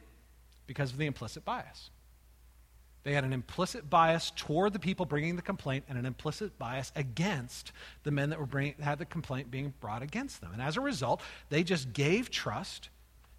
Because 0.66 0.92
of 0.92 0.98
the 0.98 1.06
implicit 1.06 1.44
bias. 1.44 1.90
They 3.04 3.14
had 3.14 3.24
an 3.24 3.34
implicit 3.34 3.90
bias 3.90 4.32
toward 4.36 4.74
the 4.74 4.80
people 4.80 5.06
bringing 5.06 5.36
the 5.36 5.42
complaint 5.42 5.86
and 5.90 5.98
an 5.98 6.06
implicit 6.06 6.58
bias 6.58 6.92
against 6.96 7.74
the 8.04 8.12
men 8.12 8.32
that 8.32 8.40
were 8.40 8.48
bringing, 8.48 8.76
had 8.82 8.98
the 8.98 9.06
complaint 9.06 9.52
being 9.52 9.74
brought 9.80 10.02
against 10.02 10.42
them. 10.42 10.52
And 10.54 10.62
as 10.62 10.78
a 10.78 10.82
result, 10.82 11.22
they 11.50 11.64
just 11.64 11.94
gave 11.94 12.32
trust 12.32 12.90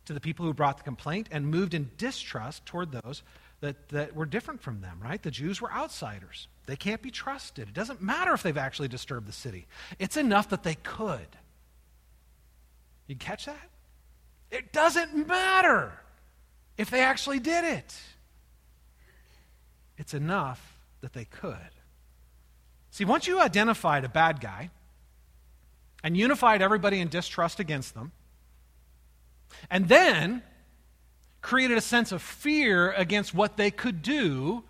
to 0.07 0.13
the 0.13 0.21
people 0.21 0.47
who 0.47 0.55
brought 0.55 0.79
the 0.79 0.85
complaint 0.85 1.29
and 1.31 1.47
moved 1.49 1.75
in 1.75 1.91
distrust 1.99 2.65
toward 2.65 2.93
those 2.93 3.23
that, 3.61 3.89
that 3.91 4.15
were 4.15 4.27
different 4.27 4.61
from 4.61 4.81
them, 4.81 4.99
right? 5.03 5.23
The 5.23 5.31
Jews 5.31 5.61
were 5.61 5.73
outsiders. 5.73 6.49
They 6.67 6.77
can't 6.77 7.03
be 7.03 7.11
trusted. 7.11 7.69
It 7.69 7.75
doesn't 7.75 8.03
matter 8.03 8.33
if 8.33 8.43
they've 8.43 8.57
actually 8.57 8.89
disturbed 8.89 9.27
the 9.27 9.33
city, 9.33 9.67
it's 9.99 10.17
enough 10.17 10.49
that 10.51 10.63
they 10.63 10.75
could. 10.77 11.29
You 13.07 13.17
catch 13.17 13.47
that? 13.47 13.71
It 14.51 14.73
doesn't 14.73 15.27
matter 15.27 15.93
if 16.77 16.91
they 16.91 17.01
actually 17.01 17.39
did 17.39 17.65
it. 17.65 17.95
It's 19.97 20.15
enough 20.15 20.77
that 21.01 21.13
they 21.13 21.25
could. 21.25 21.57
See, 22.91 23.05
once 23.05 23.27
you 23.27 23.41
identified 23.41 24.05
a 24.05 24.09
bad 24.09 24.41
guy 24.41 24.71
and 26.03 26.17
unified 26.17 26.63
everybody 26.63 27.01
in 27.01 27.09
distrust 27.09 27.61
against 27.61 27.95
them, 27.95 28.13
and 29.71 29.89
then 29.89 30.43
created 31.41 31.79
a 31.79 31.81
sense 31.81 32.13
of 32.13 32.23
fear 32.23 32.93
against 32.93 33.35
what 33.35 33.57
they 33.57 33.71
could 33.71 34.03
do, 34.03 34.65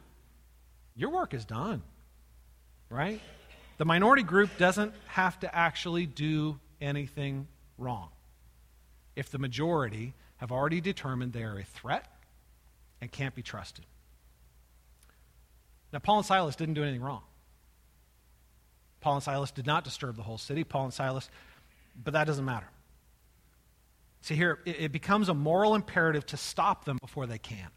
your 0.95 1.11
work 1.11 1.35
is 1.35 1.45
done. 1.45 1.83
Right? 2.89 3.21
The 3.79 3.85
minority 3.85 4.23
group 4.23 4.51
doesn't 4.59 4.93
have 5.07 5.41
to 5.41 5.55
actually 5.55 6.07
do 6.07 6.59
anything 6.81 7.47
wrong 7.79 8.09
if 9.15 9.31
the 9.31 9.39
majority 9.39 10.15
have 10.37 10.53
already 10.53 10.81
determined 10.81 11.33
they 11.33 11.43
are 11.43 11.59
a 11.59 11.65
threat 11.65 12.07
and 13.01 13.11
can't 13.11 13.35
be 13.35 13.43
trusted. 13.43 13.85
Now, 15.93 15.99
Paul 15.99 16.19
and 16.19 16.27
Silas 16.27 16.57
didn't 16.57 16.75
do 16.75 16.83
anything 16.83 17.03
wrong. 17.03 17.23
Paul 19.01 19.15
and 19.15 19.23
Silas 19.23 19.51
did 19.51 19.67
not 19.67 19.85
disturb 19.85 20.17
the 20.17 20.23
whole 20.23 20.39
city. 20.39 20.65
Paul 20.65 20.85
and 20.85 20.95
Silas, 20.95 21.31
but 22.03 22.13
that 22.13 22.27
doesn't 22.27 22.45
matter. 22.45 22.67
See, 24.27 24.35
here, 24.35 24.59
it, 24.67 24.77
it 24.81 24.93
becomes 24.93 25.29
a 25.29 25.35
moral 25.35 25.77
imperative 25.77 26.27
to 26.27 26.37
stop 26.37 26.85
them 26.85 26.99
before 27.01 27.27
they 27.27 27.39
can. 27.39 27.69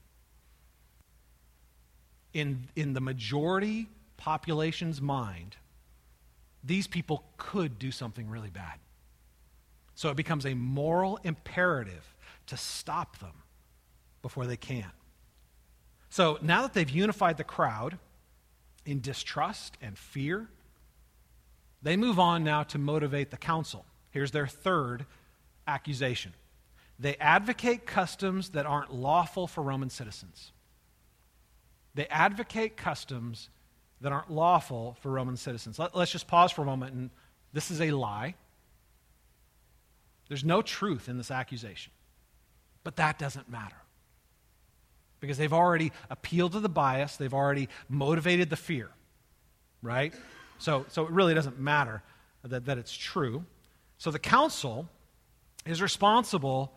in, 2.34 2.68
in 2.76 2.94
the 2.94 3.02
majority 3.02 3.88
population's 4.18 5.02
mind, 5.02 5.58
these 6.64 6.88
people 6.88 7.24
could 7.38 7.80
do 7.80 7.92
something 7.92 8.28
really 8.28 8.50
bad. 8.50 8.80
So 9.96 10.10
it 10.10 10.18
becomes 10.18 10.46
a 10.46 10.54
moral 10.54 11.20
imperative 11.24 12.16
to 12.48 12.58
stop 12.58 13.20
them 13.20 13.44
before 14.22 14.46
they 14.46 14.58
can. 14.58 14.92
So 16.10 16.40
now 16.42 16.64
that 16.64 16.74
they've 16.74 16.90
unified 16.90 17.38
the 17.38 17.44
crowd 17.44 17.98
in 18.86 19.02
distrust 19.02 19.78
and 19.82 19.98
fear, 19.98 20.50
they 21.82 21.96
move 21.96 22.20
on 22.20 22.44
now 22.44 22.64
to 22.64 22.78
motivate 22.78 23.30
the 23.30 23.38
council. 23.38 23.86
Here's 24.12 24.32
their 24.32 24.48
third 24.48 25.06
accusation 25.70 26.34
they 27.00 27.16
advocate 27.16 27.86
customs 27.86 28.50
that 28.50 28.66
aren't 28.66 28.94
lawful 28.94 29.48
for 29.48 29.64
Roman 29.64 29.90
citizens. 29.90 30.52
They 31.96 32.08
advocate 32.08 32.76
customs 32.76 33.50
that 34.02 34.12
aren't 34.12 34.30
lawful 34.30 34.98
for 35.02 35.10
Roman 35.10 35.38
citizens. 35.38 35.80
Let, 35.80 35.96
us 35.96 36.12
just 36.12 36.28
pause 36.28 36.52
for 36.52 36.62
a 36.62 36.66
moment, 36.66 36.94
and 36.94 37.10
this 37.54 37.72
is 37.72 37.80
a 37.80 37.92
lie. 37.92 38.36
There's 40.28 40.44
no 40.44 40.62
truth 40.62 41.08
in 41.08 41.18
this 41.18 41.32
accusation. 41.32 41.94
But 42.84 42.98
that 42.98 43.18
doesn't 43.18 43.50
matter. 43.50 43.76
Because 45.22 45.38
they've 45.38 45.54
already 45.54 45.92
appealed 46.10 46.52
to 46.52 46.60
the 46.60 46.70
bias, 46.70 47.16
they've 47.16 47.34
already 47.34 47.70
motivated 47.88 48.50
the 48.50 48.56
fear, 48.56 48.90
right? 49.82 50.14
So, 50.60 50.86
so 50.90 51.06
it 51.06 51.12
really 51.12 51.34
doesn't 51.34 51.60
matter 51.60 52.04
that, 52.44 52.66
that 52.66 52.78
it's 52.78 52.96
true. 52.96 53.46
So 53.98 54.12
the 54.12 54.20
council 54.20 54.88
is 55.66 55.82
responsible 55.82 56.74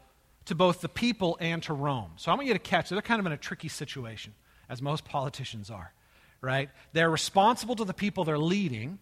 to 0.46 0.54
both 0.54 0.80
the 0.80 0.88
people 0.88 1.36
and 1.40 1.62
to 1.64 1.72
Rome. 1.72 2.12
So 2.16 2.32
I 2.32 2.34
want 2.34 2.46
you 2.46 2.52
to 2.52 2.58
catch, 2.58 2.88
they're 2.88 3.00
kind 3.00 3.20
of 3.20 3.26
in 3.26 3.32
a 3.32 3.36
tricky 3.36 3.68
situation, 3.68 4.34
as 4.68 4.82
most 4.82 5.04
politicians 5.04 5.70
are, 5.70 5.92
right? 6.40 6.68
They're 6.92 7.10
responsible 7.10 7.76
to 7.76 7.84
the 7.84 7.94
people 7.94 8.24
they're 8.24 8.38
leading, 8.38 8.98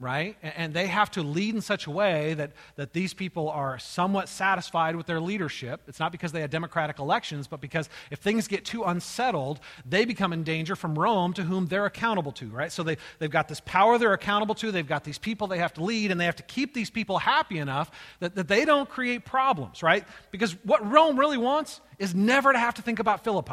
right? 0.00 0.34
And 0.42 0.72
they 0.72 0.86
have 0.86 1.10
to 1.12 1.22
lead 1.22 1.54
in 1.54 1.60
such 1.60 1.86
a 1.86 1.90
way 1.90 2.32
that, 2.34 2.52
that 2.76 2.94
these 2.94 3.12
people 3.12 3.50
are 3.50 3.78
somewhat 3.78 4.30
satisfied 4.30 4.96
with 4.96 5.04
their 5.04 5.20
leadership. 5.20 5.82
It's 5.88 6.00
not 6.00 6.10
because 6.10 6.32
they 6.32 6.40
had 6.40 6.50
democratic 6.50 6.98
elections, 6.98 7.46
but 7.46 7.60
because 7.60 7.90
if 8.10 8.18
things 8.18 8.48
get 8.48 8.64
too 8.64 8.82
unsettled, 8.84 9.60
they 9.84 10.06
become 10.06 10.32
in 10.32 10.42
danger 10.42 10.74
from 10.74 10.98
Rome 10.98 11.34
to 11.34 11.42
whom 11.42 11.66
they're 11.66 11.84
accountable 11.84 12.32
to, 12.32 12.48
right? 12.48 12.72
So 12.72 12.82
they, 12.82 12.96
they've 13.18 13.30
got 13.30 13.46
this 13.46 13.60
power 13.60 13.98
they're 13.98 14.14
accountable 14.14 14.54
to, 14.56 14.72
they've 14.72 14.88
got 14.88 15.04
these 15.04 15.18
people 15.18 15.46
they 15.46 15.58
have 15.58 15.74
to 15.74 15.84
lead, 15.84 16.10
and 16.10 16.18
they 16.18 16.24
have 16.24 16.36
to 16.36 16.42
keep 16.44 16.72
these 16.72 16.88
people 16.88 17.18
happy 17.18 17.58
enough 17.58 17.90
that, 18.20 18.34
that 18.36 18.48
they 18.48 18.64
don't 18.64 18.88
create 18.88 19.26
problems, 19.26 19.82
right? 19.82 20.04
Because 20.30 20.52
what 20.64 20.90
Rome 20.90 21.18
really 21.18 21.36
wants 21.36 21.82
is 21.98 22.14
never 22.14 22.54
to 22.54 22.58
have 22.58 22.74
to 22.74 22.82
think 22.82 23.00
about 23.00 23.22
Philippi. 23.22 23.52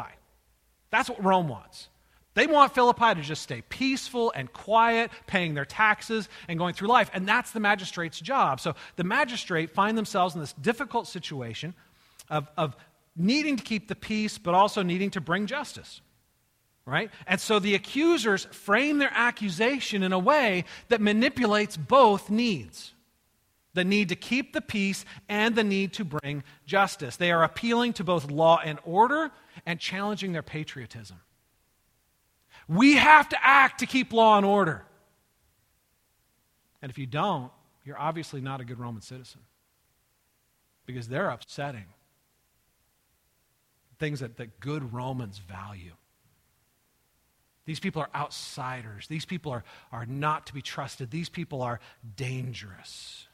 That's 0.90 1.10
what 1.10 1.22
Rome 1.22 1.48
wants. 1.48 1.88
They 2.38 2.46
want 2.46 2.72
Philippi 2.72 3.16
to 3.16 3.20
just 3.20 3.42
stay 3.42 3.62
peaceful 3.62 4.32
and 4.32 4.52
quiet, 4.52 5.10
paying 5.26 5.54
their 5.54 5.64
taxes 5.64 6.28
and 6.46 6.56
going 6.56 6.72
through 6.72 6.86
life. 6.86 7.10
And 7.12 7.26
that's 7.26 7.50
the 7.50 7.58
magistrate's 7.58 8.20
job. 8.20 8.60
So 8.60 8.76
the 8.94 9.02
magistrate 9.02 9.70
find 9.70 9.98
themselves 9.98 10.36
in 10.36 10.40
this 10.40 10.52
difficult 10.52 11.08
situation 11.08 11.74
of, 12.30 12.46
of 12.56 12.76
needing 13.16 13.56
to 13.56 13.64
keep 13.64 13.88
the 13.88 13.96
peace, 13.96 14.38
but 14.38 14.54
also 14.54 14.84
needing 14.84 15.10
to 15.10 15.20
bring 15.20 15.46
justice. 15.46 16.00
Right? 16.86 17.10
And 17.26 17.40
so 17.40 17.58
the 17.58 17.74
accusers 17.74 18.44
frame 18.44 18.98
their 18.98 19.12
accusation 19.12 20.04
in 20.04 20.12
a 20.12 20.18
way 20.18 20.64
that 20.90 21.00
manipulates 21.00 21.76
both 21.76 22.30
needs 22.30 22.94
the 23.74 23.84
need 23.84 24.10
to 24.10 24.16
keep 24.16 24.52
the 24.52 24.60
peace 24.60 25.04
and 25.28 25.56
the 25.56 25.64
need 25.64 25.92
to 25.94 26.04
bring 26.04 26.44
justice. 26.66 27.16
They 27.16 27.32
are 27.32 27.42
appealing 27.42 27.94
to 27.94 28.04
both 28.04 28.30
law 28.30 28.60
and 28.64 28.78
order 28.84 29.32
and 29.66 29.80
challenging 29.80 30.30
their 30.32 30.42
patriotism. 30.44 31.20
We 32.68 32.96
have 32.96 33.28
to 33.30 33.38
act 33.42 33.80
to 33.80 33.86
keep 33.86 34.12
law 34.12 34.36
and 34.36 34.44
order. 34.44 34.84
And 36.82 36.90
if 36.90 36.98
you 36.98 37.06
don't, 37.06 37.50
you're 37.84 37.98
obviously 37.98 38.40
not 38.40 38.60
a 38.60 38.64
good 38.64 38.78
Roman 38.78 39.02
citizen 39.02 39.40
because 40.86 41.08
they're 41.08 41.30
upsetting 41.30 41.86
things 43.98 44.20
that, 44.20 44.36
that 44.36 44.60
good 44.60 44.92
Romans 44.92 45.38
value. 45.38 45.92
These 47.64 47.80
people 47.80 48.00
are 48.00 48.08
outsiders. 48.14 49.08
These 49.08 49.26
people 49.26 49.52
are, 49.52 49.64
are 49.92 50.06
not 50.06 50.46
to 50.46 50.54
be 50.54 50.62
trusted. 50.62 51.10
These 51.10 51.28
people 51.28 51.60
are 51.62 51.80
dangerous. 52.16 53.26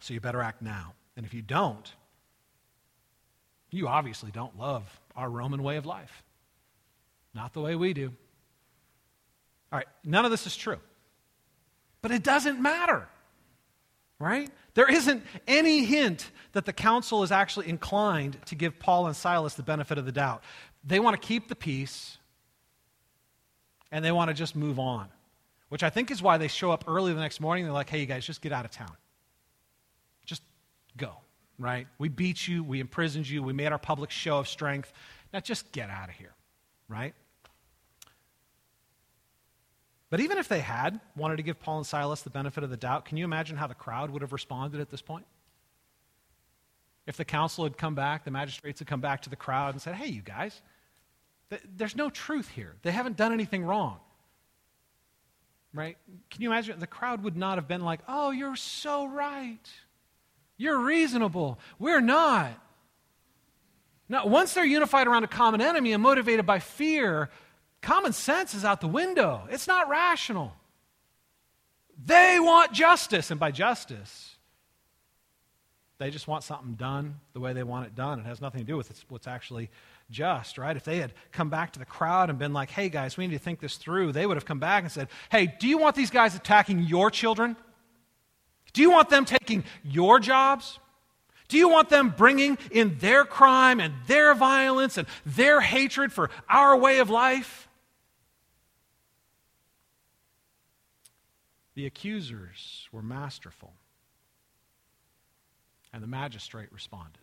So 0.00 0.14
you 0.14 0.20
better 0.20 0.40
act 0.40 0.62
now. 0.62 0.94
And 1.16 1.26
if 1.26 1.34
you 1.34 1.42
don't, 1.42 1.92
you 3.70 3.88
obviously 3.88 4.30
don't 4.30 4.56
love 4.56 5.00
our 5.16 5.28
Roman 5.28 5.62
way 5.62 5.76
of 5.76 5.86
life. 5.86 6.22
Not 7.34 7.52
the 7.52 7.60
way 7.60 7.74
we 7.74 7.92
do. 7.92 8.12
All 9.72 9.78
right, 9.78 9.88
none 10.04 10.24
of 10.24 10.30
this 10.30 10.46
is 10.46 10.56
true. 10.56 10.78
But 12.00 12.10
it 12.10 12.22
doesn't 12.22 12.60
matter, 12.60 13.06
right? 14.18 14.50
There 14.74 14.90
isn't 14.90 15.24
any 15.46 15.84
hint 15.84 16.30
that 16.52 16.64
the 16.64 16.72
council 16.72 17.22
is 17.22 17.32
actually 17.32 17.68
inclined 17.68 18.38
to 18.46 18.54
give 18.54 18.78
Paul 18.78 19.06
and 19.06 19.16
Silas 19.16 19.54
the 19.54 19.62
benefit 19.62 19.98
of 19.98 20.06
the 20.06 20.12
doubt. 20.12 20.42
They 20.84 21.00
want 21.00 21.20
to 21.20 21.26
keep 21.26 21.48
the 21.48 21.56
peace 21.56 22.18
and 23.90 24.04
they 24.04 24.12
want 24.12 24.28
to 24.28 24.34
just 24.34 24.54
move 24.54 24.78
on, 24.78 25.08
which 25.68 25.82
I 25.82 25.90
think 25.90 26.10
is 26.10 26.22
why 26.22 26.38
they 26.38 26.48
show 26.48 26.70
up 26.70 26.84
early 26.86 27.12
the 27.12 27.20
next 27.20 27.40
morning. 27.40 27.64
They're 27.64 27.72
like, 27.72 27.90
hey, 27.90 28.00
you 28.00 28.06
guys, 28.06 28.24
just 28.24 28.40
get 28.40 28.52
out 28.52 28.64
of 28.64 28.70
town. 28.70 28.92
Just 30.24 30.42
go, 30.96 31.12
right? 31.58 31.86
We 31.98 32.08
beat 32.08 32.46
you, 32.46 32.62
we 32.62 32.80
imprisoned 32.80 33.28
you, 33.28 33.42
we 33.42 33.52
made 33.52 33.72
our 33.72 33.78
public 33.78 34.10
show 34.10 34.38
of 34.38 34.48
strength. 34.48 34.92
Now 35.32 35.40
just 35.40 35.72
get 35.72 35.90
out 35.90 36.08
of 36.08 36.14
here, 36.14 36.32
right? 36.88 37.14
But 40.10 40.20
even 40.20 40.38
if 40.38 40.48
they 40.48 40.60
had 40.60 41.00
wanted 41.16 41.36
to 41.36 41.42
give 41.42 41.60
Paul 41.60 41.78
and 41.78 41.86
Silas 41.86 42.22
the 42.22 42.30
benefit 42.30 42.64
of 42.64 42.70
the 42.70 42.76
doubt, 42.76 43.04
can 43.04 43.18
you 43.18 43.24
imagine 43.24 43.56
how 43.56 43.66
the 43.66 43.74
crowd 43.74 44.10
would 44.10 44.22
have 44.22 44.32
responded 44.32 44.80
at 44.80 44.90
this 44.90 45.02
point? 45.02 45.26
If 47.06 47.16
the 47.16 47.24
council 47.24 47.64
had 47.64 47.76
come 47.76 47.94
back, 47.94 48.24
the 48.24 48.30
magistrates 48.30 48.78
had 48.80 48.88
come 48.88 49.00
back 49.00 49.22
to 49.22 49.30
the 49.30 49.36
crowd 49.36 49.74
and 49.74 49.82
said, 49.82 49.94
hey, 49.94 50.08
you 50.08 50.22
guys, 50.22 50.60
th- 51.50 51.62
there's 51.76 51.96
no 51.96 52.10
truth 52.10 52.48
here. 52.48 52.76
They 52.82 52.90
haven't 52.90 53.16
done 53.16 53.32
anything 53.32 53.64
wrong. 53.64 53.98
Right? 55.74 55.98
Can 56.30 56.42
you 56.42 56.50
imagine? 56.50 56.78
The 56.78 56.86
crowd 56.86 57.22
would 57.24 57.36
not 57.36 57.58
have 57.58 57.68
been 57.68 57.82
like, 57.82 58.00
oh, 58.08 58.30
you're 58.30 58.56
so 58.56 59.06
right. 59.06 59.70
You're 60.56 60.78
reasonable. 60.78 61.58
We're 61.78 62.00
not. 62.00 62.50
Now, 64.08 64.26
once 64.26 64.54
they're 64.54 64.64
unified 64.64 65.06
around 65.06 65.24
a 65.24 65.28
common 65.28 65.60
enemy 65.60 65.92
and 65.92 66.02
motivated 66.02 66.46
by 66.46 66.60
fear, 66.60 67.28
Common 67.80 68.12
sense 68.12 68.54
is 68.54 68.64
out 68.64 68.80
the 68.80 68.88
window. 68.88 69.42
It's 69.50 69.66
not 69.66 69.88
rational. 69.88 70.52
They 72.04 72.38
want 72.40 72.72
justice, 72.72 73.30
and 73.30 73.40
by 73.40 73.50
justice, 73.50 74.36
they 75.98 76.10
just 76.10 76.28
want 76.28 76.44
something 76.44 76.74
done 76.74 77.16
the 77.32 77.40
way 77.40 77.52
they 77.52 77.62
want 77.62 77.86
it 77.86 77.94
done. 77.94 78.20
It 78.20 78.26
has 78.26 78.40
nothing 78.40 78.60
to 78.60 78.66
do 78.66 78.76
with 78.76 79.04
what's 79.08 79.26
actually 79.26 79.68
just, 80.10 80.58
right? 80.58 80.76
If 80.76 80.84
they 80.84 80.98
had 80.98 81.12
come 81.32 81.50
back 81.50 81.72
to 81.72 81.78
the 81.78 81.84
crowd 81.84 82.30
and 82.30 82.38
been 82.38 82.52
like, 82.52 82.70
hey 82.70 82.88
guys, 82.88 83.16
we 83.16 83.26
need 83.26 83.34
to 83.34 83.42
think 83.42 83.60
this 83.60 83.76
through, 83.76 84.12
they 84.12 84.26
would 84.26 84.36
have 84.36 84.44
come 84.44 84.60
back 84.60 84.84
and 84.84 84.92
said, 84.92 85.08
hey, 85.30 85.54
do 85.58 85.66
you 85.66 85.78
want 85.78 85.96
these 85.96 86.10
guys 86.10 86.34
attacking 86.34 86.80
your 86.80 87.10
children? 87.10 87.56
Do 88.72 88.82
you 88.82 88.90
want 88.90 89.08
them 89.08 89.24
taking 89.24 89.64
your 89.82 90.20
jobs? 90.20 90.78
Do 91.48 91.56
you 91.56 91.68
want 91.68 91.88
them 91.88 92.10
bringing 92.16 92.58
in 92.70 92.98
their 92.98 93.24
crime 93.24 93.80
and 93.80 93.94
their 94.06 94.34
violence 94.34 94.98
and 94.98 95.08
their 95.24 95.60
hatred 95.60 96.12
for 96.12 96.30
our 96.48 96.76
way 96.76 96.98
of 96.98 97.08
life? 97.08 97.68
The 101.74 101.86
accusers 101.86 102.88
were 102.92 103.02
masterful. 103.02 103.72
And 105.92 106.02
the 106.02 106.06
magistrate 106.06 106.68
responded. 106.70 107.18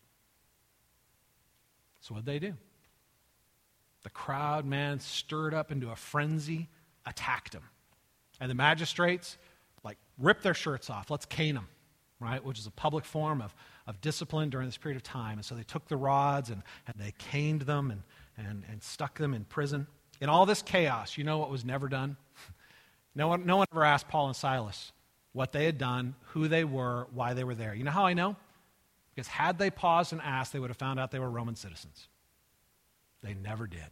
So, 2.01 2.13
what'd 2.13 2.25
they 2.25 2.39
do? 2.39 2.53
The 4.03 4.09
crowd, 4.09 4.65
man, 4.65 4.99
stirred 4.99 5.53
up 5.53 5.71
into 5.71 5.91
a 5.91 5.95
frenzy, 5.95 6.67
attacked 7.05 7.53
him. 7.53 7.63
And 8.39 8.49
the 8.49 8.55
magistrates, 8.55 9.37
like, 9.83 9.97
ripped 10.17 10.41
their 10.43 10.53
shirts 10.53 10.89
off. 10.89 11.11
Let's 11.11 11.25
cane 11.25 11.55
them, 11.55 11.67
right? 12.19 12.43
Which 12.43 12.59
is 12.59 12.65
a 12.65 12.71
public 12.71 13.05
form 13.05 13.41
of, 13.41 13.53
of 13.87 14.01
discipline 14.01 14.49
during 14.49 14.67
this 14.67 14.77
period 14.77 14.95
of 14.95 15.03
time. 15.03 15.37
And 15.37 15.45
so 15.45 15.55
they 15.55 15.63
took 15.63 15.87
the 15.87 15.97
rods 15.97 16.49
and, 16.49 16.63
and 16.87 16.95
they 16.97 17.13
caned 17.17 17.61
them 17.61 17.91
and, 17.91 18.01
and, 18.37 18.63
and 18.69 18.81
stuck 18.81 19.17
them 19.17 19.33
in 19.33 19.45
prison. 19.45 19.87
In 20.21 20.29
all 20.29 20.45
this 20.45 20.61
chaos, 20.61 21.17
you 21.17 21.23
know 21.23 21.37
what 21.37 21.49
was 21.49 21.65
never 21.65 21.87
done? 21.87 22.17
No 23.17 23.29
one, 23.29 23.45
no 23.45 23.55
one 23.55 23.65
ever 23.71 23.85
asked 23.85 24.09
Paul 24.09 24.27
and 24.27 24.35
Silas 24.35 24.91
what 25.31 25.53
they 25.53 25.63
had 25.63 25.77
done, 25.77 26.15
who 26.33 26.49
they 26.49 26.65
were, 26.65 27.07
why 27.13 27.33
they 27.33 27.45
were 27.45 27.55
there. 27.55 27.73
You 27.73 27.85
know 27.85 27.91
how 27.91 28.05
I 28.05 28.13
know? 28.13 28.35
Because 29.13 29.29
had 29.29 29.57
they 29.57 29.69
paused 29.69 30.11
and 30.11 30.21
asked, 30.21 30.51
they 30.51 30.59
would 30.59 30.69
have 30.69 30.75
found 30.75 30.99
out 30.99 31.11
they 31.11 31.19
were 31.19 31.29
Roman 31.29 31.55
citizens. 31.55 32.09
They 33.23 33.33
never 33.33 33.67
did. 33.67 33.87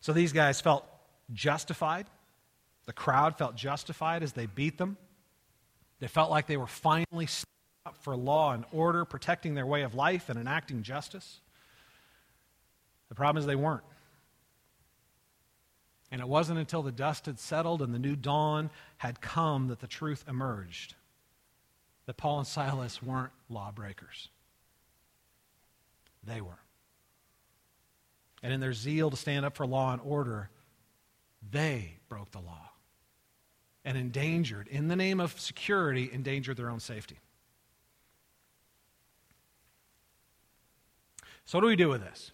So 0.00 0.14
these 0.14 0.32
guys 0.32 0.60
felt 0.60 0.86
justified. 1.32 2.06
The 2.86 2.92
crowd 2.92 3.36
felt 3.36 3.54
justified 3.54 4.22
as 4.22 4.32
they 4.32 4.46
beat 4.46 4.78
them. 4.78 4.96
They 6.00 6.08
felt 6.08 6.30
like 6.30 6.46
they 6.46 6.56
were 6.56 6.66
finally 6.66 7.28
up 7.86 7.96
for 7.98 8.16
law 8.16 8.52
and 8.52 8.64
order, 8.72 9.04
protecting 9.04 9.54
their 9.54 9.66
way 9.66 9.82
of 9.82 9.94
life 9.94 10.28
and 10.28 10.38
enacting 10.38 10.82
justice. 10.82 11.40
The 13.08 13.14
problem 13.14 13.40
is 13.40 13.46
they 13.46 13.56
weren't. 13.56 13.84
And 16.10 16.20
it 16.20 16.26
wasn't 16.26 16.58
until 16.58 16.82
the 16.82 16.90
dust 16.90 17.26
had 17.26 17.38
settled 17.38 17.82
and 17.82 17.94
the 17.94 17.98
new 17.98 18.16
dawn 18.16 18.70
had 18.96 19.20
come 19.20 19.68
that 19.68 19.80
the 19.80 19.86
truth 19.86 20.24
emerged 20.26 20.94
that 22.06 22.16
Paul 22.16 22.38
and 22.38 22.46
Silas 22.46 23.02
weren't 23.02 23.30
lawbreakers. 23.48 24.30
They 26.24 26.40
were. 26.40 26.58
And 28.42 28.52
in 28.52 28.60
their 28.60 28.72
zeal 28.72 29.10
to 29.10 29.16
stand 29.16 29.44
up 29.44 29.54
for 29.54 29.66
law 29.66 29.92
and 29.92 30.00
order, 30.02 30.50
they 31.50 31.98
broke 32.08 32.30
the 32.32 32.40
law 32.40 32.69
and 33.84 33.96
endangered, 33.96 34.68
in 34.68 34.88
the 34.88 34.96
name 34.96 35.20
of 35.20 35.38
security, 35.40 36.10
endangered 36.12 36.56
their 36.56 36.70
own 36.70 36.80
safety. 36.80 37.18
So, 41.46 41.58
what 41.58 41.62
do 41.62 41.68
we 41.68 41.76
do 41.76 41.88
with 41.88 42.02
this? 42.02 42.32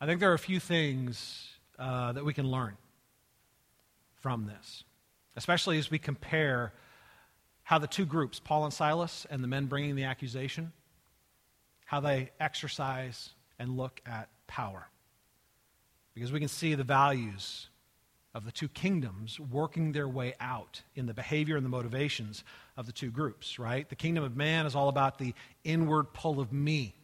I 0.00 0.06
think 0.06 0.20
there 0.20 0.30
are 0.30 0.34
a 0.34 0.38
few 0.38 0.58
things 0.58 1.48
uh, 1.78 2.12
that 2.12 2.24
we 2.24 2.34
can 2.34 2.50
learn 2.50 2.76
from 4.20 4.46
this, 4.46 4.84
especially 5.36 5.78
as 5.78 5.90
we 5.90 5.98
compare 5.98 6.72
how 7.62 7.78
the 7.78 7.86
two 7.86 8.04
groups, 8.04 8.40
Paul 8.40 8.64
and 8.64 8.72
Silas 8.72 9.26
and 9.30 9.42
the 9.42 9.48
men 9.48 9.66
bringing 9.66 9.96
the 9.96 10.04
accusation, 10.04 10.72
how 11.86 12.00
they 12.00 12.30
exercise 12.40 13.30
and 13.58 13.76
look 13.76 14.00
at 14.06 14.28
power. 14.46 14.88
Because 16.14 16.32
we 16.32 16.38
can 16.38 16.48
see 16.48 16.74
the 16.74 16.84
values 16.84 17.68
of 18.34 18.44
the 18.44 18.52
two 18.52 18.68
kingdoms 18.68 19.38
working 19.38 19.92
their 19.92 20.08
way 20.08 20.34
out 20.40 20.82
in 20.96 21.06
the 21.06 21.14
behavior 21.14 21.56
and 21.56 21.64
the 21.64 21.70
motivations 21.70 22.42
of 22.76 22.86
the 22.86 22.92
two 22.92 23.10
groups, 23.10 23.58
right? 23.58 23.88
The 23.88 23.94
kingdom 23.94 24.24
of 24.24 24.36
man 24.36 24.66
is 24.66 24.74
all 24.74 24.88
about 24.88 25.18
the 25.18 25.34
inward 25.62 26.12
pull 26.12 26.40
of 26.40 26.52
me. 26.52 26.96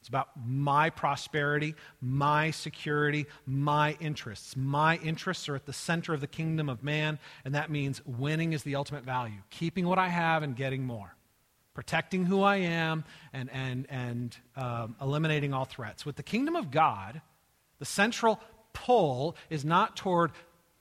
It's 0.00 0.08
about 0.08 0.28
my 0.46 0.90
prosperity, 0.90 1.74
my 2.00 2.52
security, 2.52 3.26
my 3.44 3.96
interests. 3.98 4.56
My 4.56 4.98
interests 4.98 5.48
are 5.48 5.56
at 5.56 5.66
the 5.66 5.72
center 5.72 6.14
of 6.14 6.20
the 6.20 6.28
kingdom 6.28 6.68
of 6.68 6.84
man, 6.84 7.18
and 7.44 7.56
that 7.56 7.70
means 7.70 8.00
winning 8.06 8.52
is 8.52 8.62
the 8.62 8.76
ultimate 8.76 9.02
value, 9.02 9.40
keeping 9.50 9.84
what 9.84 9.98
I 9.98 10.06
have 10.06 10.44
and 10.44 10.54
getting 10.54 10.84
more, 10.84 11.12
protecting 11.74 12.24
who 12.24 12.42
I 12.42 12.58
am, 12.58 13.02
and, 13.32 13.50
and, 13.50 13.86
and 13.90 14.36
um, 14.54 14.94
eliminating 15.02 15.52
all 15.52 15.64
threats. 15.64 16.06
With 16.06 16.14
the 16.14 16.22
kingdom 16.22 16.54
of 16.54 16.70
God, 16.70 17.20
the 17.80 17.84
central 17.84 18.40
pull 18.84 19.36
is 19.48 19.64
not 19.64 19.96
toward 19.96 20.32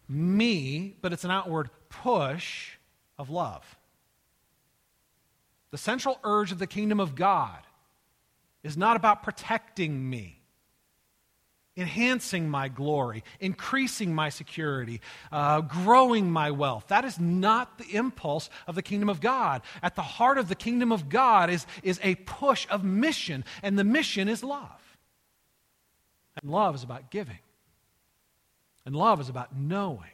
me, 0.10 0.98
but 1.02 1.14
it's 1.14 1.24
an 1.24 1.32
outward 1.32 1.70
push 1.89 2.72
of 3.18 3.30
love. 3.30 3.64
The 5.72 5.78
central 5.78 6.20
urge 6.24 6.52
of 6.52 6.60
the 6.60 6.68
kingdom 6.68 7.00
of 7.00 7.16
God 7.16 7.60
is 8.64 8.76
not 8.76 8.98
about 8.98 9.24
protecting 9.24 10.10
me, 10.10 10.41
enhancing 11.78 12.50
my 12.50 12.68
glory, 12.68 13.24
increasing 13.39 14.14
my 14.14 14.28
security, 14.30 15.00
uh, 15.32 15.62
growing 15.62 16.30
my 16.30 16.52
wealth. 16.52 16.88
That 16.88 17.06
is 17.06 17.18
not 17.18 17.78
the 17.78 17.96
impulse 17.96 18.50
of 18.68 18.76
the 18.76 18.82
kingdom 18.82 19.08
of 19.08 19.22
God. 19.22 19.62
At 19.82 19.96
the 19.96 20.02
heart 20.02 20.38
of 20.38 20.50
the 20.50 20.56
kingdom 20.56 20.91
of 20.91 21.08
God 21.08 21.50
is, 21.50 21.66
is 21.82 22.00
a 22.04 22.16
push 22.16 22.68
of 22.70 22.84
mission, 22.84 23.46
and 23.64 23.80
the 23.80 23.84
mission 23.86 24.28
is 24.28 24.43
love. 24.43 24.98
And 26.41 26.52
love 26.52 26.76
is 26.76 26.84
about 26.84 27.10
giving, 27.12 27.39
and 28.86 28.96
love 28.96 29.20
is 29.20 29.30
about 29.30 29.56
knowing. 29.56 30.12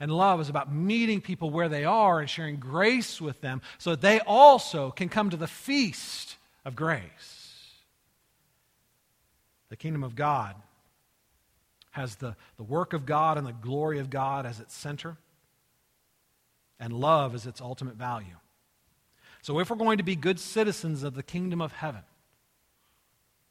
And 0.00 0.10
love 0.10 0.40
is 0.40 0.48
about 0.48 0.72
meeting 0.72 1.20
people 1.20 1.50
where 1.50 1.68
they 1.68 1.84
are 1.84 2.18
and 2.18 2.28
sharing 2.28 2.56
grace 2.56 3.20
with 3.20 3.40
them 3.40 3.62
so 3.78 3.90
that 3.90 4.00
they 4.00 4.20
also 4.20 4.90
can 4.90 5.08
come 5.08 5.30
to 5.30 5.36
the 5.36 5.46
feast 5.46 6.36
of 6.64 6.74
grace. 6.74 7.70
The 9.68 9.76
kingdom 9.76 10.02
of 10.02 10.16
God 10.16 10.56
has 11.92 12.16
the, 12.16 12.36
the 12.56 12.62
work 12.62 12.94
of 12.94 13.06
God 13.06 13.38
and 13.38 13.46
the 13.46 13.52
glory 13.52 13.98
of 13.98 14.10
God 14.10 14.44
as 14.44 14.60
its 14.60 14.74
center, 14.74 15.16
and 16.80 16.92
love 16.92 17.34
as 17.34 17.46
its 17.46 17.60
ultimate 17.60 17.94
value. 17.94 18.36
So, 19.42 19.58
if 19.60 19.70
we're 19.70 19.76
going 19.76 19.98
to 19.98 20.04
be 20.04 20.16
good 20.16 20.40
citizens 20.40 21.02
of 21.02 21.14
the 21.14 21.22
kingdom 21.22 21.60
of 21.60 21.72
heaven 21.72 22.02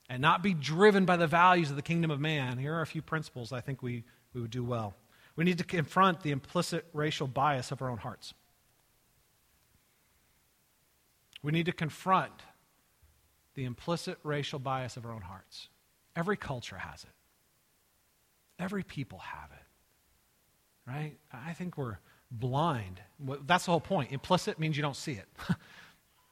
and 0.10 0.22
not 0.22 0.42
be 0.42 0.54
driven 0.54 1.06
by 1.06 1.18
the 1.18 1.28
values 1.28 1.70
of 1.70 1.76
the 1.76 1.82
kingdom 1.82 2.12
of 2.12 2.20
man, 2.20 2.58
here 2.58 2.74
are 2.74 2.82
a 2.82 2.88
few 2.88 3.02
principles 3.02 3.52
I 3.52 3.62
think 3.62 3.82
we, 3.84 4.04
we 4.34 4.42
would 4.42 4.52
do 4.52 4.64
well. 4.64 4.96
We 5.36 5.44
need 5.44 5.58
to 5.58 5.64
confront 5.64 6.22
the 6.22 6.32
implicit 6.32 6.86
racial 6.94 7.28
bias 7.28 7.72
of 7.72 7.82
our 7.82 7.90
own 7.90 7.98
hearts. 7.98 8.34
We 11.42 11.52
need 11.52 11.66
to 11.66 11.72
confront 11.72 12.34
the 13.56 13.66
implicit 13.66 14.18
racial 14.24 14.60
bias 14.60 14.98
of 14.98 15.06
our 15.06 15.12
own 15.12 15.22
hearts. 15.22 15.70
Every 16.16 16.38
culture 16.38 16.78
has 16.78 17.04
it. 17.04 17.10
Every 18.60 18.84
people 18.84 19.20
have 19.20 19.50
it. 19.52 20.90
Right? 20.90 21.18
I 21.34 21.54
think 21.54 21.78
we're 21.78 21.98
blind. 22.30 23.02
That's 23.46 23.66
the 23.66 23.72
whole 23.72 23.80
point. 23.82 24.12
Implicit 24.12 24.60
means 24.60 24.78
you 24.78 24.84
don't 24.84 24.96
see 24.96 25.14
it. 25.14 25.28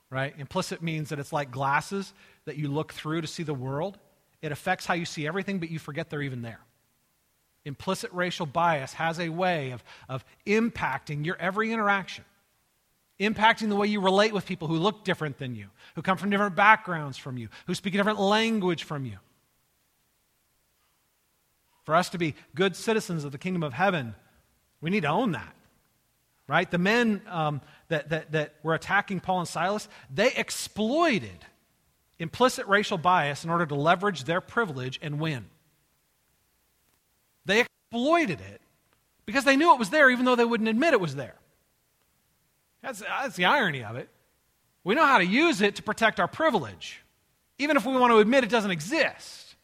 right? 0.10 0.34
Implicit 0.38 0.82
means 0.82 1.10
that 1.10 1.20
it's 1.20 1.34
like 1.34 1.52
glasses 1.52 2.14
that 2.45 2.58
you 2.58 2.68
look 2.68 2.93
through 2.93 3.22
to 3.22 3.28
see 3.28 3.43
the 3.43 3.54
world. 3.54 3.97
It 4.41 4.52
affects 4.52 4.86
how 4.86 4.93
you 4.93 5.06
see 5.06 5.28
everything, 5.28 5.60
but 5.60 5.70
you 5.70 5.80
forget 5.80 6.10
they're 6.10 6.22
even 6.22 6.41
there. 6.41 6.60
Implicit 7.66 8.12
racial 8.14 8.45
bias 8.45 8.93
has 8.93 9.20
a 9.20 9.30
way 9.30 9.72
of, 9.72 9.84
of 10.07 10.24
impacting 10.45 11.26
your 11.26 11.36
every 11.38 11.72
interaction, 11.72 12.24
impacting 13.20 13.70
the 13.70 13.76
way 13.76 13.88
you 13.88 13.99
relate 13.99 14.34
with 14.34 14.45
people 14.45 14.68
who 14.68 14.78
look 14.78 15.03
different 15.03 15.38
than 15.38 15.55
you, 15.55 15.68
who 15.95 16.01
come 16.01 16.18
from 16.18 16.30
different 16.30 16.55
backgrounds 16.55 17.18
from 17.18 17.38
you, 17.38 17.49
who 17.68 17.76
speak 17.76 17.93
a 17.93 17.97
different 17.97 18.20
language 18.20 18.84
from 18.84 19.05
you. 19.05 19.18
For 21.84 21.95
us 21.95 22.10
to 22.10 22.18
be 22.18 22.36
good 22.55 22.76
citizens 22.76 23.24
of 23.24 23.32
the 23.32 23.38
kingdom 23.38 23.64
of 23.64 23.74
heaven, 23.74 24.16
we 24.80 24.89
need 24.89 25.01
to 25.01 25.10
own 25.10 25.32
that. 25.34 25.55
Right? 26.47 26.70
The 26.70 26.78
men 26.80 27.22
um, 27.28 27.62
that, 27.89 28.10
that, 28.10 28.32
that 28.32 28.55
were 28.64 28.74
attacking 28.74 29.20
Paul 29.20 29.39
and 29.39 29.47
Silas, 29.47 29.88
they 30.12 30.32
exploited 30.34 31.45
implicit 32.18 32.68
racial 32.68 32.97
bias 32.97 33.43
in 33.43 33.49
order 33.49 33.66
to 33.66 33.76
leverage 33.76 34.24
their 34.24 34.41
privilege 34.41 34.99
and 35.01 35.20
win. 35.20 35.45
They 37.50 37.62
exploited 37.62 38.41
it 38.41 38.62
because 39.26 39.43
they 39.43 39.56
knew 39.56 39.74
it 39.74 39.80
was 39.80 39.89
there, 39.89 40.12
even 40.12 40.24
though 40.24 40.36
they 40.36 40.45
wouldn't 40.45 40.70
admit 40.70 40.93
it 40.93 41.02
was 41.02 41.16
there. 41.16 41.34
That's, 42.84 43.00
that's 43.00 43.36
the 43.36 43.45
irony 43.45 43.84
of 43.84 43.95
it. 43.95 44.08
We 44.84 44.93
know 44.93 45.06
how 45.06 45.18
to 45.18 45.26
use 45.26 45.60
it 45.62 45.76
to 45.78 45.84
protect 45.84 46.20
our 46.20 46.28
privilege, 46.28 47.02
even 47.58 47.76
if 47.76 47.88
we 47.88 47.97
want 47.97 48.12
to 48.12 48.20
admit 48.20 48.43
it 48.43 48.52
doesn't 48.52 48.70
exist. 48.70 49.56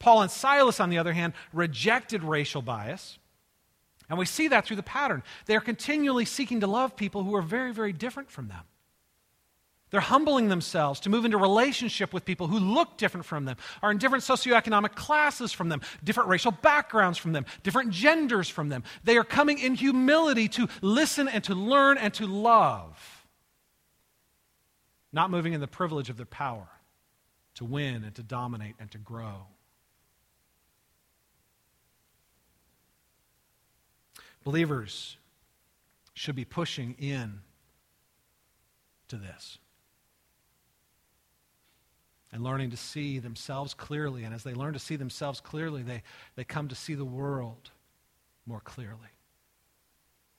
Paul 0.00 0.22
and 0.22 0.30
Silas, 0.32 0.80
on 0.80 0.90
the 0.90 0.98
other 0.98 1.12
hand, 1.12 1.34
rejected 1.52 2.24
racial 2.24 2.60
bias. 2.60 3.18
And 4.08 4.18
we 4.18 4.26
see 4.26 4.48
that 4.48 4.66
through 4.66 4.76
the 4.76 4.82
pattern. 4.82 5.22
They 5.46 5.54
are 5.54 5.60
continually 5.60 6.24
seeking 6.24 6.58
to 6.60 6.66
love 6.66 6.96
people 6.96 7.22
who 7.22 7.36
are 7.36 7.42
very, 7.42 7.72
very 7.72 7.92
different 7.92 8.32
from 8.32 8.48
them. 8.48 8.64
They're 9.90 10.00
humbling 10.00 10.48
themselves 10.48 11.00
to 11.00 11.10
move 11.10 11.24
into 11.24 11.36
relationship 11.36 12.12
with 12.12 12.24
people 12.24 12.46
who 12.46 12.58
look 12.58 12.96
different 12.96 13.26
from 13.26 13.44
them, 13.44 13.56
are 13.82 13.90
in 13.90 13.98
different 13.98 14.22
socioeconomic 14.22 14.94
classes 14.94 15.52
from 15.52 15.68
them, 15.68 15.80
different 16.04 16.28
racial 16.28 16.52
backgrounds 16.52 17.18
from 17.18 17.32
them, 17.32 17.44
different 17.62 17.90
genders 17.90 18.48
from 18.48 18.68
them. 18.68 18.84
They 19.02 19.16
are 19.16 19.24
coming 19.24 19.58
in 19.58 19.74
humility 19.74 20.48
to 20.50 20.68
listen 20.80 21.26
and 21.26 21.42
to 21.44 21.54
learn 21.54 21.98
and 21.98 22.14
to 22.14 22.26
love, 22.26 23.26
not 25.12 25.30
moving 25.30 25.54
in 25.54 25.60
the 25.60 25.66
privilege 25.66 26.08
of 26.08 26.16
their 26.16 26.26
power 26.26 26.68
to 27.56 27.64
win 27.64 28.04
and 28.04 28.14
to 28.14 28.22
dominate 28.22 28.76
and 28.78 28.90
to 28.92 28.98
grow. 28.98 29.46
Believers 34.44 35.16
should 36.14 36.36
be 36.36 36.44
pushing 36.44 36.94
in 36.98 37.40
to 39.08 39.16
this 39.16 39.58
and 42.32 42.44
learning 42.44 42.70
to 42.70 42.76
see 42.76 43.18
themselves 43.18 43.74
clearly. 43.74 44.24
And 44.24 44.34
as 44.34 44.44
they 44.44 44.54
learn 44.54 44.72
to 44.74 44.78
see 44.78 44.96
themselves 44.96 45.40
clearly, 45.40 45.82
they, 45.82 46.02
they 46.36 46.44
come 46.44 46.68
to 46.68 46.74
see 46.74 46.94
the 46.94 47.04
world 47.04 47.70
more 48.46 48.60
clearly. 48.60 48.98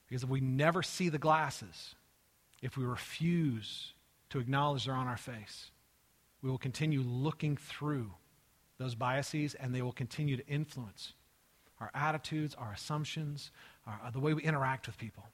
Because 0.08 0.22
if 0.22 0.28
we 0.28 0.40
never 0.40 0.82
see 0.82 1.08
the 1.08 1.18
glasses, 1.18 1.94
if 2.60 2.76
we 2.76 2.84
refuse 2.84 3.94
to 4.30 4.38
acknowledge 4.38 4.86
they're 4.86 4.94
on 4.94 5.06
our 5.06 5.16
face, 5.16 5.70
we 6.42 6.50
will 6.50 6.58
continue 6.58 7.00
looking 7.00 7.56
through 7.56 8.10
those 8.78 8.94
biases 8.94 9.54
and 9.54 9.74
they 9.74 9.82
will 9.82 9.92
continue 9.92 10.36
to 10.36 10.46
influence 10.46 11.12
our 11.80 11.90
attitudes, 11.94 12.54
our 12.54 12.72
assumptions, 12.72 13.50
our, 13.86 14.00
uh, 14.06 14.10
the 14.10 14.20
way 14.20 14.34
we 14.34 14.42
interact 14.42 14.86
with 14.86 14.96
people. 14.98 15.24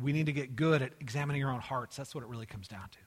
We 0.00 0.12
need 0.12 0.26
to 0.26 0.32
get 0.32 0.56
good 0.56 0.82
at 0.82 0.92
examining 1.00 1.44
our 1.44 1.52
own 1.52 1.60
hearts. 1.60 1.96
That's 1.96 2.14
what 2.14 2.22
it 2.22 2.28
really 2.28 2.46
comes 2.46 2.68
down 2.68 2.88
to. 2.90 2.98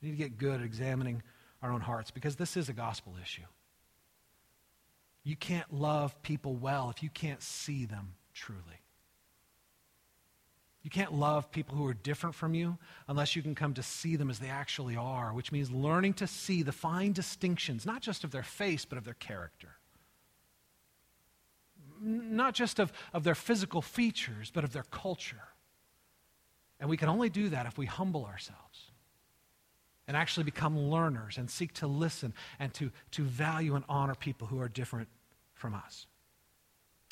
We 0.00 0.08
need 0.08 0.16
to 0.16 0.22
get 0.22 0.38
good 0.38 0.60
at 0.60 0.66
examining 0.66 1.22
our 1.62 1.72
own 1.72 1.80
hearts 1.80 2.10
because 2.10 2.36
this 2.36 2.56
is 2.56 2.68
a 2.68 2.72
gospel 2.72 3.14
issue. 3.22 3.42
You 5.24 5.36
can't 5.36 5.72
love 5.72 6.20
people 6.22 6.54
well 6.54 6.90
if 6.90 7.02
you 7.02 7.08
can't 7.08 7.42
see 7.42 7.84
them 7.84 8.14
truly. 8.34 8.60
You 10.82 10.90
can't 10.90 11.12
love 11.12 11.52
people 11.52 11.76
who 11.76 11.86
are 11.86 11.94
different 11.94 12.34
from 12.34 12.54
you 12.54 12.76
unless 13.06 13.36
you 13.36 13.42
can 13.42 13.54
come 13.54 13.74
to 13.74 13.84
see 13.84 14.16
them 14.16 14.30
as 14.30 14.40
they 14.40 14.48
actually 14.48 14.96
are, 14.96 15.32
which 15.32 15.52
means 15.52 15.70
learning 15.70 16.14
to 16.14 16.26
see 16.26 16.64
the 16.64 16.72
fine 16.72 17.12
distinctions, 17.12 17.86
not 17.86 18.02
just 18.02 18.24
of 18.24 18.32
their 18.32 18.42
face, 18.42 18.84
but 18.84 18.98
of 18.98 19.04
their 19.04 19.14
character. 19.14 19.76
Not 22.00 22.54
just 22.54 22.80
of, 22.80 22.92
of 23.12 23.22
their 23.22 23.36
physical 23.36 23.80
features, 23.80 24.50
but 24.52 24.64
of 24.64 24.72
their 24.72 24.82
culture. 24.90 25.44
And 26.80 26.90
we 26.90 26.96
can 26.96 27.08
only 27.08 27.30
do 27.30 27.48
that 27.50 27.66
if 27.66 27.78
we 27.78 27.86
humble 27.86 28.24
ourselves 28.24 28.91
and 30.08 30.16
actually 30.16 30.44
become 30.44 30.78
learners 30.78 31.38
and 31.38 31.50
seek 31.50 31.72
to 31.74 31.86
listen 31.86 32.34
and 32.58 32.74
to, 32.74 32.90
to 33.12 33.22
value 33.22 33.74
and 33.74 33.84
honor 33.88 34.14
people 34.14 34.46
who 34.46 34.60
are 34.60 34.68
different 34.68 35.08
from 35.54 35.74
us. 35.74 36.06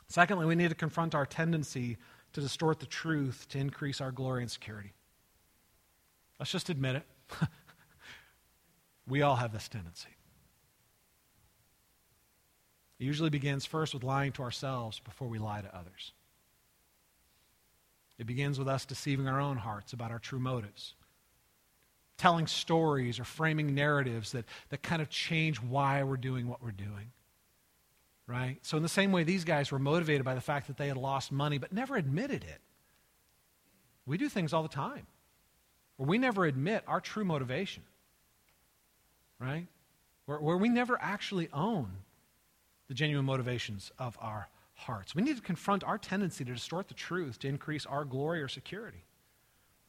Secondly, 0.09 0.45
we 0.45 0.57
need 0.57 0.71
to 0.71 0.75
confront 0.75 1.15
our 1.15 1.25
tendency 1.25 1.97
to 2.33 2.41
distort 2.41 2.81
the 2.81 2.87
truth 2.87 3.47
to 3.51 3.59
increase 3.59 4.01
our 4.01 4.11
glory 4.11 4.43
and 4.43 4.51
security. 4.51 4.93
Let's 6.39 6.51
just 6.51 6.69
admit 6.69 6.97
it. 6.97 7.07
we 9.07 9.23
all 9.23 9.37
have 9.37 9.53
this 9.53 9.69
tendency. 9.69 10.09
It 12.99 13.05
usually 13.05 13.31
begins 13.31 13.65
first 13.65 13.95
with 13.95 14.03
lying 14.03 14.33
to 14.33 14.43
ourselves 14.43 15.01
before 15.01 15.29
we 15.29 15.39
lie 15.39 15.63
to 15.63 15.77
others. 15.77 16.13
It 18.19 18.27
begins 18.27 18.59
with 18.59 18.69
us 18.69 18.85
deceiving 18.85 19.29
our 19.29 19.41
own 19.41 19.57
hearts 19.57 19.95
about 19.95 20.11
our 20.11 20.19
true 20.19 20.39
motives, 20.39 20.95
telling 22.21 22.47
stories 22.47 23.19
or 23.19 23.25
framing 23.25 23.75
narratives 23.75 24.33
that, 24.33 24.45
that 24.69 24.83
kind 24.83 25.01
of 25.01 25.09
change 25.09 25.57
why 25.57 26.03
we're 26.03 26.19
doing 26.19 26.49
what 26.49 26.63
we're 26.63 26.71
doing. 26.71 27.13
Right? 28.27 28.59
So, 28.61 28.77
in 28.77 28.83
the 28.83 28.91
same 28.91 29.11
way, 29.11 29.25
these 29.25 29.45
guys 29.45 29.73
were 29.73 29.79
motivated 29.79 30.23
by 30.23 30.35
the 30.35 30.41
fact 30.43 30.67
that 30.67 30.77
they 30.77 30.87
had 30.87 30.99
lost 30.99 31.33
money, 31.33 31.57
but 31.57 31.73
never 31.73 31.97
admitted 31.97 32.45
it. 32.45 32.61
We 34.05 34.19
do 34.19 34.29
things 34.29 34.53
all 34.53 34.63
the 34.63 34.69
time 34.69 35.07
where 35.97 36.09
we 36.09 36.19
never 36.19 36.45
admit 36.45 36.85
our 36.87 37.01
true 37.01 37.25
motivation. 37.25 37.85
Right? 39.39 39.67
Where, 40.27 40.39
where 40.39 40.59
we 40.59 40.69
never 40.69 41.01
actually 41.01 41.49
own 41.55 41.91
the 42.89 42.95
genuine 42.95 43.25
motivations 43.25 43.91
of 43.99 44.19
our 44.21 44.49
hearts. 44.75 45.15
We 45.15 45.23
need 45.23 45.37
to 45.37 45.43
confront 45.43 45.85
our 45.85 45.97
tendency 45.97 46.45
to 46.45 46.53
distort 46.53 46.89
the 46.89 46.95
truth 46.95 47.39
to 47.41 47.49
increase 47.49 47.87
our 47.87 48.05
glory 48.05 48.43
or 48.43 48.49
security. 48.49 49.05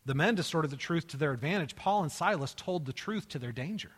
The 0.06 0.16
men 0.16 0.36
distorted 0.36 0.72
the 0.72 0.78
truth 0.78 1.08
to 1.10 1.18
their 1.18 1.32
advantage. 1.32 1.76
Paul 1.76 2.02
and 2.04 2.12
Silas 2.12 2.54
told 2.56 2.86
the 2.86 2.94
truth 2.94 3.28
to 3.30 3.40
their 3.40 3.52
danger. 3.52 3.92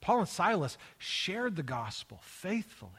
Paul 0.00 0.20
and 0.20 0.28
Silas 0.28 0.78
shared 0.98 1.56
the 1.56 1.62
gospel 1.62 2.20
faithfully, 2.22 2.90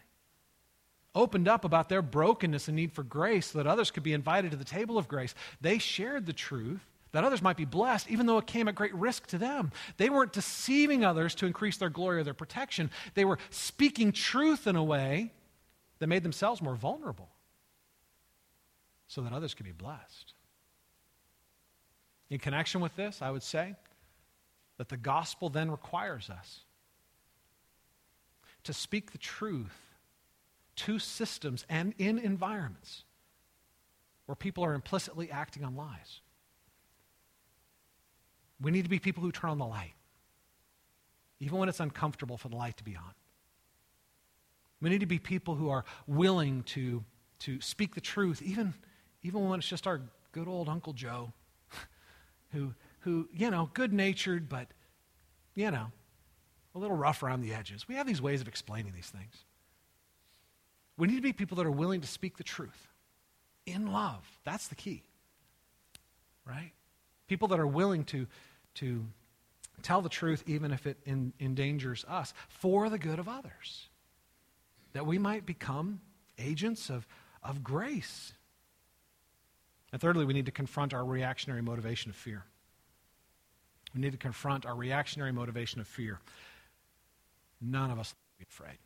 opened 1.16 1.48
up 1.48 1.66
about 1.66 1.90
their 1.90 2.02
brokenness 2.02 2.68
and 2.68 2.76
need 2.76 2.92
for 2.92 3.04
grace 3.04 3.48
so 3.48 3.58
that 3.58 3.68
others 3.68 3.92
could 3.92 4.04
be 4.04 4.14
invited 4.14 4.52
to 4.52 4.58
the 4.58 4.66
table 4.66 4.98
of 4.98 5.08
grace. 5.08 5.34
They 5.62 5.78
shared 5.78 6.26
the 6.26 6.34
truth 6.34 6.82
that 7.12 7.24
others 7.24 7.42
might 7.42 7.58
be 7.58 7.66
blessed, 7.66 8.10
even 8.10 8.26
though 8.26 8.38
it 8.38 8.48
came 8.48 8.68
at 8.68 8.76
great 8.76 8.94
risk 8.94 9.28
to 9.28 9.38
them. 9.38 9.72
They 9.98 10.10
weren't 10.10 10.34
deceiving 10.34 11.04
others 11.04 11.34
to 11.36 11.46
increase 11.46 11.78
their 11.78 11.90
glory 11.90 12.20
or 12.20 12.24
their 12.24 12.34
protection. 12.34 12.92
They 13.16 13.26
were 13.26 13.40
speaking 13.50 14.12
truth 14.12 14.68
in 14.68 14.76
a 14.76 14.84
way 14.84 15.32
that 16.00 16.08
made 16.08 16.24
themselves 16.24 16.62
more 16.62 16.76
vulnerable 16.76 17.30
so 19.08 19.22
that 19.22 19.34
others 19.34 19.54
could 19.54 19.66
be 19.66 19.72
blessed. 19.72 20.34
In 22.30 22.40
connection 22.40 22.82
with 22.82 22.96
this, 22.96 23.22
I 23.22 23.32
would 23.32 23.44
say 23.44 23.76
that 24.78 24.90
the 24.90 24.98
gospel 24.98 25.50
then 25.50 25.72
requires 25.72 26.30
us 26.30 26.62
to 28.64 28.74
speak 28.74 29.12
the 29.12 29.18
truth 29.18 29.96
to 30.76 31.00
systems 31.00 31.66
and 31.70 31.94
in 31.98 32.20
environments 32.20 33.04
where 34.26 34.36
people 34.36 34.64
are 34.64 34.74
implicitly 34.74 35.32
acting 35.32 35.64
on 35.64 35.76
lies. 35.76 36.22
We 38.62 38.72
need 38.72 38.84
to 38.84 38.90
be 38.90 39.00
people 39.00 39.24
who 39.24 39.32
turn 39.32 39.50
on 39.50 39.58
the 39.58 39.66
light, 39.66 39.94
even 41.40 41.58
when 41.58 41.68
it's 41.68 41.80
uncomfortable 41.80 42.38
for 42.38 42.50
the 42.50 42.56
light 42.56 42.78
to 42.78 42.84
be 42.84 42.96
on. 42.96 43.14
We 44.82 44.90
need 44.90 45.00
to 45.00 45.06
be 45.06 45.20
people 45.20 45.56
who 45.56 45.70
are 45.70 45.84
willing 46.08 46.64
to, 46.64 47.04
to 47.40 47.60
speak 47.60 47.96
the 47.96 48.02
truth, 48.02 48.42
even, 48.42 48.74
even 49.24 49.50
when 49.50 49.60
it's 49.60 49.68
just 49.68 49.88
our 49.88 50.02
good 50.32 50.48
old 50.48 50.70
Uncle 50.70 50.94
Joe, 50.94 51.34
who, 52.52 52.74
who 53.02 53.30
you 53.34 53.50
know, 53.50 53.70
good 53.74 53.94
natured, 53.94 54.50
but, 54.50 54.68
you 55.56 55.72
know, 55.72 55.88
a 56.76 56.80
little 56.80 56.96
rough 56.96 57.24
around 57.24 57.42
the 57.42 57.54
edges. 57.54 57.88
We 57.88 57.96
have 57.96 58.08
these 58.08 58.22
ways 58.22 58.42
of 58.42 58.48
explaining 58.48 58.94
these 58.94 59.10
things. 59.10 59.46
We 60.98 61.08
need 61.08 61.16
to 61.16 61.22
be 61.22 61.34
people 61.34 61.58
that 61.58 61.66
are 61.66 61.72
willing 61.72 62.02
to 62.02 62.08
speak 62.08 62.38
the 62.38 62.44
truth 62.44 62.88
in 63.66 63.92
love. 63.92 64.26
That's 64.44 64.68
the 64.68 64.76
key, 64.76 65.04
right? 66.46 66.72
People 67.28 67.48
that 67.50 67.60
are 67.60 67.68
willing 67.68 68.04
to, 68.06 68.28
to 68.76 69.06
tell 69.82 70.02
the 70.02 70.10
truth 70.10 70.44
even 70.46 70.72
if 70.72 70.86
it 70.86 70.98
in, 71.06 71.34
endangers 71.40 72.06
us 72.08 72.34
for 72.50 72.90
the 72.90 72.98
good 72.98 73.20
of 73.20 73.30
others. 73.30 73.90
That 74.94 75.06
we 75.06 75.18
might 75.18 75.46
become 75.46 76.02
agents 76.38 76.90
of, 76.90 77.08
of 77.44 77.64
grace. 77.64 78.34
And 79.92 80.02
thirdly, 80.02 80.26
we 80.26 80.34
need 80.34 80.46
to 80.46 80.52
confront 80.52 80.94
our 80.94 81.04
reactionary 81.04 81.62
motivation 81.62 82.10
of 82.10 82.16
fear. 82.16 82.44
We 83.94 84.02
need 84.02 84.12
to 84.12 84.18
confront 84.18 84.66
our 84.66 84.76
reactionary 84.76 85.32
motivation 85.32 85.82
of 85.82 85.88
fear. 85.88 86.20
None 87.60 87.90
of 87.90 88.00
us 88.00 88.14
be 88.38 88.46
afraid. 88.48 88.78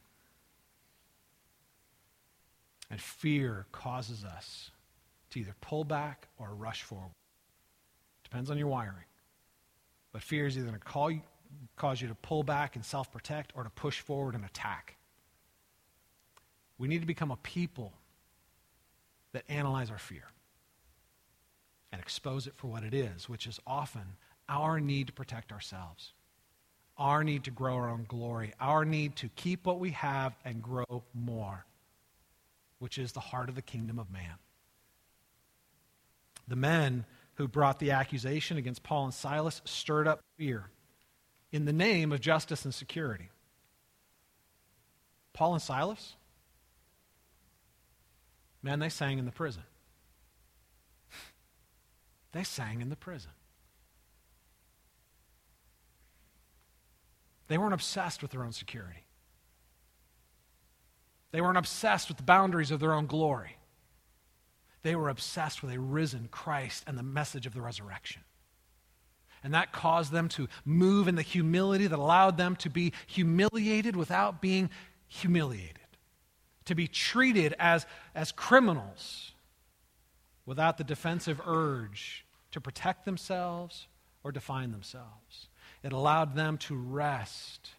And 2.90 3.02
fear 3.02 3.66
causes 3.72 4.24
us 4.24 4.72
to 5.32 5.40
either 5.40 5.56
pull 5.62 5.84
back 5.84 6.28
or 6.38 6.54
rush 6.54 6.84
forward. 6.84 7.12
Depends 8.24 8.50
on 8.50 8.58
your 8.58 8.68
wiring. 8.68 9.06
But 10.14 10.22
fear 10.22 10.46
is 10.46 10.58
either 10.58 10.68
going 10.68 10.80
to 10.80 10.86
call 10.86 11.12
you, 11.12 11.22
cause 11.76 12.02
you 12.02 12.08
to 12.08 12.16
pull 12.16 12.44
back 12.44 12.76
and 12.76 12.86
self 12.86 13.12
protect 13.12 13.52
or 13.56 13.64
to 13.64 13.70
push 13.72 14.00
forward 14.00 14.36
and 14.36 14.46
attack. 14.46 14.96
We 16.78 16.88
need 16.88 17.02
to 17.02 17.08
become 17.08 17.32
a 17.32 17.38
people 17.38 17.94
that 19.34 19.44
analyze 19.50 19.90
our 19.90 19.98
fear 19.98 20.33
and 21.94 22.02
expose 22.02 22.48
it 22.48 22.56
for 22.56 22.66
what 22.66 22.84
it 22.84 22.94
is, 22.96 23.30
which 23.30 23.46
is 23.46 23.60
often 23.68 24.02
our 24.50 24.80
need 24.80 25.06
to 25.06 25.14
protect 25.14 25.52
ourselves, 25.52 26.14
our 26.98 27.24
need 27.24 27.44
to 27.44 27.52
grow 27.52 27.76
our 27.76 27.88
own 27.88 28.06
glory, 28.08 28.52
our 28.60 28.84
need 28.84 29.16
to 29.16 29.30
keep 29.36 29.68
what 29.68 29.80
we 29.80 29.92
have 29.92 30.36
and 30.44 30.64
grow 30.64 31.04
more, 31.14 31.68
which 32.80 32.98
is 32.98 33.12
the 33.12 33.20
heart 33.20 33.48
of 33.48 33.54
the 33.54 33.62
kingdom 33.62 34.00
of 34.00 34.12
man. 34.12 34.34
The 36.48 36.56
men 36.56 37.06
who 37.36 37.48
brought 37.48 37.78
the 37.78 37.92
accusation 37.92 38.58
against 38.58 38.82
Paul 38.82 39.06
and 39.06 39.14
Silas 39.14 39.62
stirred 39.64 40.08
up 40.08 40.20
fear 40.36 40.72
in 41.52 41.66
the 41.66 41.74
name 41.74 42.12
of 42.12 42.20
justice 42.20 42.66
and 42.66 42.74
security. 42.74 43.30
Paul 45.32 45.54
and 45.54 45.62
Silas, 45.62 46.16
man, 48.64 48.80
they 48.80 48.90
sang 48.90 49.20
in 49.20 49.26
the 49.26 49.32
prison. 49.32 49.62
They 52.34 52.44
sang 52.44 52.82
in 52.82 52.90
the 52.90 52.96
prison. 52.96 53.32
They 57.48 57.58
weren't 57.58 57.74
obsessed 57.74 58.22
with 58.22 58.32
their 58.32 58.44
own 58.44 58.52
security. 58.52 59.06
They 61.32 61.42
weren't 61.42 61.58
obsessed 61.58 62.10
with 62.10 62.18
the 62.18 62.24
boundaries 62.24 62.72
of 62.72 62.80
their 62.80 62.94
own 62.94 63.06
glory. 63.06 63.58
They 64.82 64.96
were 64.96 65.10
obsessed 65.10 65.62
with 65.62 65.72
a 65.72 65.80
risen 65.80 66.28
Christ 66.32 66.84
and 66.88 66.98
the 66.98 67.04
message 67.04 67.46
of 67.46 67.54
the 67.54 67.62
resurrection. 67.62 68.24
And 69.44 69.54
that 69.54 69.72
caused 69.72 70.12
them 70.12 70.30
to 70.30 70.48
move 70.66 71.08
in 71.08 71.16
the 71.16 71.22
humility 71.22 71.88
that 71.88 72.00
allowed 72.00 72.38
them 72.38 72.56
to 72.58 72.70
be 72.70 72.94
humiliated 73.08 73.96
without 73.96 74.42
being 74.42 74.70
humiliated, 75.08 75.80
to 76.66 76.76
be 76.76 76.88
treated 76.88 77.54
as, 77.60 77.86
as 78.16 78.32
criminals 78.32 79.33
without 80.46 80.78
the 80.78 80.84
defensive 80.84 81.42
urge 81.46 82.26
to 82.52 82.62
protect 82.62 83.06
themselves 83.06 83.88
or 84.24 84.32
define 84.32 84.72
themselves. 84.72 85.50
It 85.84 85.94
allowed 85.94 86.36
them 86.36 86.58
to 86.60 86.76
rest 86.76 87.72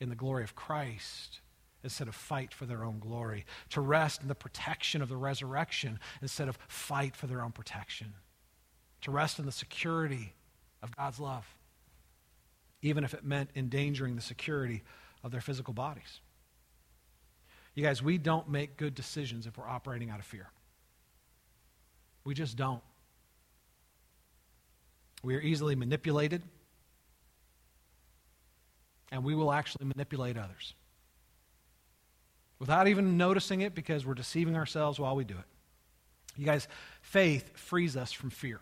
in 0.00 0.08
the 0.08 0.14
glory 0.14 0.44
of 0.44 0.54
Christ 0.54 1.40
instead 1.82 2.08
of 2.08 2.14
fight 2.14 2.52
for 2.52 2.66
their 2.66 2.84
own 2.84 2.98
glory, 2.98 3.46
to 3.70 3.80
rest 3.80 4.20
in 4.20 4.28
the 4.28 4.34
protection 4.34 5.02
of 5.02 5.08
the 5.08 5.16
resurrection 5.16 6.00
instead 6.20 6.48
of 6.48 6.58
fight 6.68 7.14
for 7.14 7.26
their 7.26 7.42
own 7.42 7.52
protection, 7.52 8.12
to 9.02 9.10
rest 9.10 9.38
in 9.38 9.46
the 9.46 9.52
security 9.52 10.34
of 10.82 10.94
God's 10.96 11.20
love, 11.20 11.46
even 12.82 13.04
if 13.04 13.14
it 13.14 13.24
meant 13.24 13.50
endangering 13.54 14.16
the 14.16 14.22
security 14.22 14.82
of 15.22 15.30
their 15.30 15.40
physical 15.40 15.72
bodies. 15.72 16.20
You 17.74 17.84
guys, 17.84 18.02
we 18.02 18.18
don't 18.18 18.48
make 18.48 18.76
good 18.76 18.94
decisions 18.94 19.46
if 19.46 19.56
we're 19.56 19.68
operating 19.68 20.10
out 20.10 20.18
of 20.18 20.24
fear. 20.24 20.50
We 22.26 22.34
just 22.34 22.56
don't. 22.56 22.82
We 25.22 25.36
are 25.36 25.40
easily 25.40 25.76
manipulated 25.76 26.42
and 29.12 29.22
we 29.22 29.36
will 29.36 29.52
actually 29.52 29.86
manipulate 29.86 30.36
others 30.36 30.74
without 32.58 32.88
even 32.88 33.16
noticing 33.16 33.60
it 33.60 33.76
because 33.76 34.04
we're 34.04 34.14
deceiving 34.14 34.56
ourselves 34.56 34.98
while 34.98 35.14
we 35.14 35.22
do 35.22 35.34
it. 35.34 35.44
You 36.36 36.44
guys, 36.44 36.66
faith 37.00 37.56
frees 37.56 37.96
us 37.96 38.10
from 38.10 38.30
fear. 38.30 38.60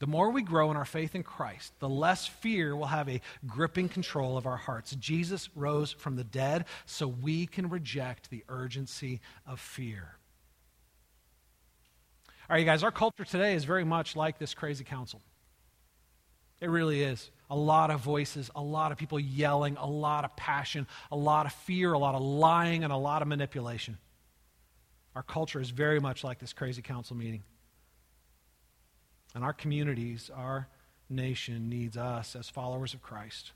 The 0.00 0.06
more 0.06 0.28
we 0.28 0.42
grow 0.42 0.70
in 0.70 0.76
our 0.76 0.84
faith 0.84 1.14
in 1.14 1.22
Christ, 1.22 1.72
the 1.78 1.88
less 1.88 2.26
fear 2.26 2.76
will 2.76 2.86
have 2.86 3.08
a 3.08 3.22
gripping 3.46 3.88
control 3.88 4.36
of 4.36 4.44
our 4.44 4.58
hearts. 4.58 4.94
Jesus 4.96 5.48
rose 5.56 5.92
from 5.92 6.16
the 6.16 6.24
dead 6.24 6.66
so 6.84 7.08
we 7.08 7.46
can 7.46 7.70
reject 7.70 8.28
the 8.28 8.44
urgency 8.50 9.22
of 9.46 9.60
fear. 9.60 10.18
All 12.48 12.54
right, 12.54 12.60
you 12.60 12.66
guys, 12.66 12.82
our 12.82 12.92
culture 12.92 13.24
today 13.24 13.54
is 13.54 13.64
very 13.64 13.84
much 13.84 14.16
like 14.16 14.38
this 14.38 14.52
crazy 14.52 14.84
council. 14.84 15.22
It 16.60 16.68
really 16.68 17.02
is. 17.02 17.30
A 17.48 17.56
lot 17.56 17.90
of 17.90 18.00
voices, 18.00 18.50
a 18.54 18.60
lot 18.60 18.92
of 18.92 18.98
people 18.98 19.18
yelling, 19.18 19.78
a 19.78 19.86
lot 19.86 20.26
of 20.26 20.36
passion, 20.36 20.86
a 21.10 21.16
lot 21.16 21.46
of 21.46 21.52
fear, 21.52 21.94
a 21.94 21.98
lot 21.98 22.14
of 22.14 22.20
lying, 22.20 22.84
and 22.84 22.92
a 22.92 22.96
lot 22.96 23.22
of 23.22 23.28
manipulation. 23.28 23.96
Our 25.14 25.22
culture 25.22 25.60
is 25.60 25.70
very 25.70 26.00
much 26.00 26.22
like 26.22 26.38
this 26.38 26.52
crazy 26.52 26.82
council 26.82 27.16
meeting. 27.16 27.44
And 29.34 29.42
our 29.42 29.54
communities, 29.54 30.30
our 30.34 30.68
nation 31.08 31.70
needs 31.70 31.96
us 31.96 32.36
as 32.36 32.50
followers 32.50 32.92
of 32.92 33.00
Christ 33.02 33.52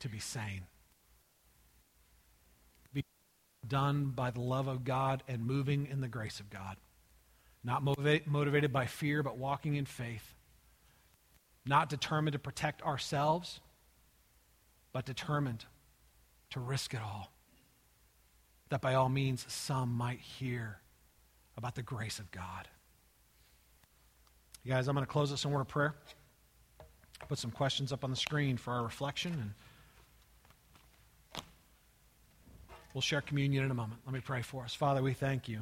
to 0.00 0.08
be 0.08 0.18
sane. 0.18 0.62
Done 3.68 4.12
by 4.14 4.30
the 4.30 4.40
love 4.40 4.68
of 4.68 4.84
God 4.84 5.22
and 5.28 5.44
moving 5.44 5.86
in 5.90 6.00
the 6.00 6.08
grace 6.08 6.40
of 6.40 6.50
God. 6.50 6.76
Not 7.64 7.82
motivate, 7.82 8.26
motivated 8.26 8.72
by 8.72 8.86
fear, 8.86 9.22
but 9.22 9.38
walking 9.38 9.74
in 9.74 9.86
faith. 9.86 10.34
Not 11.64 11.88
determined 11.88 12.34
to 12.34 12.38
protect 12.38 12.82
ourselves, 12.82 13.60
but 14.92 15.04
determined 15.04 15.64
to 16.50 16.60
risk 16.60 16.94
it 16.94 17.00
all 17.00 17.32
that 18.68 18.80
by 18.80 18.94
all 18.94 19.08
means 19.08 19.44
some 19.48 19.92
might 19.92 20.20
hear 20.20 20.80
about 21.56 21.74
the 21.74 21.82
grace 21.82 22.18
of 22.18 22.30
God. 22.30 22.68
You 24.64 24.72
guys, 24.72 24.88
I'm 24.88 24.94
going 24.94 25.06
to 25.06 25.10
close 25.10 25.30
this 25.30 25.44
in 25.44 25.50
word 25.50 25.60
of 25.60 25.68
prayer. 25.68 25.94
Put 27.28 27.38
some 27.38 27.50
questions 27.50 27.92
up 27.92 28.04
on 28.04 28.10
the 28.10 28.16
screen 28.16 28.56
for 28.56 28.72
our 28.72 28.82
reflection, 28.82 29.32
and 29.32 29.54
we'll 32.96 33.02
share 33.02 33.20
communion 33.20 33.62
in 33.62 33.70
a 33.70 33.74
moment. 33.74 34.00
Let 34.06 34.14
me 34.14 34.20
pray 34.20 34.40
for 34.40 34.64
us. 34.64 34.74
Father, 34.74 35.02
we 35.02 35.12
thank 35.12 35.50
you 35.50 35.60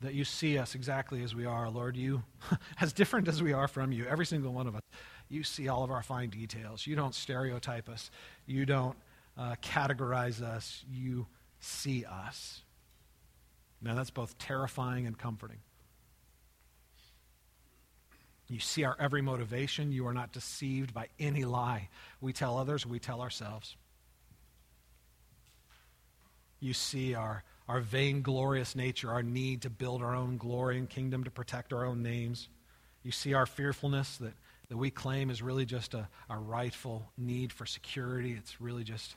that 0.00 0.14
you 0.14 0.24
see 0.24 0.56
us 0.56 0.74
exactly 0.74 1.22
as 1.22 1.34
we 1.34 1.44
are, 1.44 1.68
Lord. 1.68 1.94
You, 1.94 2.22
as 2.80 2.94
different 2.94 3.28
as 3.28 3.42
we 3.42 3.52
are 3.52 3.68
from 3.68 3.92
you, 3.92 4.06
every 4.06 4.24
single 4.24 4.54
one 4.54 4.66
of 4.66 4.74
us, 4.74 4.80
you 5.28 5.42
see 5.42 5.68
all 5.68 5.84
of 5.84 5.90
our 5.90 6.02
fine 6.02 6.30
details. 6.30 6.86
You 6.86 6.96
don't 6.96 7.14
stereotype 7.14 7.90
us. 7.90 8.10
You 8.46 8.64
don't 8.64 8.96
uh, 9.36 9.56
categorize 9.60 10.40
us, 10.40 10.82
you 10.90 11.26
see 11.60 12.06
us. 12.06 12.62
Now, 13.82 13.94
that's 13.94 14.08
both 14.08 14.38
terrifying 14.38 15.06
and 15.06 15.18
comforting. 15.18 15.58
You 18.48 18.60
see 18.60 18.84
our 18.84 18.96
every 18.98 19.22
motivation. 19.22 19.92
You 19.92 20.06
are 20.06 20.14
not 20.14 20.32
deceived 20.32 20.92
by 20.92 21.08
any 21.18 21.44
lie. 21.44 21.88
We 22.20 22.32
tell 22.32 22.58
others, 22.58 22.86
we 22.86 22.98
tell 22.98 23.20
ourselves. 23.20 23.76
You 26.60 26.72
see 26.72 27.14
our, 27.14 27.42
our 27.68 27.80
vainglorious 27.80 28.74
nature, 28.74 29.10
our 29.10 29.22
need 29.22 29.62
to 29.62 29.70
build 29.70 30.02
our 30.02 30.14
own 30.14 30.36
glory 30.36 30.78
and 30.78 30.88
kingdom, 30.88 31.24
to 31.24 31.30
protect 31.30 31.72
our 31.72 31.84
own 31.84 32.02
names. 32.02 32.48
You 33.02 33.12
see 33.12 33.34
our 33.34 33.46
fearfulness 33.46 34.16
that, 34.18 34.32
that 34.68 34.76
we 34.76 34.90
claim 34.90 35.30
is 35.30 35.42
really 35.42 35.66
just 35.66 35.94
a, 35.94 36.08
a 36.30 36.38
rightful 36.38 37.10
need 37.18 37.52
for 37.52 37.66
security. 37.66 38.32
It's 38.32 38.60
really 38.60 38.84
just 38.84 39.16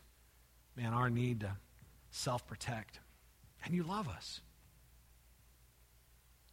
man, 0.75 0.93
our 0.93 1.09
need 1.09 1.41
to 1.41 1.57
self 2.11 2.45
protect. 2.47 2.99
And 3.65 3.73
you 3.73 3.83
love 3.83 4.07
us. 4.07 4.41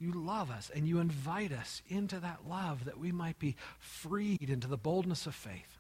You 0.05 0.13
love 0.13 0.51
us, 0.51 0.71
and 0.75 0.87
you 0.87 0.99
invite 0.99 1.51
us 1.51 1.81
into 1.89 2.21
that 2.21 2.41
love 2.47 2.85
that 2.85 2.99
we 2.99 3.11
might 3.11 3.39
be 3.39 3.57
freed 3.79 4.51
into 4.51 4.69
the 4.69 4.77
boldness 4.77 5.25
of 5.25 5.35
faith. 5.35 5.79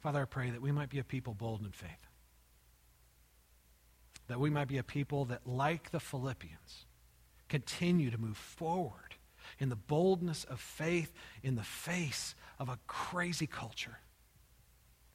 Father, 0.00 0.22
I 0.22 0.24
pray 0.24 0.48
that 0.48 0.62
we 0.62 0.72
might 0.72 0.88
be 0.88 0.98
a 0.98 1.04
people 1.04 1.34
bold 1.34 1.60
in 1.60 1.72
faith. 1.72 1.90
That 4.28 4.40
we 4.40 4.48
might 4.48 4.68
be 4.68 4.78
a 4.78 4.82
people 4.82 5.26
that, 5.26 5.46
like 5.46 5.90
the 5.90 6.00
Philippians, 6.00 6.86
continue 7.50 8.10
to 8.10 8.16
move 8.16 8.38
forward 8.38 9.16
in 9.58 9.68
the 9.68 9.76
boldness 9.76 10.44
of 10.44 10.58
faith 10.58 11.12
in 11.42 11.56
the 11.56 11.62
face 11.62 12.34
of 12.58 12.70
a 12.70 12.78
crazy 12.86 13.46
culture 13.46 13.98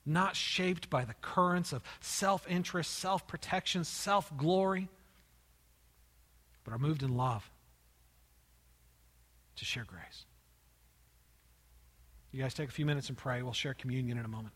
not 0.05 0.35
shaped 0.35 0.89
by 0.89 1.05
the 1.05 1.13
currents 1.15 1.71
of 1.71 1.83
self 2.01 2.47
interest, 2.49 2.91
self 2.97 3.27
protection, 3.27 3.83
self 3.83 4.35
glory, 4.37 4.89
but 6.63 6.73
are 6.73 6.79
moved 6.79 7.03
in 7.03 7.15
love 7.15 7.49
to 9.55 9.65
share 9.65 9.85
grace. 9.85 10.25
You 12.31 12.41
guys 12.41 12.53
take 12.53 12.69
a 12.69 12.71
few 12.71 12.85
minutes 12.85 13.09
and 13.09 13.17
pray. 13.17 13.41
We'll 13.41 13.53
share 13.53 13.73
communion 13.73 14.17
in 14.17 14.25
a 14.25 14.29
moment. 14.29 14.53